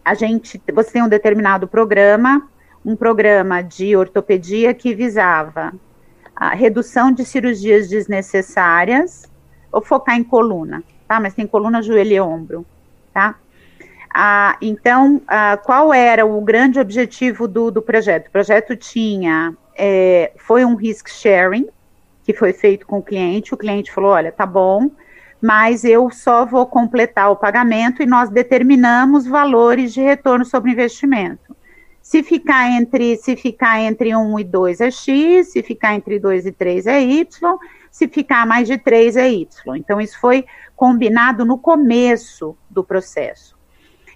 a 0.05 0.13
gente, 0.13 0.61
você 0.73 0.91
tem 0.91 1.03
um 1.03 1.09
determinado 1.09 1.67
programa, 1.67 2.47
um 2.85 2.95
programa 2.95 3.61
de 3.61 3.95
ortopedia 3.95 4.73
que 4.73 4.93
visava 4.93 5.73
a 6.35 6.49
redução 6.49 7.11
de 7.11 7.25
cirurgias 7.25 7.89
desnecessárias, 7.89 9.29
ou 9.71 9.81
focar 9.81 10.15
em 10.15 10.23
coluna, 10.23 10.83
tá? 11.07 11.19
Mas 11.19 11.33
tem 11.33 11.47
coluna, 11.47 11.81
joelho 11.81 12.13
e 12.13 12.19
ombro, 12.19 12.65
tá? 13.13 13.35
Ah, 14.13 14.57
então, 14.61 15.21
ah, 15.27 15.57
qual 15.57 15.93
era 15.93 16.25
o 16.25 16.39
grande 16.41 16.79
objetivo 16.79 17.47
do, 17.47 17.69
do 17.69 17.81
projeto? 17.81 18.27
O 18.27 18.31
projeto 18.31 18.75
tinha, 18.75 19.55
é, 19.75 20.31
foi 20.37 20.63
um 20.63 20.75
risk 20.75 21.09
sharing, 21.09 21.67
que 22.27 22.33
foi 22.33 22.51
feito 22.51 22.85
com 22.85 22.97
o 22.97 23.01
cliente, 23.01 23.53
o 23.53 23.57
cliente 23.57 23.89
falou, 23.89 24.11
olha, 24.11 24.33
tá 24.33 24.45
bom, 24.45 24.91
mas 25.41 25.85
eu 25.85 26.11
só 26.11 26.45
vou 26.45 26.65
completar 26.65 27.31
o 27.31 27.37
pagamento 27.37 28.03
e 28.03 28.05
nós 28.05 28.29
determinamos 28.29 29.25
valores 29.25 29.93
de 29.93 30.01
retorno 30.01 30.43
sobre 30.43 30.71
investimento. 30.71 31.55
Se 32.01 32.21
ficar 32.21 32.69
entre, 32.69 33.15
se 33.15 33.37
ficar 33.37 33.79
entre 33.79 34.13
1 34.13 34.39
e 34.39 34.43
2 34.43 34.81
é 34.81 34.91
X, 34.91 35.53
se 35.53 35.63
ficar 35.63 35.95
entre 35.95 36.19
2 36.19 36.47
e 36.47 36.51
3 36.51 36.87
é 36.87 37.01
Y, 37.01 37.57
se 37.89 38.09
ficar 38.09 38.45
mais 38.45 38.67
de 38.67 38.77
3 38.77 39.15
é 39.15 39.31
Y. 39.31 39.77
Então, 39.77 40.01
isso 40.01 40.19
foi 40.19 40.43
combinado 40.75 41.45
no 41.45 41.57
começo 41.57 42.57
do 42.69 42.83
processo. 42.83 43.55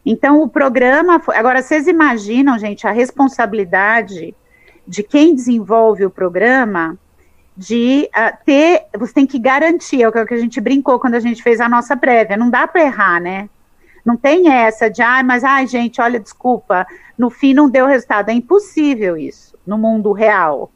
Então, 0.05 0.41
o 0.41 0.49
programa. 0.49 1.21
Foi... 1.21 1.37
Agora, 1.37 1.61
vocês 1.61 1.87
imaginam, 1.87 2.59
gente, 2.59 2.85
a 2.85 2.91
responsabilidade 2.91 4.35
de 4.85 5.01
quem 5.01 5.33
desenvolve 5.33 6.05
o 6.05 6.09
programa 6.09 6.99
de 7.61 8.09
uh, 8.15 8.37
ter. 8.43 8.85
Você 8.97 9.13
tem 9.13 9.27
que 9.27 9.37
garantir, 9.37 10.01
é 10.01 10.07
o 10.07 10.11
que 10.11 10.33
a 10.33 10.37
gente 10.37 10.59
brincou 10.59 10.99
quando 10.99 11.15
a 11.15 11.19
gente 11.19 11.43
fez 11.43 11.61
a 11.61 11.69
nossa 11.69 11.95
prévia. 11.95 12.35
Não 12.35 12.49
dá 12.49 12.67
para 12.67 12.81
errar, 12.81 13.21
né? 13.21 13.49
Não 14.03 14.17
tem 14.17 14.49
essa 14.49 14.89
de, 14.89 15.01
ah, 15.03 15.21
mas, 15.23 15.43
ai, 15.43 15.67
gente, 15.67 16.01
olha, 16.01 16.19
desculpa, 16.19 16.87
no 17.15 17.29
fim 17.29 17.53
não 17.53 17.69
deu 17.69 17.85
resultado. 17.85 18.29
É 18.29 18.33
impossível 18.33 19.15
isso 19.15 19.55
no 19.65 19.77
mundo 19.77 20.11
real, 20.11 20.71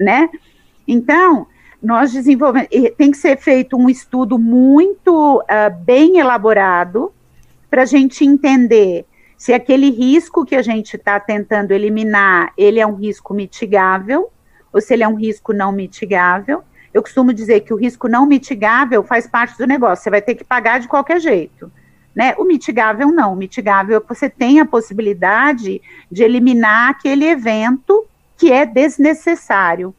né? 0.00 0.30
Então, 0.88 1.46
nós 1.82 2.10
desenvolvemos, 2.10 2.70
tem 2.96 3.10
que 3.10 3.18
ser 3.18 3.36
feito 3.36 3.76
um 3.76 3.90
estudo 3.90 4.38
muito 4.38 5.40
uh, 5.40 5.84
bem 5.84 6.18
elaborado, 6.18 7.12
para 7.68 7.82
a 7.82 7.86
gente 7.86 8.24
entender 8.24 9.04
se 9.36 9.52
aquele 9.52 9.90
risco 9.90 10.44
que 10.44 10.54
a 10.54 10.62
gente 10.62 10.94
está 10.94 11.18
tentando 11.18 11.72
eliminar, 11.72 12.52
ele 12.56 12.78
é 12.78 12.86
um 12.86 12.94
risco 12.94 13.34
mitigável, 13.34 14.30
ou 14.74 14.80
se 14.80 14.92
ele 14.92 15.04
é 15.04 15.08
um 15.08 15.14
risco 15.14 15.52
não 15.52 15.70
mitigável. 15.70 16.64
Eu 16.92 17.00
costumo 17.00 17.32
dizer 17.32 17.60
que 17.60 17.72
o 17.72 17.76
risco 17.76 18.08
não 18.08 18.26
mitigável 18.26 19.04
faz 19.04 19.26
parte 19.26 19.56
do 19.56 19.66
negócio, 19.66 20.02
você 20.02 20.10
vai 20.10 20.20
ter 20.20 20.34
que 20.34 20.44
pagar 20.44 20.80
de 20.80 20.88
qualquer 20.88 21.20
jeito. 21.20 21.70
Né? 22.14 22.34
O 22.36 22.44
mitigável 22.44 23.08
não, 23.08 23.32
o 23.32 23.36
mitigável 23.36 23.96
é 23.96 24.14
você 24.14 24.28
tem 24.28 24.60
a 24.60 24.66
possibilidade 24.66 25.80
de 26.10 26.22
eliminar 26.22 26.90
aquele 26.90 27.24
evento 27.24 28.04
que 28.36 28.52
é 28.52 28.66
desnecessário, 28.66 29.94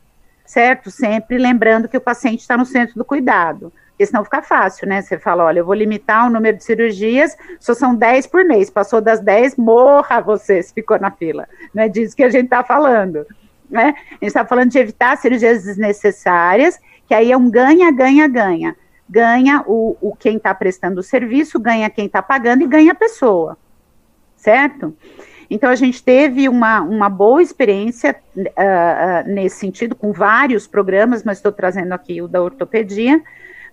certo? 0.46 0.92
Sempre 0.92 1.38
lembrando 1.38 1.88
que 1.88 1.98
o 1.98 2.02
paciente 2.02 2.42
está 2.42 2.56
no 2.56 2.66
centro 2.66 2.96
do 2.96 3.04
cuidado. 3.04 3.72
Porque 3.90 4.06
senão 4.06 4.26
fica 4.26 4.42
fácil, 4.42 4.88
né? 4.88 5.02
Você 5.02 5.18
fala, 5.18 5.46
olha, 5.46 5.60
eu 5.60 5.66
vou 5.66 5.74
limitar 5.74 6.28
o 6.28 6.30
número 6.30 6.58
de 6.58 6.64
cirurgias, 6.64 7.36
só 7.60 7.74
são 7.74 7.96
10 7.96 8.28
por 8.28 8.44
mês. 8.44 8.70
Passou 8.70 9.00
das 9.00 9.22
10, 9.22 9.56
morra 9.56 10.20
você 10.20 10.62
se 10.62 10.74
ficou 10.74 11.00
na 11.00 11.12
fila. 11.12 11.48
Não 11.74 11.84
é 11.84 11.90
disso 11.90 12.16
que 12.16 12.24
a 12.24 12.30
gente 12.30 12.46
está 12.46 12.62
falando. 12.62 13.26
Né? 13.70 13.96
A 14.10 14.14
gente 14.14 14.28
está 14.28 14.46
falando 14.46 14.72
de 14.72 14.80
evitar 14.80 15.18
cirurgias 15.18 15.64
desnecessárias, 15.64 16.80
que 17.08 17.14
aí 17.14 17.32
é 17.32 17.38
um 17.38 17.50
ganha, 17.50 17.92
ganha, 17.92 18.28
ganha. 18.28 18.76
Ganha 19.08 19.64
o, 19.68 19.96
o 20.02 20.16
quem 20.16 20.38
está 20.38 20.54
prestando 20.54 21.00
o 21.00 21.04
serviço, 21.04 21.60
ganha 21.60 21.90
quem 21.90 22.08
está 22.08 22.22
pagando 22.22 22.64
e 22.64 22.68
ganha 22.68 22.92
a 22.92 22.96
pessoa. 22.96 23.58
Certo? 24.36 24.96
Então, 25.50 25.70
a 25.70 25.76
gente 25.76 26.04
teve 26.04 26.50
uma, 26.50 26.82
uma 26.82 27.10
boa 27.10 27.42
experiência 27.42 28.16
uh, 28.36 29.28
nesse 29.28 29.58
sentido, 29.58 29.96
com 29.96 30.12
vários 30.12 30.66
programas, 30.66 31.24
mas 31.24 31.38
estou 31.38 31.52
trazendo 31.52 31.94
aqui 31.94 32.22
o 32.22 32.28
da 32.28 32.42
ortopedia, 32.42 33.22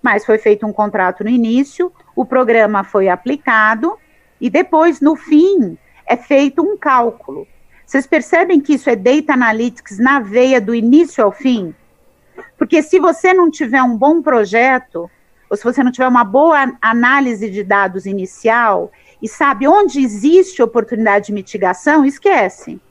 mas 0.01 0.25
foi 0.25 0.37
feito 0.37 0.65
um 0.67 0.73
contrato 0.73 1.23
no 1.23 1.29
início, 1.29 1.91
o 2.15 2.25
programa 2.25 2.83
foi 2.83 3.09
aplicado 3.09 3.97
e 4.39 4.49
depois, 4.49 4.99
no 4.99 5.15
fim, 5.15 5.77
é 6.05 6.17
feito 6.17 6.61
um 6.61 6.77
cálculo. 6.77 7.47
Vocês 7.93 8.07
percebem 8.07 8.59
que 8.59 8.73
isso 8.73 8.89
é 8.89 8.95
data 8.95 9.33
analytics 9.33 9.99
na 9.99 10.19
veia 10.19 10.59
do 10.59 10.73
início 10.73 11.23
ao 11.23 11.31
fim? 11.31 11.75
Porque 12.57 12.81
se 12.81 12.99
você 12.99 13.35
não 13.35 13.51
tiver 13.51 13.83
um 13.83 13.95
bom 13.95 14.19
projeto, 14.19 15.07
ou 15.47 15.55
se 15.55 15.63
você 15.63 15.83
não 15.83 15.91
tiver 15.91 16.07
uma 16.07 16.23
boa 16.23 16.75
análise 16.81 17.51
de 17.51 17.63
dados 17.63 18.07
inicial 18.07 18.91
e 19.21 19.29
sabe 19.29 19.67
onde 19.67 19.99
existe 19.99 20.59
oportunidade 20.59 21.27
de 21.27 21.33
mitigação, 21.33 22.03
esquece 22.03 22.81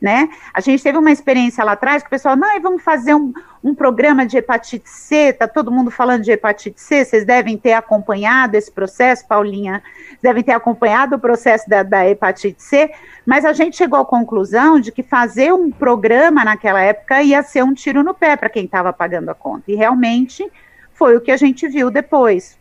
né? 0.00 0.30
A 0.54 0.60
gente 0.60 0.82
teve 0.82 0.96
uma 0.96 1.10
experiência 1.10 1.62
lá 1.62 1.72
atrás 1.72 2.02
que 2.02 2.06
o 2.06 2.10
pessoal, 2.10 2.34
não, 2.34 2.60
vamos 2.60 2.82
fazer 2.82 3.14
um, 3.14 3.32
um 3.62 3.74
programa 3.74 4.24
de 4.24 4.38
hepatite 4.38 4.88
C, 4.88 5.32
tá 5.32 5.46
todo 5.46 5.70
mundo 5.70 5.90
falando 5.90 6.22
de 6.22 6.32
hepatite 6.32 6.80
C, 6.80 7.04
vocês 7.04 7.24
devem 7.24 7.58
ter 7.58 7.74
acompanhado 7.74 8.56
esse 8.56 8.72
processo, 8.72 9.28
Paulinha, 9.28 9.82
devem 10.22 10.42
ter 10.42 10.52
acompanhado 10.52 11.16
o 11.16 11.18
processo 11.18 11.68
da, 11.68 11.82
da 11.82 12.08
hepatite 12.08 12.62
C, 12.62 12.90
mas 13.26 13.44
a 13.44 13.52
gente 13.52 13.76
chegou 13.76 14.00
à 14.00 14.04
conclusão 14.04 14.80
de 14.80 14.90
que 14.90 15.02
fazer 15.02 15.52
um 15.52 15.70
programa 15.70 16.44
naquela 16.44 16.80
época 16.80 17.22
ia 17.22 17.42
ser 17.42 17.62
um 17.62 17.74
tiro 17.74 18.02
no 18.02 18.14
pé 18.14 18.36
para 18.36 18.48
quem 18.48 18.64
estava 18.64 18.92
pagando 18.92 19.28
a 19.28 19.34
conta, 19.34 19.70
e 19.70 19.74
realmente 19.74 20.50
foi 20.92 21.16
o 21.16 21.20
que 21.20 21.30
a 21.30 21.36
gente 21.36 21.68
viu 21.68 21.90
depois. 21.90 22.58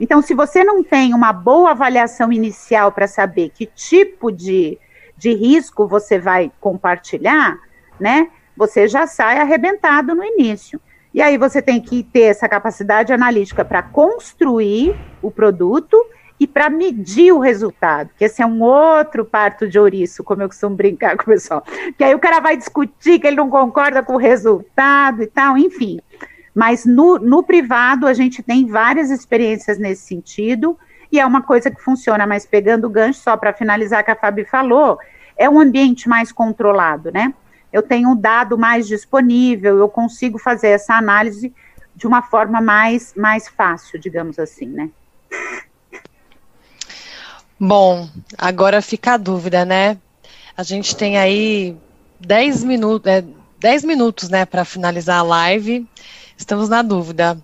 Então, 0.00 0.22
se 0.22 0.32
você 0.32 0.64
não 0.64 0.82
tem 0.82 1.12
uma 1.12 1.32
boa 1.32 1.72
avaliação 1.72 2.32
inicial 2.32 2.90
para 2.90 3.06
saber 3.06 3.50
que 3.50 3.66
tipo 3.66 4.32
de 4.32 4.78
de 5.20 5.34
risco 5.34 5.86
você 5.86 6.18
vai 6.18 6.50
compartilhar, 6.58 7.58
né? 8.00 8.30
Você 8.56 8.88
já 8.88 9.06
sai 9.06 9.38
arrebentado 9.38 10.14
no 10.14 10.24
início. 10.24 10.80
E 11.12 11.20
aí 11.20 11.36
você 11.36 11.60
tem 11.60 11.78
que 11.78 12.02
ter 12.02 12.22
essa 12.22 12.48
capacidade 12.48 13.12
analítica 13.12 13.62
para 13.62 13.82
construir 13.82 14.96
o 15.20 15.30
produto 15.30 15.94
e 16.38 16.46
para 16.46 16.70
medir 16.70 17.32
o 17.32 17.38
resultado, 17.38 18.08
que 18.16 18.24
esse 18.24 18.40
é 18.40 18.46
um 18.46 18.62
outro 18.62 19.26
parto 19.26 19.68
de 19.68 19.78
ouriço, 19.78 20.24
como 20.24 20.40
eu 20.40 20.48
costumo 20.48 20.74
brincar 20.74 21.14
com 21.18 21.24
o 21.24 21.26
pessoal. 21.26 21.62
Que 21.98 22.02
aí 22.02 22.14
o 22.14 22.18
cara 22.18 22.40
vai 22.40 22.56
discutir 22.56 23.18
que 23.18 23.26
ele 23.26 23.36
não 23.36 23.50
concorda 23.50 24.02
com 24.02 24.14
o 24.14 24.18
resultado 24.18 25.22
e 25.22 25.26
tal, 25.26 25.58
enfim. 25.58 26.00
Mas 26.54 26.86
no, 26.86 27.18
no 27.18 27.42
privado 27.42 28.06
a 28.06 28.14
gente 28.14 28.42
tem 28.42 28.66
várias 28.66 29.10
experiências 29.10 29.78
nesse 29.78 30.06
sentido 30.06 30.78
e 31.12 31.18
é 31.18 31.26
uma 31.26 31.42
coisa 31.42 31.70
que 31.70 31.82
funciona, 31.82 32.26
mas 32.26 32.46
pegando 32.46 32.86
o 32.86 32.90
gancho, 32.90 33.20
só 33.20 33.36
para 33.36 33.52
finalizar 33.52 34.04
que 34.04 34.10
a 34.10 34.16
Fabi 34.16 34.44
falou, 34.44 34.98
é 35.36 35.48
um 35.48 35.58
ambiente 35.58 36.08
mais 36.08 36.30
controlado, 36.30 37.10
né? 37.10 37.34
Eu 37.72 37.82
tenho 37.82 38.10
um 38.10 38.16
dado 38.16 38.58
mais 38.58 38.86
disponível, 38.86 39.78
eu 39.78 39.88
consigo 39.88 40.38
fazer 40.38 40.68
essa 40.68 40.94
análise 40.94 41.54
de 41.94 42.06
uma 42.06 42.22
forma 42.22 42.60
mais, 42.60 43.14
mais 43.14 43.48
fácil, 43.48 43.98
digamos 43.98 44.38
assim, 44.38 44.66
né? 44.66 44.90
Bom, 47.58 48.08
agora 48.38 48.80
fica 48.80 49.14
a 49.14 49.16
dúvida, 49.16 49.64
né? 49.64 49.98
A 50.56 50.62
gente 50.62 50.96
tem 50.96 51.18
aí 51.18 51.76
10 52.20 52.64
minutos, 52.64 53.10
é, 53.10 53.24
10 53.58 53.84
minutos, 53.84 54.28
né, 54.28 54.46
para 54.46 54.64
finalizar 54.64 55.18
a 55.20 55.22
live. 55.22 55.86
Estamos 56.36 56.68
na 56.70 56.80
dúvida. 56.80 57.38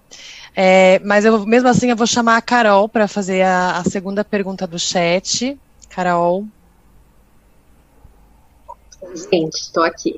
É, 0.59 0.99
mas 1.05 1.27
eu, 1.27 1.45
mesmo 1.45 1.69
assim, 1.69 1.91
eu 1.91 1.97
vou 1.97 2.07
chamar 2.07 2.39
a 2.39 2.41
Carol 2.41 2.89
para 2.89 3.07
fazer 3.07 3.43
a, 3.43 3.77
a, 3.77 3.85
segunda 3.85 4.25
pergunta 4.25 4.67
do 4.67 4.79
chat. 4.79 5.59
Carol. 5.91 6.47
Gente, 9.31 9.55
estou 9.55 9.85
aqui. 9.85 10.17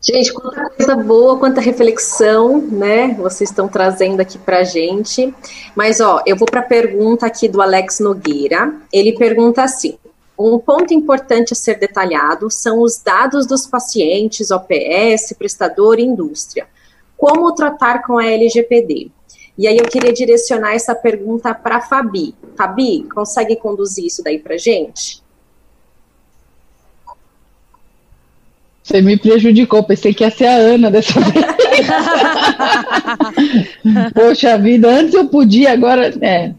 Gente, 0.00 0.32
quanta 0.32 0.70
coisa 0.70 0.96
boa, 0.96 1.36
quanta 1.36 1.60
reflexão, 1.60 2.60
né? 2.60 3.14
Vocês 3.14 3.50
estão 3.50 3.66
trazendo 3.66 4.20
aqui 4.20 4.38
para 4.38 4.62
gente. 4.62 5.34
Mas, 5.74 6.00
ó, 6.00 6.22
eu 6.24 6.36
vou 6.36 6.46
para 6.46 6.60
a 6.60 6.64
pergunta 6.64 7.26
aqui 7.26 7.48
do 7.48 7.60
Alex 7.60 7.98
Nogueira. 7.98 8.72
Ele 8.92 9.16
pergunta 9.16 9.64
assim: 9.64 9.98
um 10.38 10.60
ponto 10.60 10.94
importante 10.94 11.54
a 11.54 11.56
ser 11.56 11.80
detalhado 11.80 12.48
são 12.52 12.80
os 12.80 12.98
dados 12.98 13.46
dos 13.46 13.66
pacientes, 13.66 14.52
OPS, 14.52 15.34
prestador 15.36 15.98
indústria. 15.98 16.68
Como 17.16 17.52
tratar 17.52 18.02
com 18.02 18.18
a 18.18 18.26
LGPD? 18.26 19.10
E 19.56 19.68
aí 19.68 19.76
eu 19.76 19.84
queria 19.84 20.12
direcionar 20.12 20.74
essa 20.74 20.94
pergunta 20.94 21.54
para 21.54 21.76
a 21.76 21.80
Fabi. 21.80 22.34
Fabi, 22.56 23.04
consegue 23.04 23.56
conduzir 23.56 24.06
isso 24.06 24.22
daí 24.22 24.38
para 24.38 24.58
gente? 24.58 25.22
Você 28.82 29.00
me 29.00 29.16
prejudicou, 29.16 29.82
pensei 29.82 30.12
que 30.12 30.24
ia 30.24 30.30
ser 30.30 30.46
a 30.46 30.56
Ana 30.56 30.90
dessa 30.90 31.18
vez. 31.18 31.46
Poxa 34.12 34.58
vida, 34.58 34.90
antes 34.90 35.14
eu 35.14 35.26
podia, 35.26 35.72
agora. 35.72 36.12
É. 36.20 36.52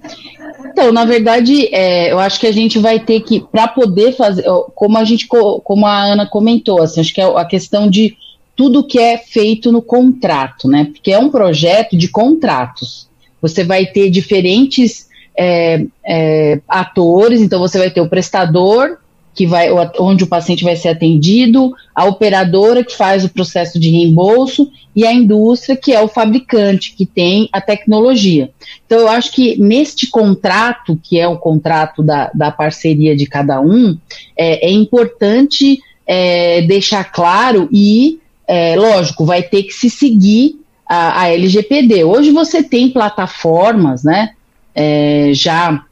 Então, 0.66 0.92
na 0.92 1.06
verdade, 1.06 1.68
é, 1.74 2.12
eu 2.12 2.20
acho 2.20 2.40
que 2.40 2.48
a 2.48 2.52
gente 2.52 2.80
vai 2.80 3.00
ter 3.00 3.20
que, 3.20 3.42
para 3.42 3.68
poder 3.68 4.14
fazer, 4.14 4.44
como 4.74 4.98
a 4.98 5.04
gente, 5.04 5.28
como 5.28 5.86
a 5.86 6.04
Ana 6.04 6.28
comentou, 6.28 6.82
assim, 6.82 7.00
acho 7.00 7.14
que 7.14 7.22
é 7.22 7.26
a 7.26 7.46
questão 7.46 7.88
de 7.88 8.18
tudo 8.56 8.86
que 8.86 9.00
é 9.00 9.18
feito 9.18 9.72
no 9.72 9.82
contrato, 9.82 10.68
né? 10.68 10.86
Porque 10.86 11.12
é 11.12 11.20
um 11.20 11.30
projeto 11.30 11.98
de 11.98 12.08
contratos. 12.08 13.08
Você 13.42 13.64
vai 13.64 13.86
ter 13.86 14.10
diferentes 14.10 15.08
é, 15.38 15.86
é, 16.06 16.62
atores, 16.68 17.42
então 17.42 17.60
você 17.60 17.78
vai 17.78 17.90
ter 17.90 18.02
o 18.02 18.10
prestador, 18.10 18.98
que 19.36 19.46
vai, 19.46 19.70
onde 20.00 20.24
o 20.24 20.28
paciente 20.28 20.64
vai 20.64 20.78
ser 20.78 20.88
atendido, 20.88 21.74
a 21.94 22.06
operadora 22.06 22.86
que 22.86 22.96
faz 22.96 23.26
o 23.26 23.30
processo 23.30 23.78
de 23.78 23.90
reembolso 23.90 24.72
e 24.96 25.06
a 25.06 25.12
indústria 25.12 25.76
que 25.76 25.92
é 25.92 26.02
o 26.02 26.08
fabricante 26.08 26.94
que 26.96 27.06
tem 27.06 27.50
a 27.52 27.60
tecnologia. 27.60 28.50
Então 28.86 28.98
eu 28.98 29.10
acho 29.10 29.34
que 29.34 29.60
neste 29.60 30.08
contrato, 30.08 30.98
que 31.04 31.20
é 31.20 31.28
o 31.28 31.38
contrato 31.38 32.02
da, 32.02 32.32
da 32.34 32.50
parceria 32.50 33.14
de 33.14 33.26
cada 33.26 33.60
um, 33.60 33.98
é, 34.38 34.68
é 34.68 34.72
importante 34.72 35.82
é, 36.08 36.62
deixar 36.62 37.04
claro 37.12 37.68
e, 37.74 38.20
é, 38.48 38.76
lógico, 38.76 39.26
vai 39.26 39.44
ter 39.44 39.64
que 39.64 39.74
se 39.74 39.90
seguir 39.90 40.60
a, 40.88 41.22
a 41.22 41.30
LGPD. 41.30 42.04
Hoje 42.04 42.32
você 42.32 42.62
tem 42.64 42.90
plataformas, 42.90 44.04
né, 44.04 44.32
é, 44.74 45.32
já 45.34 45.84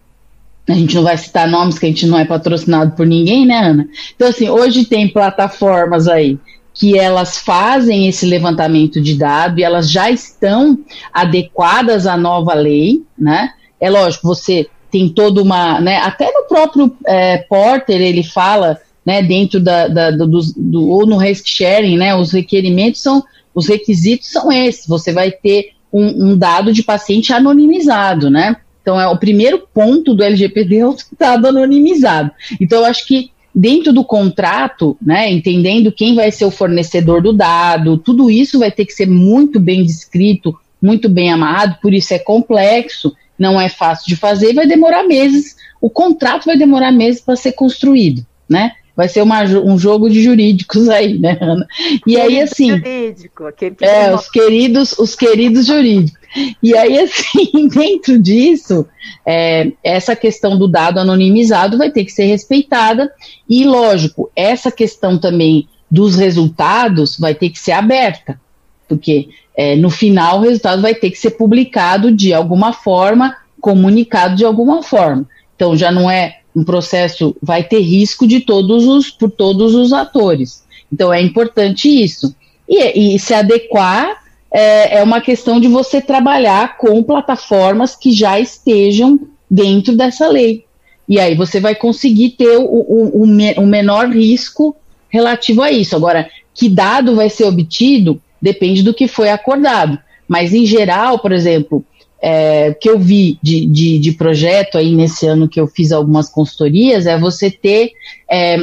a 0.67 0.73
gente 0.73 0.95
não 0.95 1.03
vai 1.03 1.17
citar 1.17 1.47
nomes 1.47 1.77
que 1.77 1.85
a 1.85 1.89
gente 1.89 2.07
não 2.07 2.17
é 2.17 2.23
patrocinado 2.23 2.95
por 2.95 3.05
ninguém, 3.05 3.45
né, 3.45 3.57
Ana? 3.57 3.87
Então, 4.15 4.29
assim, 4.29 4.47
hoje 4.49 4.85
tem 4.85 5.09
plataformas 5.09 6.07
aí 6.07 6.39
que 6.73 6.97
elas 6.97 7.37
fazem 7.37 8.07
esse 8.07 8.25
levantamento 8.25 8.99
de 8.99 9.15
dados 9.15 9.59
e 9.59 9.63
elas 9.63 9.91
já 9.91 10.09
estão 10.09 10.79
adequadas 11.13 12.07
à 12.07 12.17
nova 12.17 12.53
lei, 12.53 13.03
né? 13.17 13.51
É 13.79 13.89
lógico, 13.89 14.27
você 14.27 14.67
tem 14.89 15.09
toda 15.09 15.41
uma, 15.41 15.79
né? 15.79 15.97
Até 15.97 16.31
no 16.31 16.47
próprio 16.47 16.95
é, 17.05 17.37
Porter 17.37 18.01
ele 18.01 18.23
fala, 18.23 18.79
né? 19.05 19.21
Dentro 19.21 19.59
da, 19.59 19.87
da 19.87 20.11
do, 20.11 20.27
do, 20.55 20.89
ou 20.89 21.05
no 21.05 21.17
risk 21.17 21.45
sharing, 21.47 21.97
né? 21.97 22.15
Os 22.15 22.31
requerimentos 22.31 23.01
são, 23.01 23.23
os 23.53 23.67
requisitos 23.67 24.31
são 24.31 24.51
esses. 24.51 24.87
Você 24.87 25.11
vai 25.11 25.31
ter 25.31 25.71
um, 25.91 26.31
um 26.31 26.37
dado 26.37 26.73
de 26.73 26.83
paciente 26.83 27.31
anonimizado, 27.31 28.29
né? 28.29 28.57
Então, 28.81 28.99
é 28.99 29.07
o 29.07 29.17
primeiro 29.17 29.65
ponto 29.73 30.13
do 30.13 30.23
LGPD 30.23 30.79
é 30.79 30.87
o 30.87 30.95
dado 31.17 31.47
anonimizado. 31.47 32.31
Então, 32.59 32.79
eu 32.79 32.85
acho 32.85 33.07
que 33.07 33.31
dentro 33.55 33.93
do 33.93 34.03
contrato, 34.03 34.97
né, 35.01 35.31
entendendo 35.31 35.91
quem 35.91 36.15
vai 36.15 36.31
ser 36.31 36.45
o 36.45 36.51
fornecedor 36.51 37.21
do 37.21 37.31
dado, 37.31 37.97
tudo 37.97 38.29
isso 38.29 38.59
vai 38.59 38.71
ter 38.71 38.85
que 38.85 38.91
ser 38.91 39.07
muito 39.07 39.59
bem 39.59 39.85
descrito, 39.85 40.57
muito 40.81 41.07
bem 41.07 41.31
amarrado, 41.31 41.77
por 41.81 41.93
isso 41.93 42.13
é 42.13 42.19
complexo, 42.19 43.15
não 43.37 43.59
é 43.59 43.69
fácil 43.69 44.07
de 44.07 44.15
fazer, 44.15 44.53
vai 44.53 44.67
demorar 44.67 45.03
meses. 45.03 45.55
O 45.79 45.89
contrato 45.89 46.45
vai 46.45 46.57
demorar 46.57 46.91
meses 46.91 47.21
para 47.21 47.35
ser 47.35 47.53
construído, 47.53 48.25
né? 48.49 48.73
Vai 48.95 49.09
ser 49.09 49.21
uma, 49.23 49.43
um 49.43 49.77
jogo 49.77 50.07
de 50.09 50.21
jurídicos 50.21 50.87
aí, 50.87 51.17
né, 51.17 51.37
Ana? 51.41 51.67
E 52.05 52.19
aí, 52.19 52.39
assim. 52.39 52.69
Jurídico, 52.69 53.45
aquele 53.45 53.75
que 53.75 53.83
é, 53.83 54.13
os 54.13 54.29
queridos, 54.29 54.97
os 54.99 55.15
queridos 55.15 55.65
jurídicos. 55.65 56.21
E 56.61 56.77
aí, 56.77 56.97
assim, 57.01 57.67
dentro 57.67 58.19
disso, 58.19 58.85
é, 59.25 59.71
essa 59.83 60.15
questão 60.15 60.57
do 60.57 60.67
dado 60.67 60.99
anonimizado 60.99 61.77
vai 61.77 61.89
ter 61.89 62.05
que 62.05 62.11
ser 62.11 62.25
respeitada. 62.25 63.11
E, 63.49 63.65
lógico, 63.65 64.31
essa 64.35 64.71
questão 64.71 65.17
também 65.17 65.67
dos 65.89 66.15
resultados 66.15 67.17
vai 67.17 67.33
ter 67.33 67.49
que 67.49 67.59
ser 67.59 67.73
aberta, 67.73 68.39
porque 68.87 69.29
é, 69.55 69.75
no 69.75 69.89
final 69.89 70.39
o 70.39 70.41
resultado 70.41 70.81
vai 70.81 70.95
ter 70.95 71.11
que 71.11 71.17
ser 71.17 71.31
publicado 71.31 72.11
de 72.11 72.33
alguma 72.33 72.73
forma, 72.73 73.35
comunicado 73.61 74.35
de 74.35 74.45
alguma 74.45 74.81
forma. 74.81 75.27
Então, 75.55 75.77
já 75.77 75.91
não 75.91 76.09
é 76.09 76.39
um 76.55 76.63
processo, 76.63 77.35
vai 77.41 77.63
ter 77.63 77.79
risco 77.79 78.27
de 78.27 78.41
todos 78.41 78.85
os, 78.87 79.09
por 79.09 79.31
todos 79.31 79.73
os 79.73 79.91
atores. 79.91 80.63
Então, 80.91 81.11
é 81.11 81.21
importante 81.21 81.87
isso. 81.87 82.35
E, 82.69 83.15
e 83.15 83.19
se 83.19 83.33
adequar 83.33 84.23
é, 84.51 84.99
é 84.99 85.03
uma 85.03 85.19
questão 85.19 85.59
de 85.59 85.67
você 85.67 85.99
trabalhar 85.99 86.77
com 86.77 87.01
plataformas 87.01 87.95
que 87.95 88.11
já 88.11 88.39
estejam 88.39 89.19
dentro 89.49 89.95
dessa 89.95 90.27
lei. 90.27 90.65
E 91.09 91.19
aí 91.19 91.35
você 91.35 91.59
vai 91.59 91.75
conseguir 91.75 92.31
ter 92.31 92.57
o, 92.57 92.63
o, 92.63 93.23
o, 93.23 93.61
o 93.61 93.65
menor 93.65 94.09
risco 94.09 94.75
relativo 95.09 95.61
a 95.61 95.71
isso. 95.71 95.95
Agora, 95.95 96.29
que 96.53 96.69
dado 96.69 97.15
vai 97.15 97.29
ser 97.29 97.45
obtido 97.45 98.21
depende 98.41 98.83
do 98.83 98.93
que 98.93 99.07
foi 99.07 99.29
acordado. 99.29 99.97
Mas, 100.27 100.53
em 100.53 100.65
geral, 100.65 101.19
por 101.19 101.31
exemplo, 101.31 101.83
é, 102.25 102.73
que 102.73 102.89
eu 102.89 102.97
vi 102.97 103.37
de, 103.43 103.65
de, 103.65 103.99
de, 103.99 104.13
projeto 104.13 104.77
aí 104.77 104.95
nesse 104.95 105.27
ano 105.27 105.49
que 105.49 105.59
eu 105.59 105.67
fiz 105.67 105.91
algumas 105.91 106.29
consultorias 106.29 107.05
é 107.05 107.19
você 107.19 107.51
ter 107.51 107.91
é, 108.31 108.59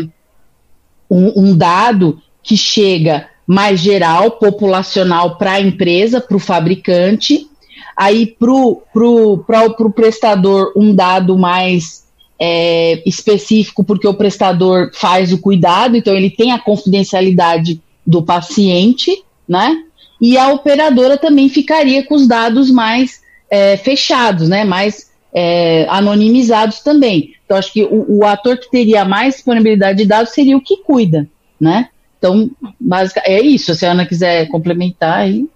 um, 1.11 1.32
um, 1.36 1.54
dado 1.54 2.22
que 2.42 2.56
chega 2.56 3.28
mais 3.46 3.78
geral, 3.78 4.30
populacional 4.30 5.36
para 5.36 5.52
a 5.52 5.61
empresa, 5.61 6.22
para 6.22 6.38
o 6.38 6.40
fabricante, 6.40 7.46
aí 7.94 8.26
para 8.26 8.50
o 8.50 9.92
prestador 9.94 10.72
um 10.74 10.94
dado 10.94 11.36
mais 11.36 12.06
é, 12.40 13.02
específico, 13.04 13.84
porque 13.84 14.08
o 14.08 14.14
prestador 14.14 14.90
faz 14.94 15.34
o 15.34 15.38
cuidado, 15.38 15.98
então 15.98 16.14
ele 16.14 16.30
tem 16.30 16.52
a 16.52 16.58
confidencialidade 16.58 17.78
do 18.06 18.22
paciente, 18.22 19.22
né? 19.46 19.82
E 20.18 20.38
a 20.38 20.50
operadora 20.50 21.18
também 21.18 21.50
ficaria 21.50 22.06
com 22.06 22.14
os 22.14 22.26
dados 22.26 22.70
mais 22.70 23.20
é, 23.51 23.76
fechados, 23.76 24.48
né? 24.48 24.64
Mais 24.64 25.11
é, 25.32 25.86
anonimizados 25.88 26.80
também. 26.80 27.34
Então, 27.44 27.57
acho 27.57 27.72
que 27.72 27.82
o, 27.84 28.18
o 28.18 28.24
ator 28.24 28.57
que 28.57 28.70
teria 28.70 29.05
mais 29.05 29.34
disponibilidade 29.34 29.98
de 29.98 30.07
dados 30.07 30.32
seria 30.32 30.57
o 30.57 30.62
que 30.62 30.78
cuida, 30.78 31.28
né? 31.61 31.88
Então, 32.18 32.51
basicamente, 32.78 33.32
é 33.32 33.40
isso. 33.40 33.74
Se 33.74 33.86
a 33.86 33.92
Ana 33.92 34.07
quiser 34.07 34.46
complementar 34.48 35.20
aí. 35.20 35.48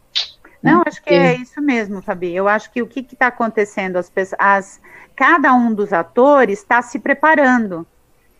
Não, 0.62 0.82
acho 0.86 1.03
que 1.03 1.12
é 1.12 1.36
isso 1.36 1.61
mesmo, 1.61 2.01
Fabi. 2.01 2.34
Eu 2.34 2.49
acho 2.49 2.72
que 2.72 2.80
o 2.80 2.86
que 2.86 3.01
está 3.01 3.26
acontecendo, 3.26 3.97
as 3.97 4.09
pessoas, 4.09 4.40
as, 4.40 4.80
cada 5.14 5.53
um 5.55 5.74
dos 5.74 5.92
atores 5.92 6.61
está 6.61 6.80
se 6.80 6.99
preparando, 6.99 7.86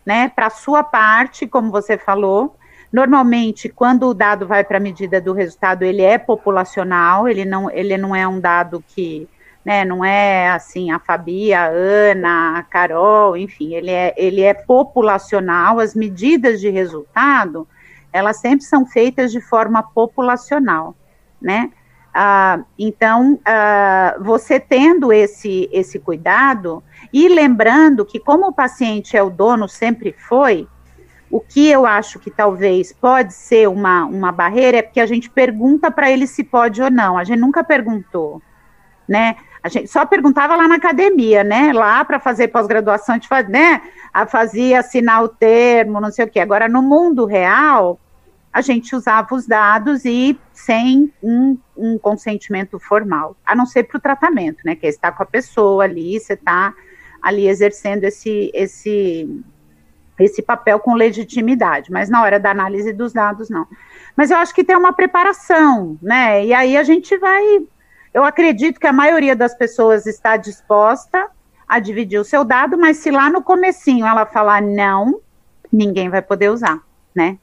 né, 0.07 0.31
para 0.35 0.47
a 0.47 0.51
sua 0.51 0.83
parte, 0.83 1.47
como 1.47 1.71
você 1.71 1.99
falou. 1.99 2.57
Normalmente, 2.91 3.69
quando 3.69 4.07
o 4.09 4.15
dado 4.15 4.47
vai 4.47 4.65
para 4.65 4.79
a 4.79 4.81
medida 4.81 5.21
do 5.21 5.35
resultado, 5.35 5.83
ele 5.83 6.01
é 6.01 6.17
populacional, 6.17 7.29
ele 7.29 7.45
não, 7.45 7.71
ele 7.71 7.99
não 7.99 8.17
é 8.17 8.27
um 8.27 8.41
dado 8.41 8.83
que, 8.89 9.29
né, 9.65 9.85
não 9.85 10.05
é 10.05 10.51
assim 10.51 10.91
a 10.91 10.99
Fabi, 10.99 11.55
a 11.55 11.67
Ana, 11.67 12.59
a 12.59 12.63
Carol, 12.63 13.37
enfim, 13.37 13.75
ele 13.75 13.91
é, 13.91 14.15
ele 14.17 14.43
é 14.43 14.53
populacional. 14.53 15.81
As 15.81 15.95
medidas 15.95 16.61
de 16.61 16.69
resultado 16.69 17.67
elas 18.15 18.37
sempre 18.37 18.65
são 18.65 18.87
feitas 18.87 19.33
de 19.33 19.41
forma 19.41 19.83
populacional, 19.83 20.95
né? 21.43 21.73
Ah, 22.15 22.61
então, 22.79 23.41
ah, 23.45 24.17
você 24.21 24.61
tendo 24.61 25.13
esse, 25.13 25.69
esse 25.73 25.99
cuidado 25.99 26.81
e 27.13 27.29
lembrando 27.29 28.05
que, 28.05 28.21
como 28.21 28.47
o 28.47 28.53
paciente 28.53 29.17
é 29.17 29.23
o 29.23 29.31
dono, 29.31 29.69
sempre 29.69 30.15
foi, 30.17 30.69
o 31.29 31.41
que 31.41 31.69
eu 31.69 31.85
acho 31.85 32.21
que 32.21 32.31
talvez 32.31 32.93
pode 32.93 33.35
ser 33.35 33.69
uma, 33.69 34.05
uma 34.05 34.31
barreira 34.31 34.77
é 34.77 34.83
porque 34.83 35.01
a 35.01 35.07
gente 35.07 35.29
pergunta 35.29 35.91
para 35.91 36.09
ele 36.09 36.29
se 36.29 36.45
pode 36.45 36.81
ou 36.81 36.93
não. 36.93 37.19
A 37.19 37.25
gente 37.25 37.41
nunca 37.41 37.65
perguntou, 37.65 38.41
né? 39.09 39.35
A 39.65 39.69
gente 39.71 39.89
só 39.89 40.05
perguntava 40.05 40.55
lá 40.57 40.69
na 40.69 40.75
academia, 40.75 41.43
né? 41.43 41.73
Lá 41.73 42.05
para 42.05 42.21
fazer 42.21 42.49
pós-graduação, 42.49 43.15
gente 43.15 43.27
faz, 43.27 43.49
né? 43.49 43.81
A 44.13 44.27
fazia 44.27 44.81
assinar 44.81 45.25
o 45.25 45.29
termo, 45.29 46.03
não 46.03 46.11
sei 46.11 46.27
o 46.27 46.29
quê. 46.29 46.39
Agora, 46.39 46.69
no 46.69 46.83
mundo 46.83 47.25
real, 47.25 47.99
a 48.53 48.61
gente 48.61 48.95
usava 48.95 49.35
os 49.35 49.47
dados 49.47 50.05
e 50.05 50.39
sem 50.53 51.11
um, 51.23 51.57
um 51.75 51.99
consentimento 51.99 52.79
formal, 52.79 53.35
a 53.43 53.57
não 53.57 53.65
ser 53.65 53.85
para 53.85 53.97
o 53.97 54.01
tratamento, 54.01 54.59
né? 54.67 54.77
Que 54.77 54.85
é 54.85 54.91
estar 54.91 55.13
com 55.13 55.23
a 55.23 55.27
pessoa 55.27 55.85
ali, 55.85 56.21
você 56.21 56.35
está 56.35 56.75
ali 57.23 57.49
exercendo 57.49 58.05
esse, 58.05 58.51
esse, 58.53 59.43
esse 60.21 60.43
papel 60.43 60.79
com 60.79 60.93
legitimidade, 60.93 61.91
mas 61.91 62.11
na 62.11 62.23
hora 62.23 62.39
da 62.39 62.51
análise 62.51 62.93
dos 62.93 63.15
dados, 63.15 63.49
não. 63.49 63.67
Mas 64.15 64.31
eu 64.31 64.37
acho 64.37 64.55
que 64.55 64.63
tem 64.63 64.77
uma 64.77 64.93
preparação, 64.93 65.99
né? 66.03 66.45
E 66.45 66.53
aí 66.53 66.77
a 66.77 66.83
gente 66.83 67.17
vai. 67.17 67.63
Eu 68.15 68.25
acredito 68.25 68.79
que 68.79 68.87
a 68.87 68.93
maioria 68.93 69.35
das 69.35 69.55
pessoas 69.55 70.07
está 70.07 70.37
disposta 70.37 71.27
a 71.67 71.81
dividir 71.81 72.21
o 72.21 72.25
seu 72.25 72.45
dado, 72.45 72.79
mas 72.79 72.99
se 72.99 73.11
lá 73.11 73.29
no 73.29 73.43
comecinho 73.43 74.07
ela 74.07 74.25
falar 74.25 74.63
não, 74.63 75.21
ninguém 75.73 76.09
vai 76.09 76.23
poder 76.23 76.51
usar, 76.51 76.81
né? 77.13 77.37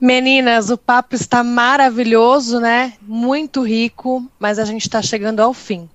Meninas, 0.00 0.70
o 0.70 0.78
papo 0.78 1.14
está 1.14 1.42
maravilhoso, 1.42 2.60
né? 2.60 2.94
Muito 3.02 3.62
rico, 3.62 4.24
mas 4.38 4.58
a 4.58 4.64
gente 4.64 4.82
está 4.82 5.02
chegando 5.02 5.40
ao 5.40 5.52
fim. 5.52 5.88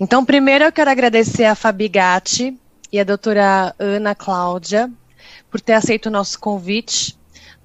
Então, 0.00 0.24
primeiro 0.24 0.64
eu 0.64 0.72
quero 0.72 0.90
agradecer 0.90 1.44
a 1.44 1.54
Fabi 1.54 1.88
Gatti 1.88 2.58
e 2.90 2.98
a 2.98 3.04
doutora 3.04 3.74
Ana 3.78 4.14
Cláudia 4.14 4.90
por 5.50 5.60
ter 5.60 5.74
aceito 5.74 6.06
o 6.06 6.10
nosso 6.10 6.38
convite. 6.38 7.17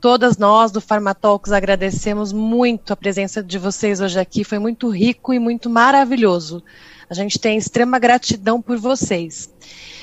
Todas 0.04 0.38
nós 0.38 0.70
do 0.70 0.82
Farmatalks 0.82 1.54
agradecemos 1.54 2.34
muito 2.34 2.92
a 2.92 2.96
presença 2.98 3.42
de 3.42 3.58
vocês 3.58 4.02
hoje 4.02 4.20
aqui, 4.20 4.44
foi 4.44 4.60
muito 4.60 4.90
rico 4.90 5.34
e 5.34 5.40
muito 5.40 5.70
maravilhoso. 5.70 6.62
A 7.10 7.14
gente 7.14 7.40
tem 7.40 7.58
extrema 7.58 7.98
gratidão 8.00 8.62
por 8.62 8.78
vocês. 8.78 9.50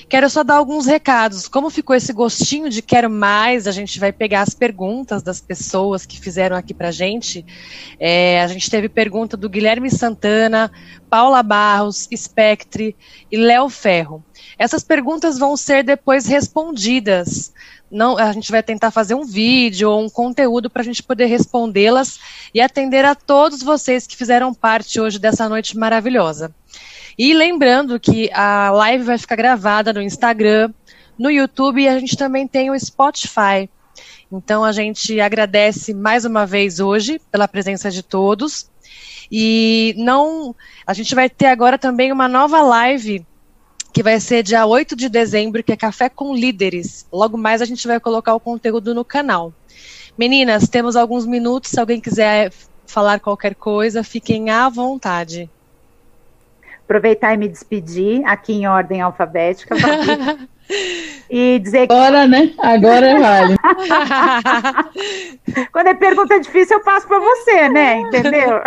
Quero 0.09 0.31
só 0.31 0.43
dar 0.43 0.55
alguns 0.55 0.87
recados. 0.87 1.47
Como 1.47 1.69
ficou 1.69 1.95
esse 1.95 2.15
gostinho 2.15 2.71
de 2.71 2.81
quero 2.81 3.11
mais? 3.11 3.67
A 3.67 3.73
gente 3.73 4.01
vai 4.01 4.11
pegar 4.11 4.41
as 4.41 4.55
perguntas 4.55 5.23
das 5.23 5.39
pessoas 5.39 6.07
que 6.07 6.19
fizeram 6.19 6.57
aqui 6.57 6.73
para 6.73 6.91
gente. 6.91 7.45
É, 7.99 8.41
a 8.41 8.47
gente 8.47 8.71
teve 8.71 8.89
pergunta 8.89 9.37
do 9.37 9.51
Guilherme 9.51 9.91
Santana, 9.91 10.73
Paula 11.11 11.43
Barros, 11.43 12.09
Spectre 12.17 12.97
e 13.31 13.37
Léo 13.37 13.69
Ferro. 13.69 14.25
Essas 14.59 14.85
perguntas 14.85 15.39
vão 15.39 15.57
ser 15.57 15.83
depois 15.83 16.27
respondidas. 16.27 17.53
Não, 17.91 18.17
a 18.17 18.33
gente 18.33 18.51
vai 18.51 18.63
tentar 18.63 18.91
fazer 18.91 19.15
um 19.15 19.25
vídeo 19.25 19.91
ou 19.91 20.05
um 20.05 20.09
conteúdo 20.09 20.71
para 20.71 20.83
a 20.83 20.85
gente 20.85 21.03
poder 21.03 21.27
respondê-las 21.27 22.21
e 22.55 22.61
atender 22.61 23.05
a 23.05 23.15
todos 23.15 23.63
vocês 23.63 24.07
que 24.07 24.17
fizeram 24.17 24.55
parte 24.55 25.01
hoje 25.01 25.19
dessa 25.19 25.49
noite 25.49 25.77
maravilhosa. 25.77 26.55
E 27.19 27.35
lembrando 27.35 27.99
que 27.99 28.31
a 28.33 28.71
live 28.71 29.05
vai 29.05 29.19
ficar 29.19 29.37
gravada 29.37 29.93
no 29.93 30.01
Instagram, 30.01 30.73
no 31.19 31.31
YouTube 31.31 31.83
e 31.83 31.89
a 31.89 31.99
gente 31.99 32.17
também 32.17 32.47
tem 32.47 32.71
o 32.71 32.79
Spotify. 32.79 33.69
Então 34.31 34.65
a 34.65 34.71
gente 34.71 35.21
agradece 35.21 35.93
mais 35.93 36.25
uma 36.25 36.47
vez 36.47 36.79
hoje 36.79 37.21
pela 37.31 37.49
presença 37.49 37.91
de 37.91 38.03
todos. 38.03 38.71
E 39.31 39.95
não, 39.99 40.55
a 40.87 40.95
gente 40.95 41.15
vai 41.15 41.29
ter 41.29 41.47
agora 41.47 41.77
também 41.77 42.13
uma 42.13 42.29
nova 42.29 42.63
live 42.63 43.27
que 43.93 44.03
vai 44.03 44.21
ser 44.21 44.43
dia 44.43 44.67
8 44.67 44.95
de 44.97 45.09
dezembro, 45.09 45.63
que 45.63 45.73
é 45.73 45.77
Café 45.77 46.09
com 46.09 46.35
Líderes. 46.35 47.07
Logo 47.13 47.37
mais 47.37 47.61
a 47.61 47.65
gente 47.65 47.87
vai 47.87 47.99
colocar 47.99 48.35
o 48.35 48.41
conteúdo 48.41 48.95
no 48.95 49.05
canal. 49.05 49.53
Meninas, 50.17 50.69
temos 50.69 50.97
alguns 50.97 51.27
minutos, 51.27 51.71
se 51.71 51.81
alguém 51.81 52.01
quiser 52.01 52.53
falar 52.87 53.21
qualquer 53.21 53.55
coisa, 53.55 54.03
fiquem 54.03 54.51
à 54.51 54.69
vontade 54.69 55.49
aproveitar 56.91 57.33
e 57.35 57.37
me 57.37 57.49
despedir 57.49 58.21
aqui 58.27 58.53
em 58.53 58.67
ordem 58.67 59.01
alfabética. 59.01 59.77
e 61.29 61.59
dizer 61.59 61.87
que. 61.87 61.93
Agora, 61.93 62.27
né? 62.27 62.53
Agora 62.59 63.19
vale. 63.19 63.57
Quando 65.73 65.89
é 65.89 65.95
pergunta 65.95 66.41
difícil, 66.41 66.79
eu 66.79 66.85
passo 66.85 67.07
para 67.09 67.19
você, 67.19 67.69
né? 67.69 67.99
Entendeu? 67.99 68.63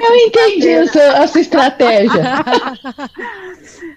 Eu 0.00 0.14
entendi 0.26 0.74
a 0.74 0.86
sua, 0.86 1.08
a 1.22 1.26
sua 1.26 1.40
estratégia. 1.40 2.10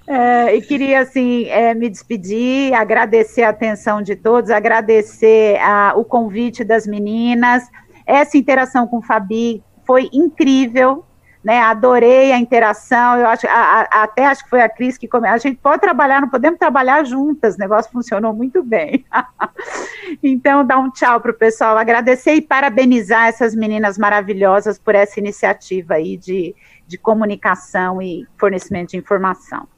É, 0.09 0.55
e 0.55 0.61
queria, 0.61 1.01
assim, 1.01 1.49
é, 1.49 1.73
me 1.73 1.89
despedir, 1.89 2.73
agradecer 2.73 3.43
a 3.43 3.49
atenção 3.49 4.01
de 4.01 4.15
todos, 4.15 4.49
agradecer 4.49 5.59
a, 5.59 5.91
o 5.97 6.05
convite 6.05 6.63
das 6.63 6.87
meninas. 6.87 7.63
Essa 8.05 8.37
interação 8.37 8.87
com 8.87 8.99
o 8.99 9.01
Fabi 9.01 9.61
foi 9.85 10.09
incrível, 10.13 11.03
né? 11.47 11.61
Adorei 11.61 12.33
a 12.33 12.37
interação. 12.37 13.17
Eu 13.17 13.27
acho, 13.27 13.47
a, 13.47 13.87
a, 13.89 14.03
até 14.03 14.25
acho 14.25 14.43
que 14.43 14.49
foi 14.49 14.61
a 14.61 14.67
Cris 14.67 14.97
que 14.97 15.07
come... 15.07 15.29
a 15.29 15.37
gente 15.37 15.55
pode 15.55 15.79
trabalhar, 15.79 16.19
não 16.19 16.27
podemos 16.27 16.59
trabalhar 16.59 17.05
juntas. 17.05 17.55
O 17.55 17.59
negócio 17.59 17.89
funcionou 17.89 18.33
muito 18.33 18.61
bem. 18.61 19.05
então, 20.21 20.65
dá 20.65 20.77
um 20.77 20.91
tchau 20.91 21.21
para 21.21 21.31
o 21.31 21.33
pessoal, 21.33 21.77
agradecer 21.77 22.33
e 22.33 22.41
parabenizar 22.41 23.27
essas 23.27 23.55
meninas 23.55 23.97
maravilhosas 23.97 24.77
por 24.77 24.93
essa 24.93 25.21
iniciativa 25.21 25.93
aí 25.93 26.17
de, 26.17 26.53
de 26.85 26.97
comunicação 26.97 28.01
e 28.01 28.27
fornecimento 28.37 28.89
de 28.89 28.97
informação. 28.97 29.69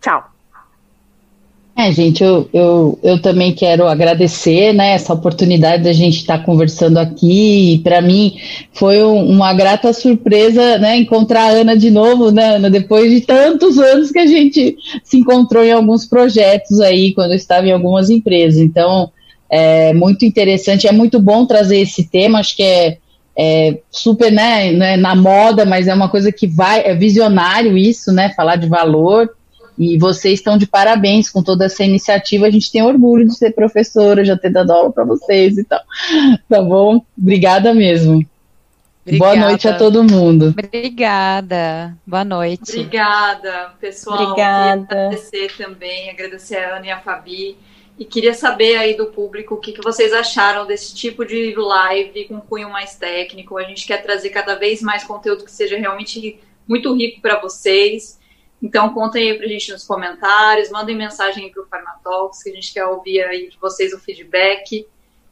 Tchau. 0.00 0.31
É, 1.74 1.90
gente, 1.90 2.22
eu, 2.22 2.48
eu, 2.52 2.98
eu 3.02 3.22
também 3.22 3.54
quero 3.54 3.88
agradecer 3.88 4.74
né, 4.74 4.92
essa 4.92 5.14
oportunidade 5.14 5.82
da 5.82 5.92
gente 5.92 6.18
estar 6.18 6.38
tá 6.38 6.44
conversando 6.44 6.98
aqui. 6.98 7.80
Para 7.82 8.02
mim 8.02 8.36
foi 8.72 9.02
um, 9.02 9.30
uma 9.30 9.54
grata 9.54 9.90
surpresa 9.92 10.78
né, 10.78 10.96
encontrar 10.98 11.44
a 11.44 11.50
Ana 11.50 11.76
de 11.76 11.90
novo, 11.90 12.30
né, 12.30 12.56
Ana, 12.56 12.68
depois 12.68 13.10
de 13.10 13.22
tantos 13.22 13.78
anos 13.78 14.10
que 14.10 14.18
a 14.18 14.26
gente 14.26 14.76
se 15.02 15.16
encontrou 15.16 15.64
em 15.64 15.72
alguns 15.72 16.04
projetos 16.04 16.78
aí, 16.78 17.14
quando 17.14 17.30
eu 17.30 17.36
estava 17.36 17.66
em 17.66 17.72
algumas 17.72 18.10
empresas. 18.10 18.60
Então, 18.60 19.10
é 19.48 19.94
muito 19.94 20.26
interessante, 20.26 20.86
é 20.86 20.92
muito 20.92 21.18
bom 21.18 21.46
trazer 21.46 21.78
esse 21.78 22.04
tema, 22.04 22.40
acho 22.40 22.54
que 22.54 22.62
é, 22.62 22.98
é 23.36 23.78
super 23.90 24.30
né, 24.30 24.72
né, 24.72 24.96
na 24.98 25.16
moda, 25.16 25.64
mas 25.64 25.88
é 25.88 25.94
uma 25.94 26.10
coisa 26.10 26.30
que 26.30 26.46
vai, 26.46 26.82
é 26.84 26.94
visionário 26.94 27.78
isso, 27.78 28.12
né? 28.12 28.30
Falar 28.36 28.56
de 28.56 28.68
valor. 28.68 29.30
E 29.82 29.98
vocês 29.98 30.38
estão 30.38 30.56
de 30.56 30.66
parabéns 30.66 31.28
com 31.28 31.42
toda 31.42 31.66
essa 31.66 31.84
iniciativa. 31.84 32.46
A 32.46 32.50
gente 32.50 32.70
tem 32.70 32.82
orgulho 32.82 33.26
de 33.26 33.36
ser 33.36 33.52
professora, 33.52 34.24
já 34.24 34.36
ter 34.36 34.50
dado 34.50 34.70
aula 34.70 34.92
para 34.92 35.04
vocês 35.04 35.58
e 35.58 35.64
tal. 35.64 35.80
Tá 36.48 36.60
bom? 36.60 37.04
Obrigada 37.18 37.74
mesmo. 37.74 38.24
Obrigada. 39.04 39.34
Boa 39.34 39.48
noite 39.48 39.68
a 39.68 39.76
todo 39.76 40.04
mundo. 40.04 40.54
Obrigada. 40.56 41.96
Boa 42.06 42.24
noite. 42.24 42.72
Obrigada, 42.72 43.72
pessoal. 43.80 44.22
Obrigada. 44.22 44.86
Queria 44.86 45.06
agradecer 45.06 45.56
também, 45.56 46.10
agradecer 46.10 46.56
a 46.56 46.76
Ana 46.76 46.86
e 46.86 46.90
a 46.90 47.00
Fabi. 47.00 47.56
E 47.98 48.04
queria 48.04 48.32
saber 48.32 48.76
aí 48.76 48.96
do 48.96 49.06
público 49.06 49.54
o 49.54 49.58
que, 49.58 49.72
que 49.72 49.82
vocês 49.82 50.12
acharam 50.12 50.66
desse 50.66 50.94
tipo 50.94 51.24
de 51.24 51.54
live 51.54 52.24
com 52.26 52.40
cunho 52.40 52.70
mais 52.70 52.94
técnico. 52.94 53.58
A 53.58 53.64
gente 53.64 53.86
quer 53.86 54.02
trazer 54.02 54.30
cada 54.30 54.54
vez 54.54 54.80
mais 54.80 55.04
conteúdo 55.04 55.44
que 55.44 55.52
seja 55.52 55.76
realmente 55.76 56.38
muito 56.66 56.94
rico 56.94 57.20
para 57.20 57.40
vocês. 57.40 58.18
Então, 58.62 58.94
contem 58.94 59.32
aí 59.32 59.36
pra 59.36 59.48
gente 59.48 59.72
nos 59.72 59.84
comentários, 59.84 60.70
mandem 60.70 60.96
mensagem 60.96 61.46
aí 61.46 61.50
pro 61.50 61.66
Farmatalks, 61.66 62.42
que 62.42 62.50
a 62.50 62.54
gente 62.54 62.72
quer 62.72 62.86
ouvir 62.86 63.20
aí 63.22 63.50
de 63.50 63.58
vocês 63.58 63.92
o 63.92 63.98
feedback. 63.98 64.86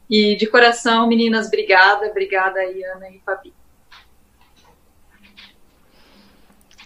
E 0.09 0.35
de 0.35 0.45
coração, 0.47 1.07
meninas, 1.07 1.47
obrigada. 1.47 2.07
Obrigada 2.07 2.59
aí, 2.59 2.83
Ana 2.83 3.09
e 3.09 3.21
Fabi. 3.25 3.53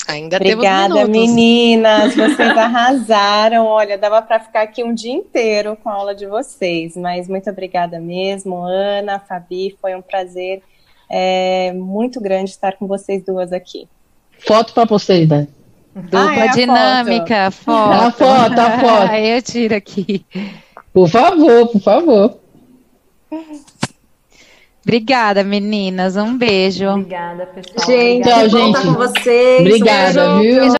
Ainda 0.07 0.35
Obrigada, 0.35 1.07
meninas. 1.07 2.15
Vocês 2.15 2.39
arrasaram. 2.55 3.65
Olha, 3.65 3.97
dava 3.97 4.21
para 4.21 4.39
ficar 4.39 4.61
aqui 4.61 4.83
um 4.83 4.93
dia 4.93 5.11
inteiro 5.11 5.75
com 5.75 5.89
a 5.89 5.93
aula 5.93 6.13
de 6.13 6.27
vocês, 6.27 6.95
mas 6.95 7.27
muito 7.27 7.49
obrigada 7.49 7.99
mesmo, 7.99 8.63
Ana, 8.63 9.19
Fabi. 9.19 9.75
Foi 9.81 9.95
um 9.95 10.01
prazer 10.03 10.61
é, 11.09 11.73
muito 11.73 12.21
grande 12.21 12.51
estar 12.51 12.73
com 12.73 12.85
vocês 12.85 13.23
duas 13.23 13.51
aqui. 13.51 13.87
Foto 14.37 14.71
para 14.75 14.83
a 14.83 14.87
posteridade. 14.87 15.54
Dupla 15.95 16.29
ah, 16.29 16.35
é 16.35 16.47
dinâmica, 16.49 17.51
foto. 17.51 17.93
foto. 17.93 18.03
A 18.03 18.11
foto, 18.11 18.59
a 18.59 18.79
foto. 18.79 19.11
Aí 19.11 19.29
eu 19.37 19.41
tiro 19.41 19.75
aqui. 19.75 20.25
Por 20.91 21.07
favor, 21.07 21.67
por 21.69 21.81
favor. 21.81 22.37
Obrigada, 24.83 25.43
meninas. 25.43 26.17
Um 26.17 26.37
beijo. 26.37 26.87
Obrigada, 26.89 27.45
pessoal. 27.47 27.87
Gente, 27.87 28.27
Tchau, 28.27 28.49
gente. 28.49 28.81
com 28.81 28.93
vocês. 28.93 29.61
Obrigada, 29.61 30.31
um 30.31 30.41
viu? 30.41 30.65